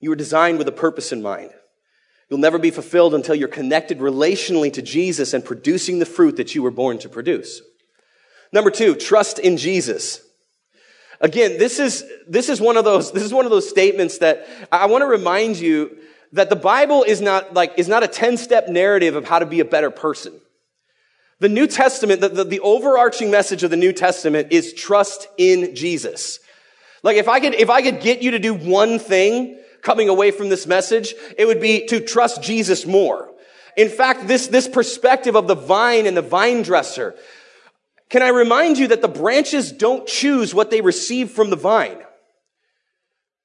You 0.00 0.11
were 0.11 0.16
designed 0.16 0.59
with 0.59 0.68
a 0.68 0.72
purpose 0.72 1.12
in 1.12 1.20
mind. 1.20 1.50
You'll 2.31 2.38
never 2.38 2.59
be 2.59 2.70
fulfilled 2.70 3.14
until 3.14 3.35
you're 3.35 3.48
connected 3.48 3.98
relationally 3.98 4.72
to 4.72 4.83
Jesus 4.83 5.35
and 5.35 5.44
producing 5.44 5.98
the 5.98 6.07
fruit 6.07 6.37
that 6.37 6.55
you 6.55 6.62
were 6.62 6.70
born 6.70 6.98
to 7.00 7.09
produce. 7.09 7.61
Number 8.53 8.70
two, 8.70 8.94
trust 8.94 9.38
in 9.38 9.57
Jesus. 9.57 10.22
Again, 11.21 11.59
this 11.59 11.79
is, 11.79 12.05
this 12.27 12.49
is 12.49 12.61
one 12.61 12.77
of 12.77 12.85
those, 12.85 13.13
this 13.13 13.23
is 13.23 13.33
one 13.33 13.45
of 13.45 13.51
those 13.51 13.69
statements 13.69 14.19
that 14.19 14.47
I 14.73 14.87
want 14.87 15.03
to 15.03 15.07
remind 15.07 15.59
you 15.59 15.97
that 16.33 16.49
the 16.49 16.57
Bible 16.57 17.03
is 17.03 17.21
not 17.21 17.53
like, 17.53 17.75
is 17.79 17.89
not 17.89 18.03
a 18.03 18.09
10 18.09 18.37
step 18.37 18.69
narrative 18.69 19.17
of 19.17 19.27
how 19.27 19.39
to 19.39 19.47
be 19.47 19.61
a 19.61 19.65
better 19.65 19.91
person. 19.91 20.41
The 21.41 21.49
New 21.49 21.67
Testament, 21.67 22.21
the, 22.21 22.29
the, 22.29 22.45
the, 22.45 22.61
overarching 22.61 23.31
message 23.31 23.63
of 23.63 23.71
the 23.71 23.77
New 23.77 23.93
Testament 23.93 24.49
is 24.51 24.75
trust 24.75 25.27
in 25.39 25.75
Jesus. 25.75 26.39
Like 27.03 27.17
if 27.17 27.29
I 27.29 27.41
could, 27.41 27.55
if 27.55 27.71
I 27.71 27.83
could 27.83 28.01
get 28.01 28.23
you 28.23 28.33
to 28.33 28.39
do 28.39 28.55
one 28.55 28.99
thing 28.99 29.59
coming 29.83 30.09
away 30.09 30.31
from 30.31 30.51
this 30.51 30.67
message, 30.67 31.15
it 31.39 31.47
would 31.47 31.61
be 31.61 31.87
to 31.87 32.01
trust 32.01 32.43
Jesus 32.43 32.87
more. 32.87 33.31
In 33.77 33.89
fact, 33.89 34.27
this, 34.27 34.49
this 34.49 34.69
perspective 34.69 35.35
of 35.35 35.47
the 35.49 35.55
vine 35.55 36.07
and 36.07 36.17
the 36.17 36.23
vine 36.23 36.63
dresser, 36.63 37.15
can 38.11 38.23
I 38.23 38.29
remind 38.29 38.77
you 38.77 38.88
that 38.88 39.03
the 39.03 39.09
branches 39.09 39.70
don't 39.70 40.07
choose 40.07 40.53
what 40.53 40.70
they 40.70 40.81
receive 40.81 41.31
from 41.31 41.49
the 41.49 41.57
vine? 41.57 41.99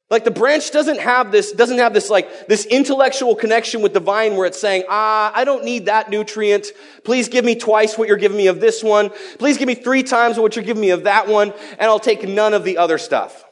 Like 0.09 0.23
the 0.23 0.31
branch 0.31 0.71
doesn't 0.71 0.99
have 0.99 1.31
this, 1.31 1.51
doesn't 1.51 1.79
have 1.79 1.93
this 1.93 2.09
like, 2.09 2.47
this 2.47 2.65
intellectual 2.65 3.35
connection 3.35 3.81
with 3.81 3.93
the 3.93 3.99
vine 3.99 4.35
where 4.35 4.45
it's 4.45 4.59
saying, 4.59 4.83
ah, 4.87 5.31
I 5.33 5.45
don't 5.45 5.63
need 5.65 5.85
that 5.85 6.09
nutrient. 6.09 6.67
Please 7.03 7.27
give 7.29 7.45
me 7.45 7.55
twice 7.55 7.97
what 7.97 8.07
you're 8.07 8.17
giving 8.17 8.37
me 8.37 8.47
of 8.47 8.59
this 8.59 8.83
one. 8.83 9.11
Please 9.39 9.57
give 9.57 9.67
me 9.67 9.75
three 9.75 10.03
times 10.03 10.37
what 10.37 10.55
you're 10.55 10.65
giving 10.65 10.81
me 10.81 10.91
of 10.91 11.03
that 11.03 11.27
one, 11.27 11.53
and 11.71 11.81
I'll 11.81 11.99
take 11.99 12.27
none 12.27 12.53
of 12.53 12.63
the 12.63 12.77
other 12.77 12.97
stuff. 12.97 13.43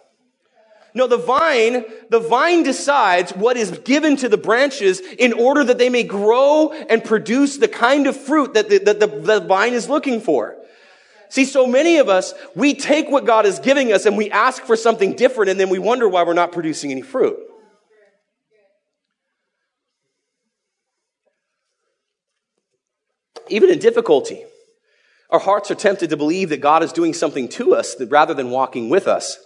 No, 0.95 1.08
the 1.08 1.17
vine, 1.17 1.86
the 2.10 2.19
vine 2.19 2.62
decides 2.62 3.32
what 3.32 3.58
is 3.58 3.80
given 3.80 4.15
to 4.17 4.30
the 4.30 4.38
branches 4.38 4.99
in 4.99 5.34
order 5.34 5.63
that 5.63 5.80
they 5.80 5.89
may 5.89 6.04
grow 6.04 6.71
and 6.71 7.04
produce 7.04 7.58
the 7.58 7.67
kind 7.67 8.06
of 8.06 8.15
fruit 8.15 8.54
that 8.54 8.69
the, 8.69 8.78
that 8.80 8.99
the, 8.99 9.08
the 9.08 9.39
vine 9.39 9.73
is 9.73 9.89
looking 9.89 10.21
for. 10.21 10.56
See, 11.34 11.46
so 11.46 11.65
many 11.65 11.98
of 11.98 12.10
us, 12.10 12.36
we 12.54 12.76
take 12.76 13.10
what 13.10 13.26
God 13.26 13.48
is 13.48 13.58
giving 13.58 13.91
us 13.91 14.06
and 14.06 14.15
we 14.15 14.30
ask 14.30 14.62
for 14.65 14.76
something 14.76 15.15
different 15.15 15.50
and 15.50 15.60
then 15.60 15.69
we 15.69 15.80
wonder 15.80 16.08
why 16.08 16.22
we're 16.22 16.34
not 16.34 16.52
producing 16.52 16.91
any 16.91 17.02
fruit. 17.02 17.36
Even 23.50 23.72
in 23.72 23.80
difficulty, 23.80 24.43
our 25.32 25.39
hearts 25.39 25.72
are 25.72 25.76
tempted 25.76 26.12
to 26.12 26.17
believe 26.17 26.50
that 26.50 26.62
God 26.62 26.84
is 26.84 26.93
doing 26.93 27.15
something 27.15 27.50
to 27.50 27.74
us 27.74 28.00
rather 28.00 28.36
than 28.36 28.52
walking 28.52 28.89
with 28.91 29.08
us. 29.08 29.39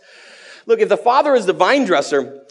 Look, 0.65 0.81
if 0.81 0.89
the 0.89 0.97
Father 0.97 1.35
is 1.35 1.45
the 1.45 1.53
vine 1.53 1.85
dresser, 1.85 2.43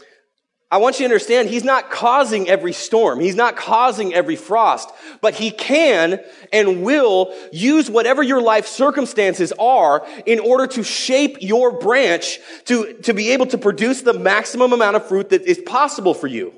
I 0.71 0.77
want 0.77 0.95
you 0.95 1.07
to 1.07 1.13
understand 1.13 1.47
he's 1.47 1.63
not 1.63 1.91
causing 1.91 2.49
every 2.49 2.73
storm. 2.73 3.19
He's 3.19 3.35
not 3.35 3.55
causing 3.55 4.15
every 4.15 4.35
frost, 4.35 4.89
but 5.21 5.35
he 5.35 5.51
can 5.51 6.19
and 6.51 6.83
will 6.83 7.33
use 7.51 7.89
whatever 7.89 8.23
your 8.23 8.41
life 8.41 8.67
circumstances 8.67 9.53
are 9.59 10.05
in 10.25 10.39
order 10.39 10.67
to 10.67 10.83
shape 10.83 11.37
your 11.41 11.79
branch 11.79 12.39
to, 12.65 12.93
to 13.03 13.13
be 13.13 13.31
able 13.31 13.45
to 13.47 13.57
produce 13.57 14.01
the 14.01 14.13
maximum 14.13 14.73
amount 14.73 14.95
of 14.95 15.07
fruit 15.07 15.29
that 15.29 15.43
is 15.43 15.59
possible 15.59 16.13
for 16.13 16.27
you. 16.27 16.53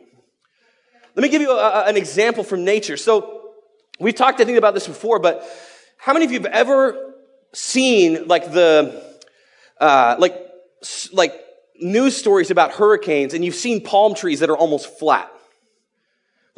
Let 1.15 1.23
me 1.23 1.29
give 1.29 1.41
you 1.41 1.51
a, 1.51 1.85
an 1.85 1.97
example 1.97 2.43
from 2.43 2.63
nature. 2.63 2.97
So 2.97 3.51
we've 3.99 4.15
talked, 4.15 4.39
I 4.39 4.45
think, 4.45 4.57
about 4.57 4.73
this 4.73 4.87
before, 4.87 5.19
but 5.19 5.43
how 5.97 6.13
many 6.13 6.25
of 6.25 6.31
you 6.31 6.39
have 6.39 6.51
ever 6.51 7.13
seen 7.53 8.27
like 8.27 8.51
the, 8.51 9.03
uh, 9.79 10.15
like, 10.19 10.35
like 11.11 11.33
news 11.81 12.15
stories 12.15 12.51
about 12.51 12.71
hurricanes 12.71 13.33
and 13.33 13.43
you've 13.43 13.55
seen 13.55 13.83
palm 13.83 14.13
trees 14.13 14.41
that 14.41 14.49
are 14.49 14.57
almost 14.57 14.97
flat. 14.99 15.31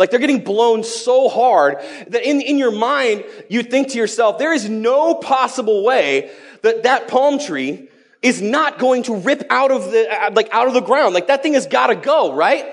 Like 0.01 0.09
they're 0.09 0.19
getting 0.19 0.43
blown 0.43 0.83
so 0.83 1.29
hard 1.29 1.77
that 2.07 2.27
in, 2.27 2.41
in 2.41 2.57
your 2.57 2.71
mind, 2.71 3.23
you 3.49 3.61
think 3.61 3.89
to 3.89 3.99
yourself, 3.99 4.39
there 4.39 4.51
is 4.51 4.67
no 4.67 5.13
possible 5.13 5.83
way 5.83 6.31
that 6.63 6.81
that 6.83 7.07
palm 7.07 7.37
tree 7.37 7.87
is 8.23 8.41
not 8.41 8.79
going 8.79 9.03
to 9.03 9.17
rip 9.17 9.43
out 9.51 9.69
of 9.69 9.91
the, 9.91 10.07
uh, 10.11 10.31
like 10.33 10.49
out 10.51 10.67
of 10.67 10.73
the 10.73 10.81
ground. 10.81 11.13
Like 11.13 11.27
that 11.27 11.43
thing 11.43 11.53
has 11.53 11.67
got 11.67 11.87
to 11.87 11.95
go, 11.95 12.33
right? 12.33 12.65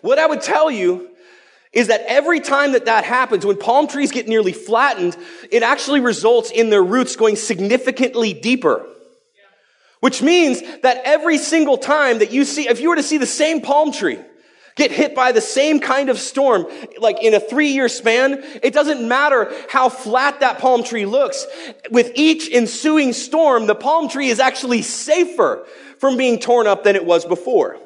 What 0.00 0.18
I 0.18 0.24
would 0.26 0.40
tell 0.40 0.70
you 0.70 1.10
is 1.74 1.88
that 1.88 2.00
every 2.06 2.40
time 2.40 2.72
that 2.72 2.86
that 2.86 3.04
happens, 3.04 3.44
when 3.44 3.58
palm 3.58 3.86
trees 3.86 4.10
get 4.10 4.26
nearly 4.26 4.54
flattened, 4.54 5.14
it 5.50 5.62
actually 5.62 6.00
results 6.00 6.50
in 6.50 6.70
their 6.70 6.82
roots 6.82 7.16
going 7.16 7.36
significantly 7.36 8.32
deeper. 8.32 8.86
Which 10.00 10.22
means 10.22 10.62
that 10.80 11.02
every 11.04 11.36
single 11.36 11.76
time 11.76 12.20
that 12.20 12.32
you 12.32 12.46
see, 12.46 12.66
if 12.66 12.80
you 12.80 12.88
were 12.88 12.96
to 12.96 13.02
see 13.02 13.18
the 13.18 13.26
same 13.26 13.60
palm 13.60 13.92
tree 13.92 14.18
get 14.76 14.90
hit 14.90 15.14
by 15.14 15.32
the 15.32 15.40
same 15.40 15.80
kind 15.80 16.08
of 16.08 16.18
storm, 16.18 16.66
like 16.98 17.22
in 17.22 17.34
a 17.34 17.40
three 17.40 17.68
year 17.68 17.88
span, 17.88 18.42
it 18.62 18.72
doesn't 18.72 19.06
matter 19.06 19.52
how 19.68 19.88
flat 19.88 20.40
that 20.40 20.58
palm 20.58 20.82
tree 20.82 21.06
looks. 21.06 21.46
With 21.90 22.12
each 22.14 22.50
ensuing 22.50 23.12
storm, 23.12 23.66
the 23.66 23.74
palm 23.74 24.08
tree 24.08 24.28
is 24.28 24.40
actually 24.40 24.82
safer 24.82 25.66
from 25.98 26.16
being 26.16 26.38
torn 26.38 26.66
up 26.66 26.84
than 26.84 26.96
it 26.96 27.04
was 27.04 27.24
before. 27.24 27.78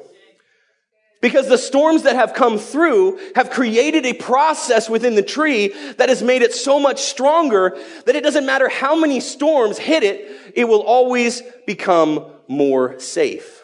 Because 1.19 1.49
the 1.49 1.57
storms 1.57 2.03
that 2.03 2.15
have 2.15 2.35
come 2.35 2.59
through 2.59 3.19
have 3.35 3.49
created 3.49 4.05
a 4.05 4.13
process 4.13 4.87
within 4.87 5.15
the 5.15 5.23
tree 5.23 5.73
that 5.97 6.09
has 6.09 6.21
made 6.21 6.43
it 6.43 6.53
so 6.53 6.79
much 6.79 7.01
stronger 7.01 7.75
that 8.05 8.15
it 8.15 8.23
doesn't 8.23 8.45
matter 8.45 8.69
how 8.69 8.95
many 8.95 9.19
storms 9.19 9.79
hit 9.79 10.03
it, 10.03 10.53
it 10.55 10.65
will 10.65 10.83
always 10.83 11.41
become 11.65 12.23
more 12.47 12.99
safe. 12.99 13.63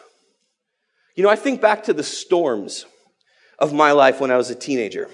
You 1.14 1.22
know, 1.22 1.30
I 1.30 1.36
think 1.36 1.60
back 1.60 1.84
to 1.84 1.92
the 1.92 2.02
storms 2.02 2.86
of 3.58 3.72
my 3.72 3.92
life 3.92 4.20
when 4.20 4.30
I 4.30 4.36
was 4.36 4.50
a 4.50 4.54
teenager. 4.54 5.08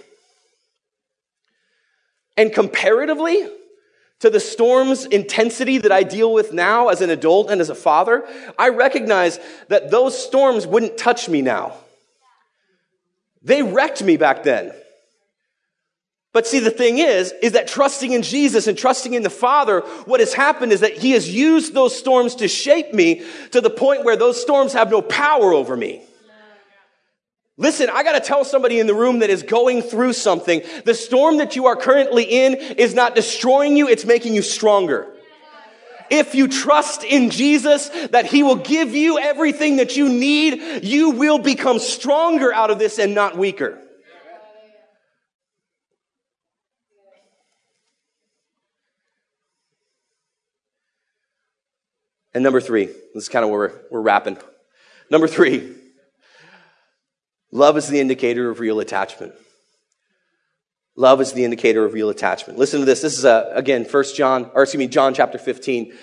And 2.36 2.52
comparatively 2.52 3.48
to 4.20 4.30
the 4.30 4.40
storm's 4.40 5.06
intensity 5.06 5.78
that 5.78 5.92
I 5.92 6.02
deal 6.02 6.32
with 6.32 6.52
now 6.52 6.88
as 6.88 7.00
an 7.00 7.10
adult 7.10 7.50
and 7.50 7.60
as 7.60 7.70
a 7.70 7.74
father, 7.74 8.26
I 8.58 8.68
recognize 8.68 9.40
that 9.68 9.90
those 9.90 10.16
storms 10.16 10.66
wouldn't 10.66 10.98
touch 10.98 11.28
me 11.28 11.42
now. 11.42 11.74
They 13.42 13.62
wrecked 13.62 14.02
me 14.02 14.16
back 14.16 14.42
then. 14.42 14.72
But 16.32 16.46
see, 16.46 16.60
the 16.60 16.70
thing 16.70 16.98
is, 16.98 17.32
is 17.42 17.52
that 17.52 17.66
trusting 17.66 18.12
in 18.12 18.22
Jesus 18.22 18.68
and 18.68 18.78
trusting 18.78 19.14
in 19.14 19.24
the 19.24 19.30
Father, 19.30 19.80
what 20.04 20.20
has 20.20 20.32
happened 20.32 20.70
is 20.70 20.80
that 20.80 20.96
He 20.96 21.12
has 21.12 21.28
used 21.28 21.74
those 21.74 21.98
storms 21.98 22.36
to 22.36 22.46
shape 22.46 22.94
me 22.94 23.24
to 23.50 23.60
the 23.60 23.70
point 23.70 24.04
where 24.04 24.16
those 24.16 24.40
storms 24.40 24.72
have 24.74 24.90
no 24.90 25.02
power 25.02 25.52
over 25.52 25.76
me. 25.76 26.02
Listen, 27.60 27.90
I 27.92 28.02
gotta 28.02 28.20
tell 28.20 28.42
somebody 28.46 28.80
in 28.80 28.86
the 28.86 28.94
room 28.94 29.18
that 29.18 29.28
is 29.28 29.42
going 29.42 29.82
through 29.82 30.14
something, 30.14 30.62
the 30.86 30.94
storm 30.94 31.36
that 31.36 31.56
you 31.56 31.66
are 31.66 31.76
currently 31.76 32.24
in 32.24 32.54
is 32.54 32.94
not 32.94 33.14
destroying 33.14 33.76
you, 33.76 33.86
it's 33.86 34.06
making 34.06 34.32
you 34.32 34.40
stronger. 34.40 35.06
If 36.10 36.34
you 36.34 36.48
trust 36.48 37.04
in 37.04 37.28
Jesus 37.28 37.90
that 38.12 38.24
He 38.24 38.42
will 38.42 38.56
give 38.56 38.94
you 38.94 39.18
everything 39.18 39.76
that 39.76 39.94
you 39.94 40.08
need, 40.08 40.84
you 40.84 41.10
will 41.10 41.36
become 41.38 41.78
stronger 41.78 42.50
out 42.50 42.70
of 42.70 42.78
this 42.78 42.98
and 42.98 43.14
not 43.14 43.36
weaker. 43.36 43.78
And 52.32 52.42
number 52.42 52.62
three, 52.62 52.86
this 52.86 53.24
is 53.24 53.28
kind 53.28 53.44
of 53.44 53.50
where 53.50 53.58
we're, 53.58 53.80
we're 53.90 54.00
wrapping. 54.00 54.38
Number 55.10 55.28
three, 55.28 55.76
love 57.52 57.76
is 57.76 57.88
the 57.88 58.00
indicator 58.00 58.50
of 58.50 58.60
real 58.60 58.80
attachment. 58.80 59.34
Love 60.96 61.20
is 61.20 61.32
the 61.32 61.44
indicator 61.44 61.84
of 61.84 61.94
real 61.94 62.10
attachment. 62.10 62.58
Listen 62.58 62.80
to 62.80 62.86
this. 62.86 63.00
This 63.00 63.16
is, 63.16 63.24
a, 63.24 63.30
uh, 63.30 63.52
again, 63.54 63.84
First 63.84 64.16
John, 64.16 64.50
or 64.54 64.62
excuse 64.62 64.78
me, 64.78 64.86
John 64.86 65.14
chapter 65.14 65.38
15, 65.38 65.94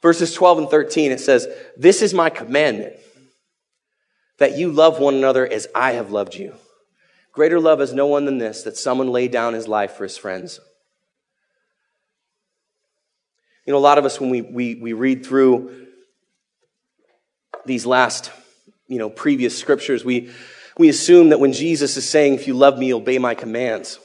verses 0.00 0.32
12 0.32 0.58
and 0.58 0.68
13. 0.70 1.12
It 1.12 1.20
says, 1.20 1.46
This 1.76 2.02
is 2.02 2.14
my 2.14 2.30
commandment, 2.30 2.94
that 4.38 4.56
you 4.56 4.72
love 4.72 5.00
one 5.00 5.14
another 5.14 5.46
as 5.46 5.66
I 5.74 5.92
have 5.92 6.12
loved 6.12 6.34
you. 6.34 6.54
Greater 7.32 7.60
love 7.60 7.80
has 7.80 7.92
no 7.92 8.06
one 8.06 8.24
than 8.24 8.38
this, 8.38 8.62
that 8.62 8.78
someone 8.78 9.08
lay 9.08 9.28
down 9.28 9.52
his 9.52 9.68
life 9.68 9.92
for 9.92 10.04
his 10.04 10.16
friends. 10.16 10.60
You 13.66 13.72
know, 13.72 13.78
a 13.78 13.80
lot 13.80 13.98
of 13.98 14.04
us, 14.04 14.18
when 14.20 14.30
we, 14.30 14.40
we, 14.40 14.76
we 14.76 14.92
read 14.94 15.26
through 15.26 15.88
these 17.66 17.84
last, 17.84 18.30
you 18.86 18.98
know, 18.98 19.10
previous 19.10 19.58
scriptures, 19.58 20.04
we, 20.04 20.30
we 20.78 20.88
assume 20.88 21.30
that 21.30 21.40
when 21.40 21.52
Jesus 21.52 21.96
is 21.96 22.08
saying, 22.08 22.34
if 22.34 22.46
you 22.46 22.54
love 22.54 22.78
me, 22.78 22.92
obey 22.92 23.18
my 23.18 23.34
commands. 23.34 23.98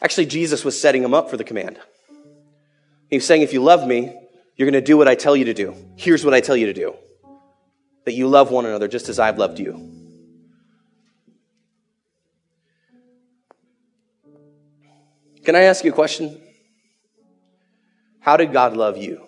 Actually, 0.00 0.26
Jesus 0.26 0.64
was 0.64 0.80
setting 0.80 1.02
him 1.02 1.14
up 1.14 1.30
for 1.30 1.36
the 1.36 1.44
command. 1.44 1.78
He 3.08 3.16
was 3.16 3.26
saying, 3.26 3.42
if 3.42 3.52
you 3.52 3.62
love 3.62 3.86
me, 3.86 4.18
you're 4.56 4.70
going 4.70 4.80
to 4.82 4.86
do 4.86 4.96
what 4.96 5.06
I 5.06 5.14
tell 5.14 5.36
you 5.36 5.44
to 5.46 5.54
do. 5.54 5.76
Here's 5.96 6.24
what 6.24 6.34
I 6.34 6.40
tell 6.40 6.56
you 6.56 6.66
to 6.66 6.72
do. 6.72 6.96
That 8.04 8.14
you 8.14 8.26
love 8.26 8.50
one 8.50 8.66
another 8.66 8.88
just 8.88 9.08
as 9.08 9.18
I've 9.20 9.38
loved 9.38 9.60
you. 9.60 9.90
Can 15.44 15.54
I 15.56 15.62
ask 15.62 15.84
you 15.84 15.92
a 15.92 15.94
question? 15.94 16.40
How 18.20 18.36
did 18.36 18.52
God 18.52 18.76
love 18.76 18.96
you? 18.96 19.26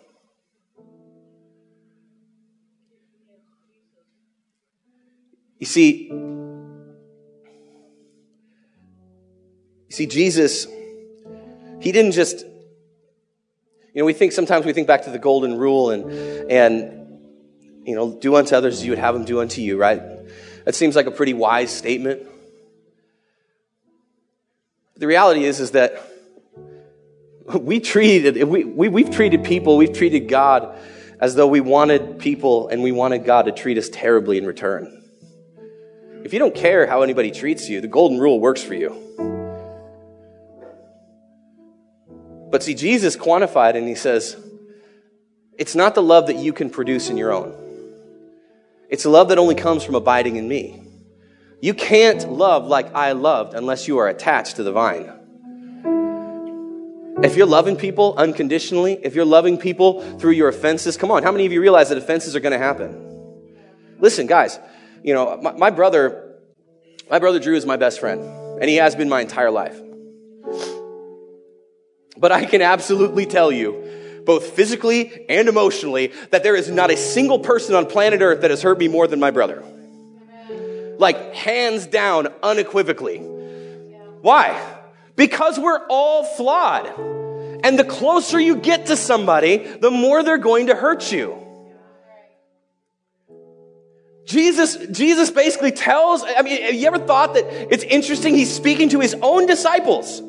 You 5.58 5.66
see, 5.66 6.10
See, 9.94 10.06
Jesus, 10.06 10.66
he 11.78 11.92
didn't 11.92 12.10
just, 12.10 12.40
you 12.40 14.00
know, 14.00 14.04
we 14.04 14.12
think 14.12 14.32
sometimes 14.32 14.66
we 14.66 14.72
think 14.72 14.88
back 14.88 15.02
to 15.02 15.10
the 15.10 15.20
golden 15.20 15.56
rule 15.56 15.90
and, 15.90 16.50
and, 16.50 17.20
you 17.86 17.94
know, 17.94 18.10
do 18.10 18.34
unto 18.34 18.56
others 18.56 18.78
as 18.78 18.84
you 18.84 18.90
would 18.90 18.98
have 18.98 19.14
them 19.14 19.24
do 19.24 19.40
unto 19.40 19.60
you, 19.60 19.78
right? 19.78 20.02
That 20.64 20.74
seems 20.74 20.96
like 20.96 21.06
a 21.06 21.12
pretty 21.12 21.32
wise 21.32 21.70
statement. 21.70 22.22
The 24.96 25.06
reality 25.06 25.44
is, 25.44 25.60
is 25.60 25.70
that 25.70 26.04
we 27.56 27.78
treated, 27.78 28.42
we, 28.48 28.64
we, 28.64 28.88
we've 28.88 29.12
treated 29.12 29.44
people, 29.44 29.76
we've 29.76 29.92
treated 29.92 30.28
God 30.28 30.76
as 31.20 31.36
though 31.36 31.46
we 31.46 31.60
wanted 31.60 32.18
people 32.18 32.66
and 32.66 32.82
we 32.82 32.90
wanted 32.90 33.24
God 33.24 33.42
to 33.42 33.52
treat 33.52 33.78
us 33.78 33.88
terribly 33.90 34.38
in 34.38 34.44
return. 34.44 35.04
If 36.24 36.32
you 36.32 36.40
don't 36.40 36.56
care 36.56 36.88
how 36.88 37.02
anybody 37.02 37.30
treats 37.30 37.68
you, 37.68 37.80
the 37.80 37.86
golden 37.86 38.18
rule 38.18 38.40
works 38.40 38.60
for 38.60 38.74
you. 38.74 39.33
But 42.54 42.62
see, 42.62 42.74
Jesus 42.74 43.16
quantified 43.16 43.74
and 43.74 43.88
he 43.88 43.96
says, 43.96 44.36
it's 45.58 45.74
not 45.74 45.96
the 45.96 46.02
love 46.04 46.28
that 46.28 46.36
you 46.36 46.52
can 46.52 46.70
produce 46.70 47.10
in 47.10 47.16
your 47.16 47.32
own. 47.32 47.52
It's 48.88 49.04
a 49.04 49.10
love 49.10 49.30
that 49.30 49.38
only 49.38 49.56
comes 49.56 49.82
from 49.82 49.96
abiding 49.96 50.36
in 50.36 50.46
me. 50.46 50.86
You 51.60 51.74
can't 51.74 52.30
love 52.30 52.68
like 52.68 52.94
I 52.94 53.10
loved 53.10 53.54
unless 53.54 53.88
you 53.88 53.98
are 53.98 54.06
attached 54.06 54.54
to 54.54 54.62
the 54.62 54.70
vine. 54.70 55.10
If 57.24 57.34
you're 57.34 57.48
loving 57.48 57.74
people 57.74 58.14
unconditionally, 58.16 59.00
if 59.02 59.16
you're 59.16 59.24
loving 59.24 59.58
people 59.58 60.02
through 60.20 60.34
your 60.34 60.46
offenses, 60.46 60.96
come 60.96 61.10
on, 61.10 61.24
how 61.24 61.32
many 61.32 61.46
of 61.46 61.52
you 61.52 61.60
realize 61.60 61.88
that 61.88 61.98
offenses 61.98 62.36
are 62.36 62.40
going 62.40 62.52
to 62.52 62.64
happen? 62.64 63.98
Listen, 63.98 64.28
guys, 64.28 64.60
you 65.02 65.12
know, 65.12 65.40
my, 65.42 65.54
my 65.54 65.70
brother, 65.70 66.36
my 67.10 67.18
brother 67.18 67.40
Drew 67.40 67.56
is 67.56 67.66
my 67.66 67.78
best 67.78 67.98
friend, 67.98 68.22
and 68.60 68.70
he 68.70 68.76
has 68.76 68.94
been 68.94 69.08
my 69.08 69.22
entire 69.22 69.50
life. 69.50 69.80
But 72.16 72.32
I 72.32 72.44
can 72.44 72.62
absolutely 72.62 73.26
tell 73.26 73.50
you, 73.50 74.22
both 74.24 74.50
physically 74.50 75.26
and 75.28 75.48
emotionally, 75.48 76.12
that 76.30 76.42
there 76.42 76.56
is 76.56 76.70
not 76.70 76.90
a 76.90 76.96
single 76.96 77.38
person 77.38 77.74
on 77.74 77.86
planet 77.86 78.20
Earth 78.22 78.40
that 78.42 78.50
has 78.50 78.62
hurt 78.62 78.78
me 78.78 78.88
more 78.88 79.06
than 79.06 79.20
my 79.20 79.30
brother. 79.30 79.62
Like, 80.98 81.34
hands 81.34 81.86
down, 81.86 82.28
unequivocally. 82.42 83.18
Why? 83.18 84.58
Because 85.16 85.58
we're 85.58 85.86
all 85.88 86.24
flawed. 86.24 86.86
And 87.64 87.78
the 87.78 87.84
closer 87.84 88.38
you 88.38 88.56
get 88.56 88.86
to 88.86 88.96
somebody, 88.96 89.56
the 89.56 89.90
more 89.90 90.22
they're 90.22 90.38
going 90.38 90.68
to 90.68 90.74
hurt 90.74 91.10
you. 91.10 91.40
Jesus, 94.24 94.76
Jesus 94.90 95.30
basically 95.30 95.72
tells, 95.72 96.22
I 96.24 96.42
mean, 96.42 96.62
have 96.62 96.74
you 96.74 96.86
ever 96.86 96.98
thought 96.98 97.34
that 97.34 97.44
it's 97.72 97.84
interesting? 97.84 98.34
He's 98.34 98.54
speaking 98.54 98.88
to 98.90 99.00
his 99.00 99.14
own 99.20 99.46
disciples, 99.46 100.22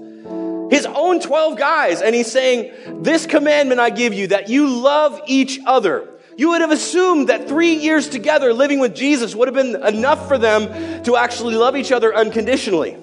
his 0.69 0.85
own 0.85 1.19
12 1.19 1.57
guys, 1.57 2.01
and 2.01 2.15
he's 2.15 2.31
saying, 2.31 3.03
This 3.03 3.25
commandment 3.25 3.79
I 3.79 3.89
give 3.89 4.13
you, 4.13 4.27
that 4.27 4.49
you 4.49 4.67
love 4.67 5.21
each 5.27 5.59
other. 5.65 6.09
You 6.37 6.49
would 6.49 6.61
have 6.61 6.71
assumed 6.71 7.29
that 7.29 7.47
three 7.47 7.75
years 7.75 8.09
together 8.09 8.53
living 8.53 8.79
with 8.79 8.93
Jesus 8.93 9.35
would 9.35 9.47
have 9.47 9.55
been 9.55 9.81
enough 9.85 10.27
for 10.27 10.37
them 10.37 11.03
to 11.03 11.15
actually 11.15 11.55
love 11.55 11.77
each 11.77 11.91
other 11.91 12.13
unconditionally. 12.13 12.97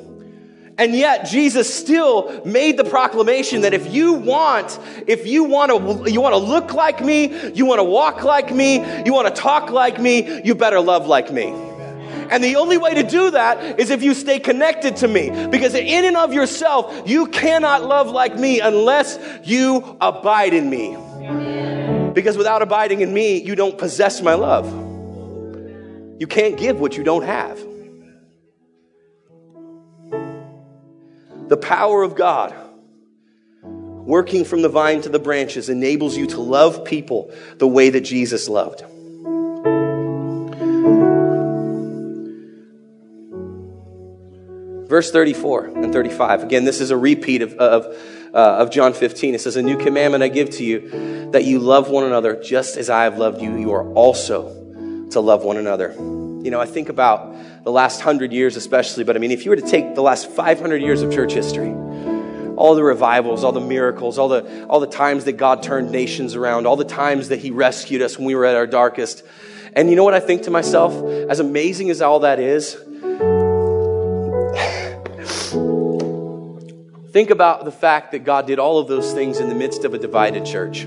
And 0.78 0.94
yet 0.94 1.26
Jesus 1.26 1.72
still 1.72 2.44
made 2.44 2.76
the 2.76 2.84
proclamation 2.84 3.62
that 3.62 3.74
if 3.74 3.92
you 3.92 4.14
want, 4.14 4.78
if 5.06 5.26
you 5.26 5.44
want 5.44 5.70
to, 5.70 6.10
you 6.10 6.20
want 6.20 6.34
to 6.34 6.38
look 6.38 6.72
like 6.72 7.02
me, 7.02 7.52
you 7.52 7.66
want 7.66 7.78
to 7.78 7.84
walk 7.84 8.24
like 8.24 8.52
me, 8.52 8.76
you 9.04 9.12
want 9.12 9.34
to 9.34 9.40
talk 9.40 9.70
like 9.70 10.00
me, 10.00 10.42
you 10.42 10.54
better 10.54 10.80
love 10.80 11.06
like 11.06 11.30
me. 11.30 11.54
And 12.32 12.42
the 12.42 12.56
only 12.56 12.78
way 12.78 12.94
to 12.94 13.02
do 13.02 13.32
that 13.32 13.78
is 13.78 13.90
if 13.90 14.02
you 14.02 14.14
stay 14.14 14.38
connected 14.38 14.96
to 14.96 15.08
me. 15.08 15.28
Because 15.48 15.74
in 15.74 16.06
and 16.06 16.16
of 16.16 16.32
yourself, 16.32 17.02
you 17.06 17.26
cannot 17.26 17.84
love 17.84 18.08
like 18.08 18.38
me 18.38 18.60
unless 18.60 19.18
you 19.44 19.98
abide 20.00 20.54
in 20.54 20.70
me. 20.70 20.96
Because 22.14 22.38
without 22.38 22.62
abiding 22.62 23.02
in 23.02 23.12
me, 23.12 23.42
you 23.42 23.54
don't 23.54 23.76
possess 23.76 24.22
my 24.22 24.32
love. 24.32 24.66
You 26.18 26.26
can't 26.26 26.56
give 26.56 26.80
what 26.80 26.96
you 26.96 27.04
don't 27.04 27.24
have. 27.24 27.58
The 31.48 31.58
power 31.58 32.02
of 32.02 32.14
God 32.14 32.54
working 33.62 34.46
from 34.46 34.62
the 34.62 34.70
vine 34.70 35.02
to 35.02 35.10
the 35.10 35.18
branches 35.18 35.68
enables 35.68 36.16
you 36.16 36.26
to 36.28 36.40
love 36.40 36.86
people 36.86 37.30
the 37.58 37.68
way 37.68 37.90
that 37.90 38.00
Jesus 38.00 38.48
loved. 38.48 38.84
Verse 44.92 45.10
34 45.10 45.68
and 45.68 45.90
35. 45.90 46.42
Again, 46.42 46.66
this 46.66 46.78
is 46.78 46.90
a 46.90 46.96
repeat 46.98 47.40
of, 47.40 47.54
of, 47.54 47.86
uh, 48.34 48.36
of 48.36 48.70
John 48.70 48.92
15. 48.92 49.34
It 49.34 49.40
says, 49.40 49.56
A 49.56 49.62
new 49.62 49.78
commandment 49.78 50.22
I 50.22 50.28
give 50.28 50.50
to 50.50 50.64
you, 50.64 51.30
that 51.30 51.44
you 51.46 51.60
love 51.60 51.88
one 51.88 52.04
another 52.04 52.38
just 52.38 52.76
as 52.76 52.90
I 52.90 53.04
have 53.04 53.16
loved 53.16 53.40
you. 53.40 53.56
You 53.56 53.72
are 53.72 53.90
also 53.94 54.50
to 55.12 55.20
love 55.20 55.44
one 55.44 55.56
another. 55.56 55.94
You 55.94 56.50
know, 56.50 56.60
I 56.60 56.66
think 56.66 56.90
about 56.90 57.64
the 57.64 57.72
last 57.72 58.02
hundred 58.02 58.34
years, 58.34 58.58
especially, 58.58 59.04
but 59.04 59.16
I 59.16 59.18
mean, 59.18 59.30
if 59.30 59.46
you 59.46 59.50
were 59.52 59.56
to 59.56 59.66
take 59.66 59.94
the 59.94 60.02
last 60.02 60.30
500 60.30 60.82
years 60.82 61.00
of 61.00 61.10
church 61.10 61.32
history, 61.32 61.70
all 62.56 62.74
the 62.74 62.84
revivals, 62.84 63.44
all 63.44 63.52
the 63.52 63.62
miracles, 63.62 64.18
all 64.18 64.28
the, 64.28 64.66
all 64.66 64.80
the 64.80 64.86
times 64.86 65.24
that 65.24 65.38
God 65.38 65.62
turned 65.62 65.90
nations 65.90 66.34
around, 66.34 66.66
all 66.66 66.76
the 66.76 66.84
times 66.84 67.30
that 67.30 67.38
He 67.38 67.50
rescued 67.50 68.02
us 68.02 68.18
when 68.18 68.26
we 68.26 68.34
were 68.34 68.44
at 68.44 68.56
our 68.56 68.66
darkest. 68.66 69.24
And 69.72 69.88
you 69.88 69.96
know 69.96 70.04
what 70.04 70.12
I 70.12 70.20
think 70.20 70.42
to 70.42 70.50
myself? 70.50 70.92
As 71.30 71.40
amazing 71.40 71.88
as 71.88 72.02
all 72.02 72.20
that 72.20 72.38
is, 72.38 72.76
think 77.12 77.28
about 77.30 77.64
the 77.66 77.72
fact 77.72 78.12
that 78.12 78.24
God 78.24 78.46
did 78.46 78.58
all 78.58 78.78
of 78.78 78.88
those 78.88 79.12
things 79.12 79.38
in 79.38 79.50
the 79.50 79.54
midst 79.54 79.84
of 79.84 79.92
a 79.92 79.98
divided 79.98 80.46
church. 80.46 80.86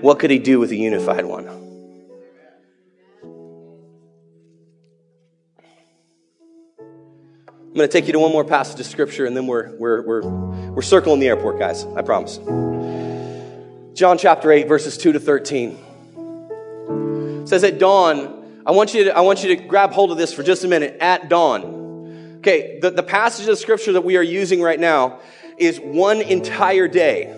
What 0.00 0.20
could 0.20 0.30
He 0.30 0.38
do 0.38 0.60
with 0.60 0.70
a 0.70 0.76
unified 0.76 1.24
one? 1.24 1.48
I'm 7.58 7.78
going 7.78 7.88
to 7.88 7.92
take 7.92 8.06
you 8.06 8.12
to 8.12 8.18
one 8.18 8.32
more 8.32 8.44
passage 8.44 8.78
of 8.78 8.86
scripture 8.86 9.24
and 9.24 9.36
then 9.36 9.46
we're, 9.46 9.74
we're, 9.76 10.02
we're, 10.02 10.22
we're 10.72 10.82
circling 10.82 11.20
the 11.20 11.28
airport, 11.28 11.58
guys. 11.58 11.84
I 11.86 12.02
promise. 12.02 12.36
John 13.94 14.18
chapter 14.18 14.52
8, 14.52 14.68
verses 14.68 14.96
2 14.96 15.12
to 15.12 15.20
13. 15.20 15.78
It 17.42 17.48
says, 17.48 17.64
At 17.64 17.78
dawn, 17.78 18.62
I 18.64 18.70
want, 18.72 18.94
you 18.94 19.04
to, 19.04 19.16
I 19.16 19.22
want 19.22 19.42
you 19.42 19.56
to 19.56 19.62
grab 19.64 19.92
hold 19.92 20.12
of 20.12 20.18
this 20.18 20.32
for 20.32 20.42
just 20.42 20.64
a 20.64 20.68
minute. 20.68 20.98
At 21.00 21.28
dawn. 21.28 21.81
Okay, 22.42 22.80
the, 22.80 22.90
the 22.90 23.04
passage 23.04 23.46
of 23.46 23.56
scripture 23.56 23.92
that 23.92 24.00
we 24.00 24.16
are 24.16 24.22
using 24.22 24.60
right 24.60 24.80
now 24.80 25.20
is 25.58 25.78
one 25.78 26.20
entire 26.20 26.88
day. 26.88 27.32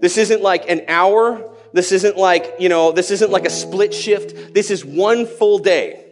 This 0.00 0.16
isn't 0.16 0.42
like 0.42 0.70
an 0.70 0.82
hour. 0.86 1.52
This 1.72 1.90
isn't 1.90 2.16
like, 2.16 2.54
you 2.60 2.68
know, 2.68 2.92
this 2.92 3.10
isn't 3.10 3.32
like 3.32 3.46
a 3.46 3.50
split 3.50 3.92
shift. 3.92 4.54
This 4.54 4.70
is 4.70 4.84
one 4.84 5.26
full 5.26 5.58
day 5.58 6.04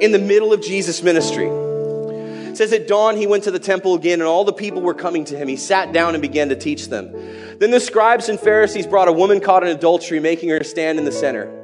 in 0.00 0.10
the 0.10 0.18
middle 0.18 0.54
of 0.54 0.62
Jesus' 0.62 1.02
ministry. 1.02 1.44
It 1.44 2.56
says 2.56 2.72
at 2.72 2.88
dawn 2.88 3.18
he 3.18 3.26
went 3.26 3.44
to 3.44 3.50
the 3.50 3.58
temple 3.58 3.94
again, 3.94 4.22
and 4.22 4.26
all 4.26 4.44
the 4.44 4.54
people 4.54 4.80
were 4.80 4.94
coming 4.94 5.26
to 5.26 5.36
him. 5.36 5.46
He 5.46 5.56
sat 5.56 5.92
down 5.92 6.14
and 6.14 6.22
began 6.22 6.48
to 6.48 6.56
teach 6.56 6.88
them. 6.88 7.12
Then 7.58 7.70
the 7.70 7.78
scribes 7.78 8.30
and 8.30 8.40
Pharisees 8.40 8.86
brought 8.86 9.08
a 9.08 9.12
woman 9.12 9.40
caught 9.40 9.64
in 9.64 9.68
adultery, 9.68 10.18
making 10.18 10.48
her 10.48 10.64
stand 10.64 10.98
in 10.98 11.04
the 11.04 11.12
center. 11.12 11.63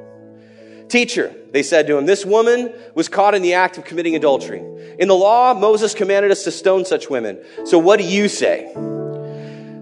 Teacher, 0.91 1.33
they 1.51 1.63
said 1.63 1.87
to 1.87 1.97
him, 1.97 2.05
this 2.05 2.25
woman 2.25 2.73
was 2.95 3.07
caught 3.07 3.33
in 3.33 3.41
the 3.41 3.53
act 3.53 3.77
of 3.77 3.85
committing 3.85 4.13
adultery. 4.17 4.59
In 4.99 5.07
the 5.07 5.15
law, 5.15 5.53
Moses 5.53 5.93
commanded 5.93 6.31
us 6.31 6.43
to 6.43 6.51
stone 6.51 6.83
such 6.83 7.09
women. 7.09 7.41
So 7.63 7.79
what 7.79 7.97
do 7.97 8.03
you 8.03 8.27
say? 8.27 8.69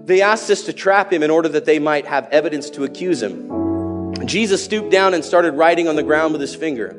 They 0.04 0.22
asked 0.22 0.48
us 0.50 0.62
to 0.66 0.72
trap 0.72 1.12
him 1.12 1.24
in 1.24 1.30
order 1.32 1.48
that 1.48 1.64
they 1.64 1.80
might 1.80 2.06
have 2.06 2.28
evidence 2.30 2.70
to 2.70 2.84
accuse 2.84 3.20
him. 3.20 4.14
Jesus 4.24 4.62
stooped 4.62 4.92
down 4.92 5.12
and 5.12 5.24
started 5.24 5.54
writing 5.54 5.88
on 5.88 5.96
the 5.96 6.04
ground 6.04 6.30
with 6.30 6.40
his 6.40 6.54
finger. 6.54 6.92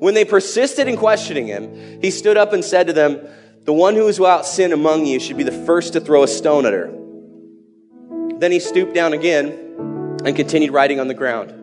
When 0.00 0.14
they 0.14 0.24
persisted 0.24 0.88
in 0.88 0.96
questioning 0.96 1.46
him, 1.46 2.00
he 2.02 2.10
stood 2.10 2.36
up 2.36 2.52
and 2.52 2.64
said 2.64 2.88
to 2.88 2.92
them, 2.92 3.20
the 3.62 3.72
one 3.72 3.94
who 3.94 4.08
is 4.08 4.18
without 4.18 4.46
sin 4.46 4.72
among 4.72 5.06
you 5.06 5.20
should 5.20 5.36
be 5.36 5.44
the 5.44 5.64
first 5.64 5.92
to 5.92 6.00
throw 6.00 6.24
a 6.24 6.28
stone 6.28 6.66
at 6.66 6.72
her. 6.72 6.92
Then 8.40 8.50
he 8.50 8.58
stooped 8.58 8.94
down 8.94 9.12
again 9.12 10.18
and 10.24 10.34
continued 10.34 10.72
writing 10.72 10.98
on 10.98 11.06
the 11.06 11.14
ground. 11.14 11.60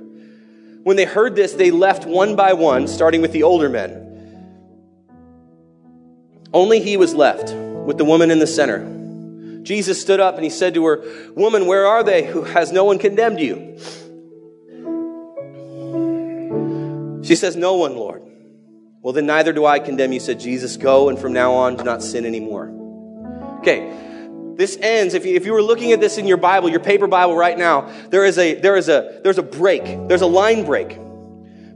When 0.83 0.97
they 0.97 1.05
heard 1.05 1.35
this, 1.35 1.53
they 1.53 1.71
left 1.71 2.05
one 2.05 2.35
by 2.35 2.53
one, 2.53 2.87
starting 2.87 3.21
with 3.21 3.31
the 3.31 3.43
older 3.43 3.69
men. 3.69 4.07
Only 6.53 6.81
he 6.81 6.97
was 6.97 7.13
left 7.13 7.53
with 7.53 7.97
the 7.97 8.05
woman 8.05 8.31
in 8.31 8.39
the 8.39 8.47
center. 8.47 9.61
Jesus 9.63 10.01
stood 10.01 10.19
up 10.19 10.35
and 10.35 10.43
he 10.43 10.49
said 10.49 10.73
to 10.73 10.85
her, 10.85 11.03
Woman, 11.35 11.67
where 11.67 11.85
are 11.85 12.03
they? 12.03 12.25
Who 12.25 12.43
has 12.43 12.71
no 12.71 12.83
one 12.83 12.97
condemned 12.97 13.39
you? 13.39 13.77
She 17.23 17.35
says, 17.35 17.55
No 17.55 17.75
one, 17.75 17.95
Lord. 17.95 18.23
Well, 19.01 19.13
then 19.13 19.25
neither 19.25 19.53
do 19.53 19.65
I 19.65 19.79
condemn 19.79 20.11
you, 20.11 20.19
said 20.19 20.39
Jesus. 20.39 20.77
Go, 20.77 21.09
and 21.09 21.17
from 21.17 21.33
now 21.33 21.53
on, 21.53 21.75
do 21.75 21.83
not 21.83 22.03
sin 22.03 22.25
anymore. 22.25 22.71
Okay, 23.59 24.10
this 24.55 24.77
ends. 24.81 25.13
If 25.13 25.25
you, 25.25 25.35
if 25.35 25.45
you 25.45 25.53
were 25.53 25.61
looking 25.61 25.91
at 25.91 25.99
this 25.99 26.17
in 26.17 26.27
your 26.27 26.37
Bible, 26.37 26.69
your 26.69 26.79
paper 26.79 27.07
Bible 27.07 27.35
right 27.35 27.57
now, 27.57 27.91
there 28.09 28.25
is 28.25 28.37
a, 28.37 28.55
there 28.59 28.75
is 28.75 28.89
a, 28.89 29.19
there's 29.23 29.37
a 29.37 29.43
break. 29.43 29.83
There's 30.07 30.21
a 30.21 30.27
line 30.27 30.65
break. 30.65 30.97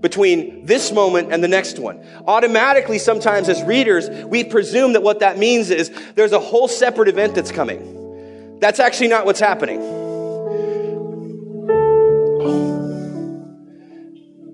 between 0.01 0.63
this 0.65 0.91
moment 0.91 1.33
and 1.33 1.43
the 1.43 1.47
next 1.47 1.79
one. 1.79 2.05
Automatically, 2.27 2.99
sometimes 2.99 3.49
as 3.49 3.63
readers, 3.63 4.07
we 4.25 4.43
presume 4.43 4.93
that 4.93 5.01
what 5.01 5.21
that 5.21 5.39
means 5.39 5.71
is 5.71 5.89
there's 6.13 6.31
a 6.31 6.39
whole 6.39 6.67
separate 6.67 7.07
event 7.07 7.33
that's 7.33 7.51
coming. 7.51 8.59
That's 8.59 8.79
actually 8.79 9.07
not 9.07 9.25
what's 9.25 9.39
happening. 9.39 9.81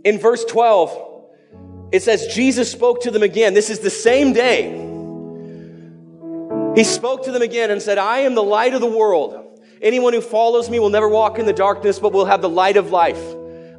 In 0.06 0.20
verse 0.20 0.46
12, 0.46 1.90
it 1.92 2.02
says, 2.02 2.28
Jesus 2.28 2.72
spoke 2.72 3.02
to 3.02 3.12
them 3.12 3.22
again. 3.22 3.54
This 3.54 3.70
is 3.70 3.80
the 3.80 3.90
same 3.90 4.32
day. 4.32 4.91
He 6.76 6.86
spoke 6.86 7.26
to 7.26 7.32
them 7.32 7.42
again 7.42 7.70
and 7.70 7.82
said, 7.82 7.98
I 7.98 8.20
am 8.20 8.34
the 8.34 8.44
light 8.44 8.74
of 8.74 8.82
the 8.82 8.88
world. 8.88 9.60
Anyone 9.82 10.14
who 10.14 10.22
follows 10.22 10.70
me 10.70 10.80
will 10.80 10.90
never 10.90 11.10
walk 11.10 11.38
in 11.38 11.46
the 11.46 11.54
darkness, 11.54 12.00
but 12.00 12.14
will 12.14 12.26
have 12.26 12.42
the 12.42 12.50
light 12.50 12.78
of 12.78 12.92
life. 12.92 13.22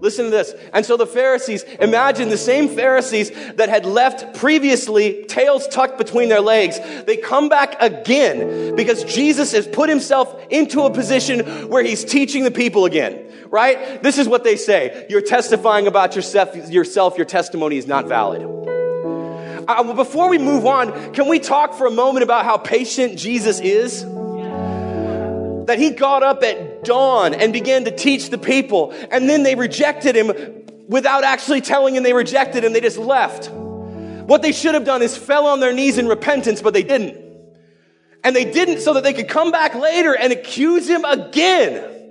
Listen 0.01 0.25
to 0.27 0.31
this. 0.33 0.53
And 0.73 0.85
so 0.85 0.97
the 0.97 1.07
Pharisees, 1.07 1.63
imagine 1.79 2.29
the 2.29 2.37
same 2.37 2.69
Pharisees 2.69 3.31
that 3.55 3.69
had 3.69 3.87
left 3.87 4.37
previously, 4.37 5.25
tails 5.27 5.69
tucked 5.69 5.97
between 5.97 6.29
their 6.29 6.41
legs. 6.41 6.81
They 7.07 7.17
come 7.17 7.49
back 7.49 7.77
again 7.81 8.75
because 8.75 9.05
Jesus 9.05 9.53
has 9.53 9.67
put 9.69 9.89
himself 9.89 10.45
into 10.51 10.83
a 10.83 10.91
position 10.91 11.69
where 11.69 11.85
he's 11.85 12.05
teaching 12.05 12.43
the 12.43 12.51
people 12.51 12.85
again, 12.85 13.25
right? 13.49 14.03
This 14.03 14.19
is 14.19 14.27
what 14.27 14.43
they 14.43 14.57
say. 14.57 15.07
You're 15.09 15.23
testifying 15.23 15.87
about 15.87 16.17
yourself, 16.17 16.57
yourself 16.69 17.17
your 17.17 17.27
testimony 17.27 17.79
is 17.79 17.87
not 17.87 18.09
valid. 18.09 18.43
Uh, 19.69 19.93
before 19.95 20.29
we 20.29 20.39
move 20.39 20.67
on, 20.67 21.13
can 21.13 21.29
we 21.29 21.39
talk 21.39 21.75
for 21.75 21.87
a 21.87 21.91
moment 21.91 22.23
about 22.23 22.45
how 22.45 22.57
patient 22.57 23.19
Jesus 23.19 23.61
is? 23.61 24.05
that 25.67 25.79
he 25.79 25.91
got 25.91 26.23
up 26.23 26.43
at 26.43 26.85
dawn 26.85 27.35
and 27.35 27.53
began 27.53 27.85
to 27.85 27.91
teach 27.91 28.31
the 28.31 28.39
people, 28.39 28.93
and 29.11 29.29
then 29.29 29.43
they 29.43 29.55
rejected 29.55 30.17
him 30.17 30.33
without 30.89 31.25
actually 31.25 31.61
telling 31.61 31.95
him 31.95 32.03
they 32.03 32.13
rejected 32.13 32.65
him, 32.65 32.73
they 32.73 32.81
just 32.81 32.99
left. 32.99 33.51
What 33.51 34.43
they 34.43 34.53
should 34.53 34.75
have 34.75 34.85
done 34.85 35.03
is 35.03 35.17
fell 35.17 35.47
on 35.47 35.61
their 35.61 35.73
knees 35.73 35.99
in 35.99 36.09
repentance, 36.09 36.61
but 36.63 36.75
they 36.75 36.83
didn't. 36.83 37.17
And 38.25 38.37
they 38.37 38.45
didn't 38.45 38.81
so 38.81 38.95
that 38.95 39.03
they 39.03 39.13
could 39.13 39.29
come 39.29 39.51
back 39.51 39.75
later 39.75 40.17
and 40.17 40.33
accuse 40.33 40.89
him 40.89 41.05
again. 41.05 42.02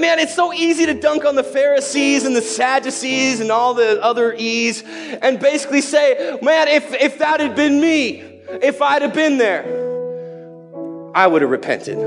Man, 0.00 0.18
it's 0.18 0.34
so 0.34 0.50
easy 0.54 0.86
to 0.86 0.94
dunk 0.94 1.26
on 1.26 1.34
the 1.34 1.44
Pharisees 1.44 2.24
and 2.24 2.34
the 2.34 2.40
Sadducees 2.40 3.40
and 3.40 3.50
all 3.50 3.74
the 3.74 4.02
other 4.02 4.32
E's 4.32 4.82
and 4.82 5.38
basically 5.38 5.82
say, 5.82 6.38
man, 6.40 6.68
if, 6.68 6.94
if 6.94 7.18
that 7.18 7.40
had 7.40 7.54
been 7.54 7.78
me, 7.78 8.22
if 8.62 8.80
I'd 8.80 9.02
have 9.02 9.12
been 9.12 9.36
there, 9.36 9.62
I 11.14 11.26
would 11.26 11.42
have 11.42 11.50
repented. 11.50 11.98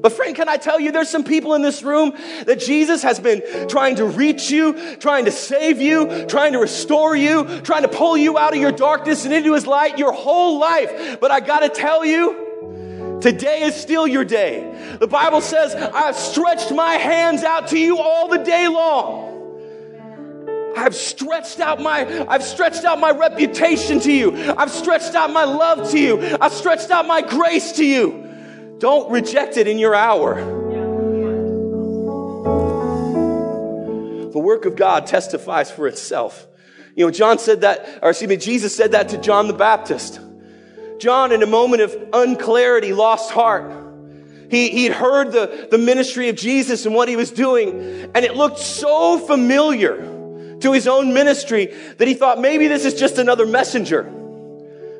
But 0.00 0.12
friend, 0.12 0.34
can 0.34 0.48
I 0.48 0.56
tell 0.56 0.80
you, 0.80 0.90
there's 0.90 1.10
some 1.10 1.24
people 1.24 1.52
in 1.52 1.60
this 1.60 1.82
room 1.82 2.14
that 2.46 2.60
Jesus 2.60 3.02
has 3.02 3.20
been 3.20 3.42
trying 3.68 3.96
to 3.96 4.06
reach 4.06 4.50
you, 4.50 4.96
trying 4.96 5.26
to 5.26 5.30
save 5.30 5.82
you, 5.82 6.24
trying 6.28 6.54
to 6.54 6.58
restore 6.58 7.14
you, 7.14 7.60
trying 7.60 7.82
to 7.82 7.88
pull 7.88 8.16
you 8.16 8.38
out 8.38 8.54
of 8.54 8.60
your 8.60 8.72
darkness 8.72 9.26
and 9.26 9.34
into 9.34 9.52
his 9.52 9.66
light 9.66 9.98
your 9.98 10.12
whole 10.12 10.58
life. 10.58 11.20
But 11.20 11.30
I 11.30 11.40
gotta 11.40 11.68
tell 11.68 12.06
you, 12.06 12.47
today 13.20 13.62
is 13.62 13.74
still 13.74 14.06
your 14.06 14.24
day. 14.24 14.96
The 14.98 15.06
Bible 15.06 15.40
says, 15.40 15.74
I've 15.74 16.16
stretched 16.16 16.72
my 16.72 16.94
hands 16.94 17.42
out 17.42 17.68
to 17.68 17.78
you 17.78 17.98
all 17.98 18.28
the 18.28 18.38
day 18.38 18.68
long. 18.68 19.28
I've 20.76 20.94
stretched 20.94 21.58
out 21.60 21.80
my, 21.80 22.26
I've 22.28 22.44
stretched 22.44 22.84
out 22.84 23.00
my 23.00 23.10
reputation 23.10 23.98
to 24.00 24.12
you. 24.12 24.32
I've 24.56 24.70
stretched 24.70 25.14
out 25.14 25.32
my 25.32 25.44
love 25.44 25.90
to 25.90 25.98
you. 25.98 26.36
I've 26.40 26.52
stretched 26.52 26.90
out 26.90 27.06
my 27.06 27.20
grace 27.20 27.72
to 27.72 27.84
you. 27.84 28.76
Don't 28.78 29.10
reject 29.10 29.56
it 29.56 29.66
in 29.66 29.78
your 29.78 29.94
hour. 29.94 30.36
The 34.30 34.38
work 34.38 34.66
of 34.66 34.76
God 34.76 35.06
testifies 35.06 35.70
for 35.70 35.88
itself. 35.88 36.46
You 36.94 37.06
know, 37.06 37.10
John 37.10 37.38
said 37.38 37.62
that, 37.62 37.98
or 38.02 38.10
excuse 38.10 38.28
me, 38.28 38.36
Jesus 38.36 38.74
said 38.74 38.92
that 38.92 39.08
to 39.10 39.18
John 39.18 39.48
the 39.48 39.54
Baptist. 39.54 40.20
John, 40.98 41.32
in 41.32 41.42
a 41.42 41.46
moment 41.46 41.82
of 41.82 41.96
unclarity, 42.12 42.92
lost 42.92 43.30
heart. 43.30 43.72
He, 44.50 44.70
he'd 44.70 44.92
heard 44.92 45.32
the, 45.32 45.68
the 45.70 45.78
ministry 45.78 46.28
of 46.28 46.36
Jesus 46.36 46.86
and 46.86 46.94
what 46.94 47.08
he 47.08 47.16
was 47.16 47.30
doing, 47.30 48.10
and 48.14 48.24
it 48.24 48.34
looked 48.34 48.58
so 48.58 49.18
familiar 49.18 49.96
to 50.60 50.72
his 50.72 50.88
own 50.88 51.12
ministry 51.12 51.66
that 51.98 52.08
he 52.08 52.14
thought 52.14 52.40
maybe 52.40 52.66
this 52.66 52.84
is 52.84 52.94
just 52.94 53.18
another 53.18 53.46
messenger. 53.46 54.10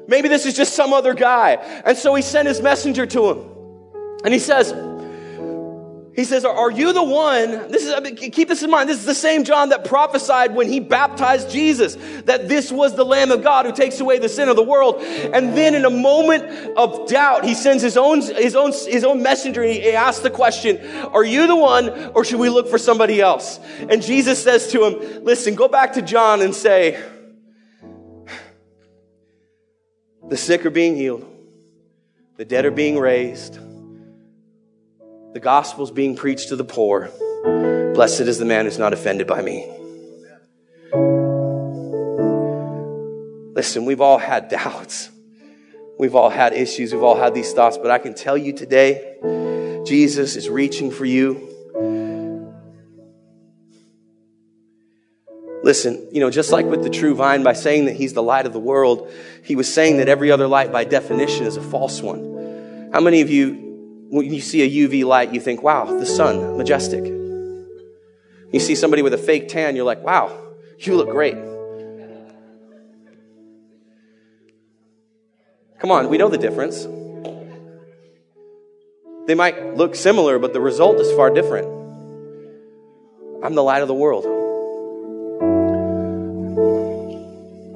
Maybe 0.07 0.28
this 0.28 0.46
is 0.46 0.55
just 0.55 0.74
some 0.74 0.92
other 0.92 1.14
guy. 1.14 1.55
And 1.84 1.96
so 1.96 2.14
he 2.14 2.22
sent 2.22 2.49
his 2.49 2.62
messenger 2.62 3.07
to 3.07 3.30
him. 3.30 3.44
And 4.24 4.32
he 4.32 4.40
says, 4.40 4.72
he 6.19 6.25
says, 6.25 6.45
Are 6.45 6.69
you 6.73 6.93
the 6.93 7.05
one? 7.05 7.71
This 7.71 7.85
is, 7.85 7.93
I 7.93 8.01
mean, 8.01 8.16
keep 8.16 8.49
this 8.49 8.64
in 8.64 8.71
mind. 8.71 8.89
This 8.89 8.99
is 8.99 9.05
the 9.05 9.14
same 9.14 9.45
John 9.45 9.69
that 9.69 9.85
prophesied 9.85 10.53
when 10.53 10.69
he 10.69 10.81
baptized 10.81 11.49
Jesus 11.49 11.97
that 12.25 12.49
this 12.49 12.73
was 12.73 12.97
the 12.97 13.05
Lamb 13.05 13.31
of 13.31 13.45
God 13.45 13.66
who 13.66 13.73
takes 13.73 14.01
away 14.01 14.19
the 14.19 14.29
sin 14.29 14.49
of 14.49 14.57
the 14.57 14.62
world. 14.64 14.97
And 14.97 15.57
then 15.57 15.77
in 15.77 15.85
a 15.85 15.91
moment 15.91 16.77
of 16.77 17.09
doubt, 17.09 17.45
he 17.45 17.55
sends 17.55 17.85
his 17.85 17.97
own, 17.97 18.21
his 18.21 18.57
own, 18.57 18.73
his 18.73 19.05
own 19.05 19.23
messenger 19.23 19.62
and 19.62 19.71
he 19.71 19.93
asks 19.93 20.25
the 20.25 20.31
question, 20.31 20.85
Are 21.12 21.25
you 21.25 21.47
the 21.47 21.55
one 21.55 22.11
or 22.16 22.25
should 22.25 22.41
we 22.41 22.49
look 22.49 22.66
for 22.66 22.79
somebody 22.79 23.21
else? 23.21 23.61
And 23.89 24.03
Jesus 24.03 24.43
says 24.43 24.73
to 24.73 24.87
him, 24.87 25.25
Listen, 25.25 25.55
go 25.55 25.69
back 25.69 25.93
to 25.93 26.03
John 26.03 26.43
and 26.43 26.53
say, 26.53 27.01
The 30.29 30.37
sick 30.37 30.66
are 30.66 30.71
being 30.71 30.97
healed, 30.97 31.25
the 32.37 32.45
dead 32.45 32.66
are 32.66 32.73
being 32.73 32.99
raised 32.99 33.61
the 35.35 35.41
gospel 35.41 35.85
is 35.85 35.91
being 35.91 36.16
preached 36.16 36.49
to 36.49 36.57
the 36.57 36.64
poor. 36.64 37.11
Blessed 37.95 38.22
is 38.22 38.39
the 38.39 38.45
man 38.45 38.64
who's 38.64 38.79
not 38.79 38.93
offended 38.93 39.26
by 39.26 39.43
me. 39.43 39.66
Listen, 43.55 43.85
we've 43.85 44.01
all 44.01 44.18
had 44.18 44.49
doubts. 44.49 45.11
We've 45.99 46.14
all 46.14 46.31
had 46.31 46.53
issues. 46.55 46.93
We've 46.93 47.03
all 47.03 47.16
had 47.16 47.35
these 47.35 47.53
thoughts. 47.53 47.76
But 47.76 47.91
I 47.91 47.99
can 47.99 48.14
tell 48.14 48.39
you 48.39 48.53
today, 48.53 49.16
Jesus 49.87 50.37
is 50.37 50.49
reaching 50.49 50.91
for 50.91 51.05
you. 51.05 51.45
Listen, 55.62 56.09
you 56.12 56.20
know, 56.20 56.31
just 56.31 56.53
like 56.53 56.64
with 56.64 56.83
the 56.83 56.89
true 56.89 57.14
vine, 57.14 57.43
by 57.43 57.53
saying 57.53 57.87
that 57.87 57.97
he's 57.97 58.14
the 58.14 58.22
light 58.22 58.47
of 58.47 58.55
the 58.55 58.61
world, 58.61 59.11
he 59.43 59.57
was 59.57 59.72
saying 59.72 59.99
that 59.99 60.09
every 60.09 60.31
other 60.31 60.47
light, 60.47 60.72
by 60.72 60.85
definition, 60.85 61.45
is 61.45 61.57
a 61.59 61.62
false 61.62 62.01
one. 62.01 62.91
How 62.93 63.01
many 63.01 63.20
of 63.20 63.29
you 63.29 63.68
when 64.11 64.32
you 64.32 64.40
see 64.40 64.62
a 64.62 64.88
UV 64.88 65.04
light, 65.04 65.34
you 65.34 65.40
think, 65.40 65.62
wow, 65.62 65.84
the 65.84 66.06
sun, 66.06 66.56
majestic. 66.56 67.04
You 67.04 68.61
see 68.61 68.74
somebody 68.74 69.02
with 69.02 69.12
a 69.12 69.18
fake 69.18 69.48
tan, 69.48 69.76
you're 69.76 69.84
like, 69.84 70.02
wow, 70.02 70.36
you 70.78 70.96
look 70.96 71.11
great. 71.11 71.34
Come 75.78 75.90
on, 75.90 76.09
we 76.09 76.18
know 76.18 76.28
the 76.28 76.38
difference. 76.38 76.86
They 79.26 79.34
might 79.34 79.76
look 79.76 79.94
similar, 79.94 80.38
but 80.38 80.54
the 80.54 80.61
result 80.61 80.98
is 81.00 81.12
far 81.12 81.30
different. 81.30 81.66
I'm 83.44 83.54
the 83.54 83.62
light 83.62 83.82
of 83.82 83.88
the 83.88 83.94
world. 83.94 84.24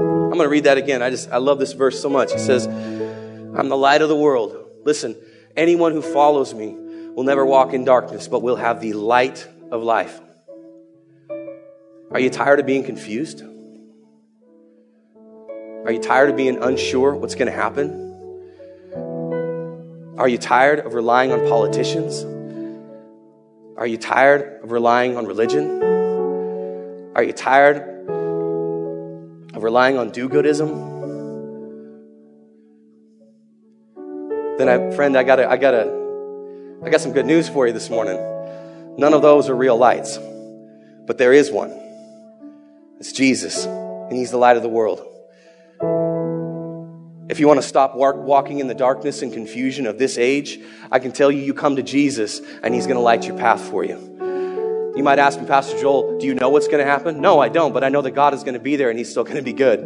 I'm 0.08 0.38
going 0.38 0.40
to 0.40 0.48
read 0.48 0.64
that 0.64 0.78
again. 0.78 1.02
I 1.02 1.10
just 1.10 1.30
I 1.30 1.36
love 1.36 1.58
this 1.58 1.74
verse 1.74 2.00
so 2.00 2.08
much. 2.08 2.32
It 2.32 2.40
says, 2.40 2.66
"I'm 2.66 3.68
the 3.68 3.76
light 3.76 4.00
of 4.00 4.08
the 4.08 4.16
world." 4.16 4.56
Listen, 4.82 5.14
Anyone 5.56 5.92
who 5.92 6.00
follows 6.00 6.54
me 6.54 6.74
will 7.14 7.24
never 7.24 7.44
walk 7.44 7.74
in 7.74 7.84
darkness, 7.84 8.26
but 8.26 8.42
will 8.42 8.56
have 8.56 8.80
the 8.80 8.94
light 8.94 9.46
of 9.70 9.82
life. 9.82 10.20
Are 12.10 12.20
you 12.20 12.30
tired 12.30 12.60
of 12.60 12.66
being 12.66 12.84
confused? 12.84 13.42
Are 15.84 15.92
you 15.92 15.98
tired 15.98 16.30
of 16.30 16.36
being 16.36 16.62
unsure 16.62 17.14
what's 17.14 17.34
going 17.34 17.50
to 17.50 17.56
happen? 17.56 18.00
Are 20.16 20.28
you 20.28 20.38
tired 20.38 20.80
of 20.80 20.94
relying 20.94 21.32
on 21.32 21.40
politicians? 21.48 22.24
Are 23.76 23.86
you 23.86 23.96
tired 23.98 24.62
of 24.62 24.70
relying 24.70 25.16
on 25.16 25.26
religion? 25.26 25.82
Are 27.14 27.22
you 27.22 27.32
tired 27.32 27.76
of 29.54 29.62
relying 29.62 29.98
on 29.98 30.10
do 30.10 30.28
goodism? 30.28 30.91
Then 34.58 34.68
I, 34.68 34.94
friend, 34.94 35.16
I 35.16 35.22
gotta, 35.22 35.48
I 35.48 35.56
gotta, 35.56 36.80
I 36.84 36.90
got 36.90 37.00
some 37.00 37.12
good 37.12 37.26
news 37.26 37.48
for 37.48 37.66
you 37.66 37.72
this 37.72 37.90
morning. 37.90 38.16
None 38.98 39.14
of 39.14 39.22
those 39.22 39.48
are 39.48 39.56
real 39.56 39.76
lights, 39.76 40.18
but 41.06 41.18
there 41.18 41.32
is 41.32 41.50
one. 41.50 41.70
It's 43.00 43.12
Jesus, 43.12 43.64
and 43.64 44.12
He's 44.12 44.30
the 44.30 44.36
light 44.36 44.56
of 44.56 44.62
the 44.62 44.68
world. 44.68 45.06
If 47.28 47.40
you 47.40 47.48
want 47.48 47.62
to 47.62 47.66
stop 47.66 47.96
walking 47.96 48.58
in 48.58 48.66
the 48.66 48.74
darkness 48.74 49.22
and 49.22 49.32
confusion 49.32 49.86
of 49.86 49.98
this 49.98 50.18
age, 50.18 50.60
I 50.90 50.98
can 50.98 51.12
tell 51.12 51.30
you, 51.32 51.40
you 51.40 51.54
come 51.54 51.76
to 51.76 51.82
Jesus, 51.82 52.40
and 52.62 52.74
He's 52.74 52.86
going 52.86 52.96
to 52.96 53.02
light 53.02 53.26
your 53.26 53.38
path 53.38 53.60
for 53.60 53.84
you. 53.84 54.12
You 54.94 55.02
might 55.02 55.18
ask 55.18 55.40
me, 55.40 55.46
Pastor 55.46 55.80
Joel, 55.80 56.18
do 56.18 56.26
you 56.26 56.34
know 56.34 56.50
what's 56.50 56.66
going 56.68 56.84
to 56.84 56.90
happen? 56.90 57.22
No, 57.22 57.40
I 57.40 57.48
don't, 57.48 57.72
but 57.72 57.82
I 57.82 57.88
know 57.88 58.02
that 58.02 58.10
God 58.10 58.34
is 58.34 58.42
going 58.42 58.54
to 58.54 58.60
be 58.60 58.76
there, 58.76 58.90
and 58.90 58.98
He's 58.98 59.10
still 59.10 59.24
going 59.24 59.36
to 59.36 59.42
be 59.42 59.54
good. 59.54 59.80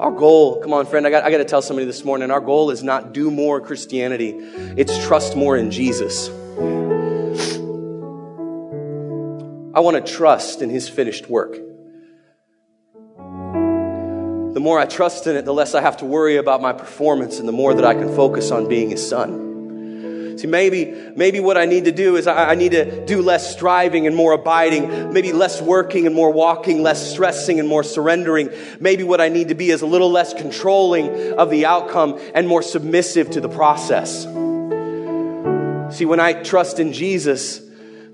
Our 0.00 0.10
goal, 0.12 0.62
come 0.62 0.72
on, 0.72 0.86
friend, 0.86 1.06
I 1.06 1.10
got, 1.10 1.24
I 1.24 1.30
got 1.30 1.36
to 1.38 1.44
tell 1.44 1.60
somebody 1.60 1.84
this 1.84 2.06
morning, 2.06 2.30
our 2.30 2.40
goal 2.40 2.70
is 2.70 2.82
not 2.82 3.12
do 3.12 3.30
more 3.30 3.60
Christianity, 3.60 4.30
it's 4.30 4.96
trust 5.04 5.36
more 5.36 5.58
in 5.58 5.70
Jesus. 5.70 6.30
I 9.74 9.80
want 9.80 9.98
to 9.98 10.12
trust 10.12 10.62
in 10.62 10.70
his 10.70 10.88
finished 10.88 11.28
work. 11.28 11.52
The 14.54 14.60
more 14.60 14.78
I 14.78 14.86
trust 14.86 15.26
in 15.26 15.36
it, 15.36 15.44
the 15.44 15.52
less 15.52 15.74
I 15.74 15.82
have 15.82 15.98
to 15.98 16.06
worry 16.06 16.36
about 16.36 16.62
my 16.62 16.72
performance 16.72 17.38
and 17.38 17.46
the 17.46 17.52
more 17.52 17.74
that 17.74 17.84
I 17.84 17.92
can 17.92 18.16
focus 18.16 18.50
on 18.50 18.68
being 18.68 18.88
his 18.88 19.06
son. 19.06 19.49
See, 20.40 20.46
maybe, 20.46 21.12
maybe 21.16 21.38
what 21.38 21.58
I 21.58 21.66
need 21.66 21.84
to 21.84 21.92
do 21.92 22.16
is 22.16 22.26
I, 22.26 22.52
I, 22.52 22.54
need 22.54 22.72
to 22.72 23.04
do 23.04 23.20
less 23.20 23.52
striving 23.52 24.06
and 24.06 24.16
more 24.16 24.32
abiding, 24.32 25.12
maybe 25.12 25.34
less 25.34 25.60
working 25.60 26.06
and 26.06 26.14
more 26.14 26.32
walking, 26.32 26.82
less 26.82 27.12
stressing 27.12 27.60
and 27.60 27.68
more 27.68 27.82
surrendering. 27.82 28.48
Maybe 28.80 29.02
what 29.02 29.20
I 29.20 29.28
need 29.28 29.48
to 29.48 29.54
be 29.54 29.68
is 29.68 29.82
a 29.82 29.86
little 29.86 30.10
less 30.10 30.32
controlling 30.32 31.34
of 31.34 31.50
the 31.50 31.66
outcome 31.66 32.18
and 32.34 32.48
more 32.48 32.62
submissive 32.62 33.28
to 33.32 33.42
the 33.42 33.50
process. 33.50 34.22
See, 35.94 36.06
when 36.06 36.20
I 36.20 36.42
trust 36.42 36.80
in 36.80 36.94
Jesus, 36.94 37.60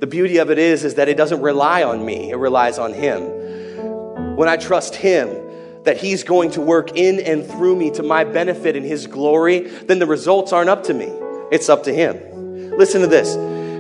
the 0.01 0.09
beauty 0.09 0.39
of 0.39 0.51
it 0.51 0.59
is, 0.59 0.83
is 0.83 0.97
that 0.97 1.09
it 1.09 1.17
doesn't 1.17 1.43
rely 1.43 1.85
on 1.85 2.05
me, 2.05 2.31
it 2.31 2.37
relies 2.39 2.77
on 2.81 2.93
Him. 2.93 4.35
When 4.35 4.49
I 4.49 4.57
trust 4.57 4.97
Him, 4.97 5.29
that 5.85 5.97
He's 5.97 6.25
going 6.25 6.51
to 6.51 6.61
work 6.61 6.97
in 6.97 7.21
and 7.21 7.47
through 7.47 7.77
me 7.77 7.93
to 7.93 8.03
my 8.03 8.25
benefit 8.25 8.75
and 8.75 8.85
His 8.85 9.07
glory, 9.07 9.61
then 9.61 10.01
the 10.01 10.07
results 10.07 10.53
aren't 10.53 10.71
up 10.71 10.83
to 10.85 10.95
me. 10.95 11.13
It's 11.51 11.69
up 11.69 11.85
to 11.85 11.95
him. 11.95 12.77
Listen 12.77 13.01
to 13.01 13.07
this. 13.07 13.37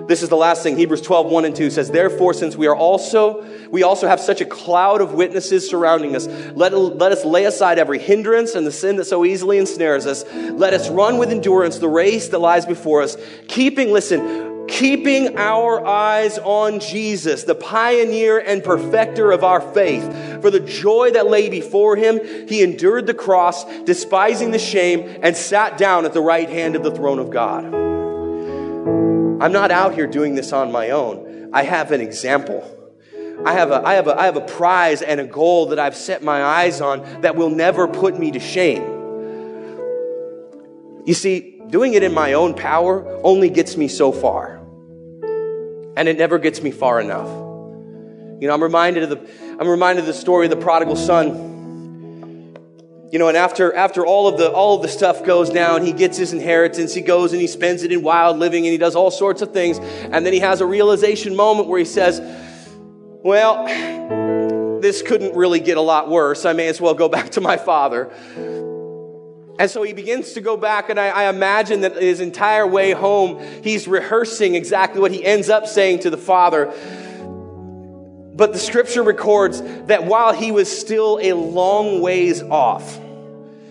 This 0.06 0.22
is 0.22 0.28
the 0.28 0.36
last 0.36 0.62
thing. 0.62 0.76
Hebrews 0.76 1.02
12, 1.02 1.26
1 1.26 1.44
and 1.46 1.56
2 1.56 1.70
says, 1.70 1.90
Therefore, 1.90 2.32
since 2.32 2.54
we 2.54 2.68
are 2.68 2.76
also, 2.76 3.44
we 3.70 3.82
also 3.82 4.06
have 4.06 4.20
such 4.20 4.40
a 4.40 4.44
cloud 4.44 5.00
of 5.00 5.14
witnesses 5.14 5.68
surrounding 5.68 6.14
us, 6.14 6.28
let, 6.54 6.72
let 6.72 7.10
us 7.10 7.24
lay 7.24 7.44
aside 7.44 7.78
every 7.78 7.98
hindrance 7.98 8.54
and 8.54 8.64
the 8.64 8.72
sin 8.72 8.96
that 8.96 9.06
so 9.06 9.24
easily 9.24 9.58
ensnares 9.58 10.06
us. 10.06 10.24
Let 10.32 10.74
us 10.74 10.88
run 10.88 11.18
with 11.18 11.30
endurance 11.30 11.78
the 11.78 11.88
race 11.88 12.28
that 12.28 12.38
lies 12.38 12.64
before 12.64 13.02
us, 13.02 13.16
keeping, 13.48 13.92
listen, 13.92 14.45
keeping 14.68 15.36
our 15.36 15.84
eyes 15.86 16.38
on 16.38 16.80
Jesus, 16.80 17.44
the 17.44 17.54
pioneer 17.54 18.38
and 18.38 18.62
perfecter 18.62 19.30
of 19.32 19.44
our 19.44 19.60
faith. 19.60 20.04
For 20.42 20.50
the 20.50 20.60
joy 20.60 21.12
that 21.12 21.26
lay 21.26 21.48
before 21.48 21.96
him, 21.96 22.20
he 22.48 22.62
endured 22.62 23.06
the 23.06 23.14
cross, 23.14 23.64
despising 23.82 24.50
the 24.50 24.58
shame, 24.58 25.18
and 25.22 25.36
sat 25.36 25.78
down 25.78 26.04
at 26.04 26.12
the 26.12 26.20
right 26.20 26.48
hand 26.48 26.76
of 26.76 26.82
the 26.82 26.90
throne 26.90 27.18
of 27.18 27.30
God. 27.30 27.64
I'm 29.42 29.52
not 29.52 29.70
out 29.70 29.94
here 29.94 30.06
doing 30.06 30.34
this 30.34 30.52
on 30.52 30.72
my 30.72 30.90
own. 30.90 31.50
I 31.52 31.62
have 31.62 31.92
an 31.92 32.00
example. 32.00 32.72
I 33.44 33.52
have, 33.52 33.70
a, 33.70 33.86
I, 33.86 33.94
have 33.94 34.08
a, 34.08 34.18
I 34.18 34.24
have 34.24 34.36
a 34.36 34.40
prize 34.40 35.02
and 35.02 35.20
a 35.20 35.26
goal 35.26 35.66
that 35.66 35.78
I've 35.78 35.94
set 35.94 36.22
my 36.22 36.42
eyes 36.42 36.80
on 36.80 37.20
that 37.20 37.36
will 37.36 37.50
never 37.50 37.86
put 37.86 38.18
me 38.18 38.30
to 38.30 38.40
shame. 38.40 38.82
You 41.04 41.14
see, 41.14 41.55
doing 41.70 41.94
it 41.94 42.02
in 42.02 42.14
my 42.14 42.34
own 42.34 42.54
power 42.54 43.20
only 43.22 43.50
gets 43.50 43.76
me 43.76 43.88
so 43.88 44.12
far. 44.12 44.60
And 45.96 46.08
it 46.08 46.18
never 46.18 46.38
gets 46.38 46.62
me 46.62 46.70
far 46.70 47.00
enough. 47.00 47.28
You 48.40 48.48
know, 48.48 48.54
I'm 48.54 48.62
reminded 48.62 49.04
of 49.04 49.10
the, 49.10 49.30
I'm 49.58 49.66
reminded 49.66 50.00
of 50.00 50.06
the 50.06 50.14
story 50.14 50.46
of 50.46 50.50
the 50.50 50.56
prodigal 50.56 50.96
son. 50.96 51.54
You 53.10 53.18
know, 53.18 53.28
and 53.28 53.36
after, 53.36 53.74
after 53.74 54.04
all 54.04 54.28
of 54.28 54.36
the, 54.36 54.50
all 54.50 54.76
of 54.76 54.82
the 54.82 54.88
stuff 54.88 55.24
goes 55.24 55.48
down, 55.48 55.86
he 55.86 55.92
gets 55.92 56.18
his 56.18 56.32
inheritance, 56.32 56.92
he 56.92 57.00
goes 57.00 57.32
and 57.32 57.40
he 57.40 57.46
spends 57.46 57.82
it 57.82 57.92
in 57.92 58.02
wild 58.02 58.36
living 58.36 58.66
and 58.66 58.72
he 58.72 58.78
does 58.78 58.94
all 58.94 59.10
sorts 59.10 59.42
of 59.42 59.52
things. 59.52 59.78
And 59.78 60.26
then 60.26 60.32
he 60.32 60.40
has 60.40 60.60
a 60.60 60.66
realization 60.66 61.34
moment 61.34 61.68
where 61.68 61.78
he 61.78 61.84
says, 61.84 62.20
well, 63.22 63.64
this 64.80 65.02
couldn't 65.02 65.34
really 65.34 65.60
get 65.60 65.78
a 65.78 65.80
lot 65.80 66.10
worse. 66.10 66.44
I 66.44 66.52
may 66.52 66.68
as 66.68 66.80
well 66.80 66.94
go 66.94 67.08
back 67.08 67.30
to 67.30 67.40
my 67.40 67.56
father. 67.56 68.10
And 69.58 69.70
so 69.70 69.82
he 69.82 69.94
begins 69.94 70.34
to 70.34 70.40
go 70.40 70.56
back, 70.56 70.90
and 70.90 71.00
I, 71.00 71.08
I, 71.08 71.30
imagine 71.30 71.80
that 71.80 71.96
his 71.96 72.20
entire 72.20 72.66
way 72.66 72.92
home, 72.92 73.42
he's 73.62 73.88
rehearsing 73.88 74.54
exactly 74.54 75.00
what 75.00 75.12
he 75.12 75.24
ends 75.24 75.48
up 75.48 75.66
saying 75.66 76.00
to 76.00 76.10
the 76.10 76.18
father. 76.18 76.66
But 78.34 78.52
the 78.52 78.58
scripture 78.58 79.02
records 79.02 79.62
that 79.86 80.04
while 80.04 80.34
he 80.34 80.52
was 80.52 80.70
still 80.70 81.18
a 81.22 81.32
long 81.32 82.02
ways 82.02 82.42
off, 82.42 83.00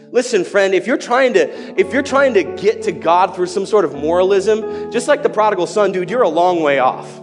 listen, 0.10 0.44
friend, 0.44 0.74
if 0.74 0.88
you're 0.88 0.98
trying 0.98 1.34
to, 1.34 1.80
if 1.80 1.94
you're 1.94 2.02
trying 2.02 2.34
to 2.34 2.44
get 2.44 2.84
to 2.84 2.92
God 2.92 3.36
through 3.36 3.46
some 3.46 3.68
sort 3.68 3.86
of 3.86 3.94
moralism, 3.94 4.92
just 4.92 5.08
like 5.08 5.22
the 5.22 5.30
prodigal 5.30 5.68
son, 5.68 5.92
dude, 5.92 6.10
you're 6.10 6.24
a 6.24 6.30
long 6.30 6.64
way 6.64 6.80
off. 6.80 7.22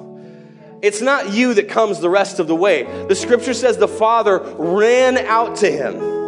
It's 0.82 1.00
not 1.00 1.32
you 1.32 1.54
that 1.54 1.68
comes 1.68 1.98
the 1.98 2.10
rest 2.10 2.38
of 2.38 2.46
the 2.46 2.56
way. 2.56 2.84
The 3.08 3.16
scripture 3.16 3.54
says 3.54 3.76
the 3.76 3.88
father 3.88 4.38
ran 4.38 5.18
out 5.18 5.56
to 5.56 5.70
him. 5.70 6.21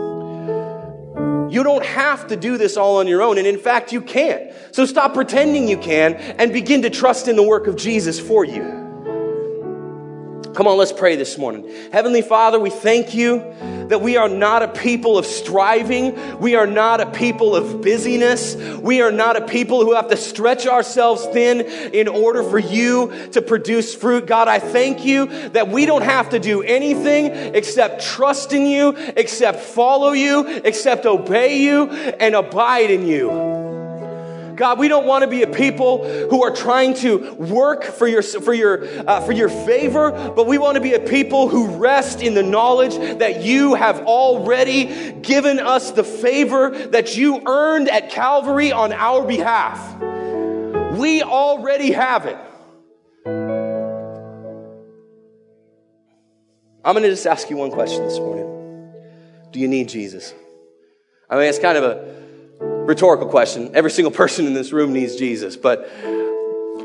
You 1.55 1.63
don't 1.63 1.85
have 1.85 2.27
to 2.27 2.37
do 2.37 2.59
this 2.59 2.77
all 2.77 2.99
on 2.99 3.07
your 3.07 3.23
own, 3.23 3.39
and 3.39 3.47
in 3.47 3.59
fact, 3.59 3.93
you 3.93 4.01
can't. 4.01 4.53
So 4.73 4.85
stop 4.87 5.15
pretending 5.15 5.69
you 5.69 5.79
can 5.79 6.15
and 6.15 6.53
begin 6.53 6.83
to 6.83 6.91
trust 6.91 7.29
in 7.29 7.37
the 7.37 7.45
work 7.45 7.69
of 7.69 7.77
Jesus 7.77 8.19
for 8.19 8.45
you. 8.45 8.84
Come 10.55 10.69
on, 10.69 10.77
let's 10.79 10.93
pray 10.93 11.17
this 11.17 11.37
morning. 11.37 11.69
Heavenly 11.93 12.23
Father, 12.23 12.61
we 12.61 12.71
thank 12.71 13.13
you 13.13 13.39
that 13.89 14.01
we 14.01 14.17
are 14.17 14.29
not 14.29 14.63
a 14.63 14.69
people 14.69 15.19
of 15.19 15.27
striving. 15.27 16.39
We 16.39 16.55
are 16.55 16.67
not 16.67 17.01
a 17.01 17.11
people 17.11 17.57
of 17.57 17.83
busyness. 17.83 18.55
We 18.55 19.03
are 19.03 19.11
not 19.11 19.37
a 19.37 19.45
people 19.47 19.85
who 19.85 19.95
have 19.95 20.09
to 20.11 20.17
stretch 20.17 20.69
ourselves 20.69 21.27
thin 21.27 21.63
in 21.63 22.07
order 22.07 22.45
for 22.45 22.61
you 22.61 23.29
to 23.33 23.43
produce 23.43 23.97
fruit. 23.97 24.27
God, 24.27 24.47
I 24.47 24.61
thank 24.61 25.05
you 25.05 25.27
that 25.51 25.69
we 25.69 25.87
don't 25.87 26.05
have 26.05 26.31
to 26.31 26.39
do 26.39 26.63
anything 26.63 27.27
except 27.57 28.03
trust 28.03 28.53
in 28.53 28.65
you, 28.65 28.95
except 29.17 29.59
follow 29.59 30.13
you, 30.13 30.47
except 30.65 31.05
obey 31.05 31.59
you 31.59 31.91
and 31.91 32.37
abide 32.37 32.93
in 32.93 33.09
you. 33.09 33.84
God, 34.57 34.79
we 34.79 34.89
don't 34.89 35.07
want 35.07 35.23
to 35.23 35.29
be 35.29 35.43
a 35.43 35.47
people 35.47 36.05
who 36.29 36.43
are 36.45 36.55
trying 36.55 36.95
to 36.95 37.35
work 37.35 37.85
for 37.85 38.07
your, 38.07 38.23
for 38.23 38.55
your, 38.55 38.85
uh, 39.09 39.21
for 39.21 39.33
your 39.33 39.49
favor, 39.49 40.11
but 40.35 40.47
we 40.47 40.59
want 40.59 40.77
to 40.77 40.81
be 40.81 40.95
a 40.95 41.01
people 41.01 41.49
who 41.49 41.77
rest 41.77 42.23
in 42.23 42.35
the 42.35 42.43
knowledge 42.43 42.97
that 43.19 43.43
you 43.43 43.75
have 43.75 44.01
already 44.01 45.13
given 45.13 45.59
us 45.59 45.91
the 45.93 46.05
favor 46.05 46.71
that 46.89 47.17
you 47.17 47.43
earned 47.47 47.89
at 47.89 48.11
Calvary 48.11 48.73
on 48.73 48.93
our 48.93 49.27
behalf. 49.27 50.01
We 50.99 51.23
already 51.23 51.93
have 51.93 52.27
it. 52.27 52.39
I'm 56.85 56.93
going 56.93 57.03
to 57.03 57.09
just 57.09 57.27
ask 57.27 57.49
you 57.49 57.57
one 57.57 57.71
question 57.71 58.05
this 58.05 58.19
morning. 58.19 58.93
Do 59.51 59.59
you 59.59 59.69
need 59.69 59.89
Jesus? 59.89 60.35
I 61.31 61.37
mean, 61.37 61.47
it's 61.47 61.59
kind 61.59 61.79
of 61.79 61.85
a 61.85 62.24
rhetorical 62.85 63.29
question. 63.29 63.71
Every 63.75 63.91
single 63.91 64.13
person 64.13 64.47
in 64.47 64.55
this 64.55 64.73
room 64.73 64.93
needs 64.93 65.17
Jesus, 65.17 65.57
but 65.57 65.91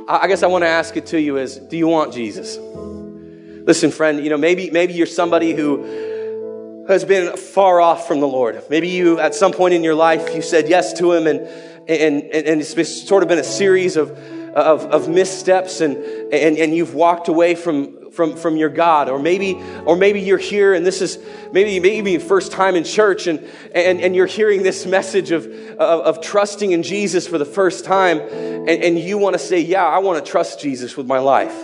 I 0.07 0.27
guess 0.27 0.43
I 0.43 0.47
want 0.47 0.63
to 0.63 0.67
ask 0.67 0.97
it 0.97 1.07
to 1.07 1.21
you 1.21 1.37
is 1.37 1.57
do 1.57 1.77
you 1.77 1.87
want 1.87 2.13
Jesus? 2.13 2.57
Listen, 2.57 3.91
friend, 3.91 4.23
you 4.23 4.29
know, 4.29 4.37
maybe 4.37 4.71
maybe 4.71 4.93
you're 4.93 5.05
somebody 5.05 5.53
who 5.53 6.85
has 6.87 7.05
been 7.05 7.37
far 7.37 7.79
off 7.79 8.07
from 8.07 8.19
the 8.19 8.27
Lord. 8.27 8.63
Maybe 8.69 8.87
you 8.87 9.19
at 9.19 9.35
some 9.35 9.51
point 9.51 9.75
in 9.75 9.83
your 9.83 9.95
life 9.95 10.33
you 10.33 10.41
said 10.41 10.67
yes 10.67 10.93
to 10.93 11.11
him 11.11 11.27
and 11.27 11.41
and 11.87 12.23
and 12.23 12.61
it's 12.61 13.07
sort 13.07 13.21
of 13.21 13.29
been 13.29 13.39
a 13.39 13.43
series 13.43 13.97
of 13.97 14.11
of, 14.55 14.85
of 14.85 15.07
missteps 15.07 15.81
and, 15.81 15.97
and 16.33 16.57
and 16.57 16.75
you've 16.75 16.95
walked 16.95 17.27
away 17.27 17.53
from 17.53 17.98
from, 18.11 18.35
from 18.35 18.57
your 18.57 18.69
God. 18.69 19.09
Or 19.09 19.19
maybe, 19.19 19.61
or 19.85 19.95
maybe 19.95 20.21
you're 20.21 20.37
here 20.37 20.73
and 20.73 20.85
this 20.85 21.01
is 21.01 21.19
maybe, 21.51 21.79
maybe 21.79 22.17
first 22.17 22.51
time 22.51 22.75
in 22.75 22.83
church 22.83 23.27
and, 23.27 23.39
and, 23.73 24.01
and 24.01 24.15
you're 24.15 24.25
hearing 24.25 24.63
this 24.63 24.85
message 24.85 25.31
of, 25.31 25.45
of, 25.45 25.79
of 25.79 26.21
trusting 26.21 26.71
in 26.71 26.83
Jesus 26.83 27.27
for 27.27 27.37
the 27.37 27.45
first 27.45 27.85
time. 27.85 28.19
And, 28.19 28.69
and 28.69 28.99
you 28.99 29.17
want 29.17 29.33
to 29.33 29.39
say, 29.39 29.59
yeah, 29.59 29.85
I 29.85 29.99
want 29.99 30.23
to 30.23 30.31
trust 30.31 30.59
Jesus 30.59 30.95
with 30.95 31.07
my 31.07 31.19
life. 31.19 31.55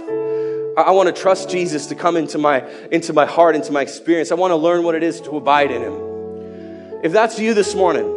I 0.78 0.92
want 0.92 1.14
to 1.14 1.22
trust 1.22 1.50
Jesus 1.50 1.88
to 1.88 1.96
come 1.96 2.18
into 2.18 2.38
my, 2.38 2.68
into 2.92 3.14
my 3.14 3.26
heart, 3.26 3.56
into 3.56 3.72
my 3.72 3.82
experience. 3.82 4.32
I 4.32 4.36
want 4.36 4.52
to 4.52 4.58
learn 4.58 4.84
what 4.84 4.94
it 4.94 5.04
is 5.04 5.22
to 5.22 5.38
abide 5.38 5.72
in 5.72 5.82
Him. 5.82 7.02
If 7.04 7.14
that's 7.14 7.40
you 7.40 7.54
this 7.54 7.76
morning, 7.76 8.12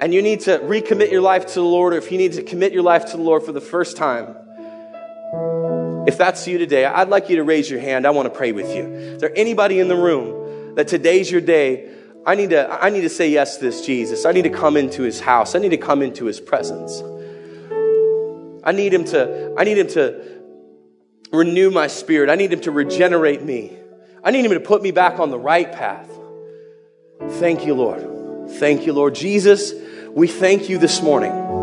and 0.00 0.12
you 0.12 0.22
need 0.22 0.40
to 0.40 0.58
recommit 0.60 1.10
your 1.10 1.22
life 1.22 1.46
to 1.46 1.54
the 1.54 1.64
Lord, 1.64 1.94
or 1.94 1.96
if 1.96 2.12
you 2.12 2.18
need 2.18 2.34
to 2.34 2.42
commit 2.42 2.72
your 2.72 2.82
life 2.82 3.06
to 3.06 3.16
the 3.16 3.22
Lord 3.22 3.42
for 3.42 3.52
the 3.52 3.60
first 3.60 3.96
time, 3.96 4.36
if 6.06 6.18
that's 6.18 6.46
you 6.48 6.58
today, 6.58 6.84
I'd 6.84 7.08
like 7.08 7.28
you 7.28 7.36
to 7.36 7.44
raise 7.44 7.70
your 7.70 7.80
hand. 7.80 8.06
I 8.06 8.10
want 8.10 8.32
to 8.32 8.36
pray 8.36 8.52
with 8.52 8.74
you. 8.74 8.84
Is 8.84 9.20
there 9.20 9.32
anybody 9.36 9.78
in 9.78 9.88
the 9.88 9.96
room 9.96 10.74
that 10.74 10.88
today's 10.88 11.30
your 11.30 11.40
day? 11.40 11.90
I 12.26 12.34
need 12.34 12.50
to, 12.50 12.68
I 12.70 12.90
need 12.90 13.02
to 13.02 13.08
say 13.08 13.30
yes 13.30 13.56
to 13.56 13.64
this 13.64 13.84
Jesus. 13.84 14.24
I 14.24 14.32
need 14.32 14.42
to 14.42 14.50
come 14.50 14.76
into 14.76 15.02
his 15.02 15.20
house. 15.20 15.54
I 15.54 15.58
need 15.58 15.70
to 15.70 15.76
come 15.76 16.02
into 16.02 16.24
his 16.24 16.40
presence. 16.40 17.02
I 18.64 18.72
need 18.72 18.92
him 18.92 19.04
to, 19.06 19.54
I 19.56 19.64
need 19.64 19.78
him 19.78 19.88
to 19.88 20.42
renew 21.32 21.70
my 21.70 21.86
spirit. 21.86 22.30
I 22.30 22.34
need 22.34 22.52
him 22.52 22.60
to 22.62 22.70
regenerate 22.70 23.42
me. 23.42 23.76
I 24.24 24.30
need 24.30 24.44
him 24.44 24.52
to 24.52 24.60
put 24.60 24.82
me 24.82 24.90
back 24.90 25.18
on 25.18 25.30
the 25.30 25.38
right 25.38 25.70
path. 25.70 26.08
Thank 27.38 27.66
you, 27.66 27.74
Lord. 27.74 28.50
Thank 28.52 28.86
you, 28.86 28.92
Lord. 28.92 29.14
Jesus, 29.14 29.72
we 30.10 30.26
thank 30.28 30.68
you 30.68 30.78
this 30.78 31.00
morning 31.00 31.61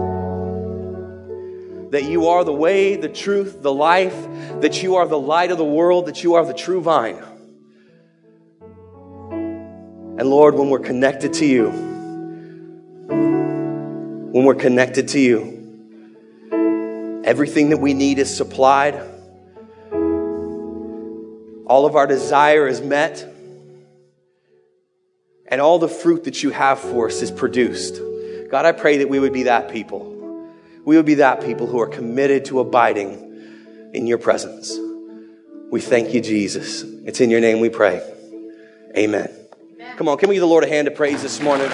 that 1.91 2.03
you 2.03 2.27
are 2.27 2.43
the 2.43 2.53
way, 2.53 2.95
the 2.95 3.09
truth, 3.09 3.61
the 3.61 3.73
life, 3.73 4.15
that 4.61 4.83
you 4.83 4.97
are 4.97 5.07
the 5.07 5.19
light 5.19 5.51
of 5.51 5.57
the 5.57 5.65
world, 5.65 6.05
that 6.05 6.23
you 6.23 6.35
are 6.35 6.45
the 6.45 6.53
true 6.53 6.81
vine. 6.81 7.23
And 10.19 10.29
Lord, 10.29 10.55
when 10.55 10.69
we're 10.69 10.79
connected 10.79 11.33
to 11.35 11.45
you, 11.45 11.69
when 14.31 14.43
we're 14.45 14.55
connected 14.55 15.07
to 15.09 15.19
you, 15.19 15.55
everything 17.23 17.69
that 17.69 17.77
we 17.77 17.93
need 17.93 18.19
is 18.19 18.35
supplied, 18.35 19.01
all 21.65 21.85
of 21.85 21.95
our 21.95 22.05
desire 22.05 22.67
is 22.67 22.81
met, 22.81 23.25
and 25.47 25.61
all 25.61 25.79
the 25.79 25.87
fruit 25.87 26.25
that 26.25 26.43
you 26.43 26.51
have 26.51 26.79
for 26.79 27.07
us 27.07 27.21
is 27.21 27.31
produced. 27.31 28.01
God, 28.51 28.65
I 28.65 28.71
pray 28.71 28.97
that 28.97 29.09
we 29.09 29.19
would 29.19 29.33
be 29.33 29.43
that 29.43 29.69
people. 29.69 30.18
We 30.85 30.95
would 30.95 31.05
be 31.05 31.15
that 31.15 31.43
people 31.43 31.67
who 31.67 31.79
are 31.79 31.87
committed 31.87 32.45
to 32.45 32.59
abiding 32.59 33.91
in 33.93 34.07
your 34.07 34.17
presence. 34.17 34.77
We 35.71 35.81
thank 35.81 36.13
you, 36.13 36.21
Jesus. 36.21 36.83
It's 37.05 37.21
in 37.21 37.29
your 37.29 37.41
name 37.41 37.59
we 37.59 37.69
pray. 37.69 38.01
Amen. 38.97 39.29
Come 39.97 40.07
on, 40.07 40.17
can 40.17 40.29
we 40.29 40.35
give 40.35 40.41
the 40.41 40.47
Lord 40.47 40.63
a 40.63 40.67
hand 40.67 40.87
of 40.87 40.95
praise 40.95 41.21
this 41.21 41.41
morning? 41.41 41.69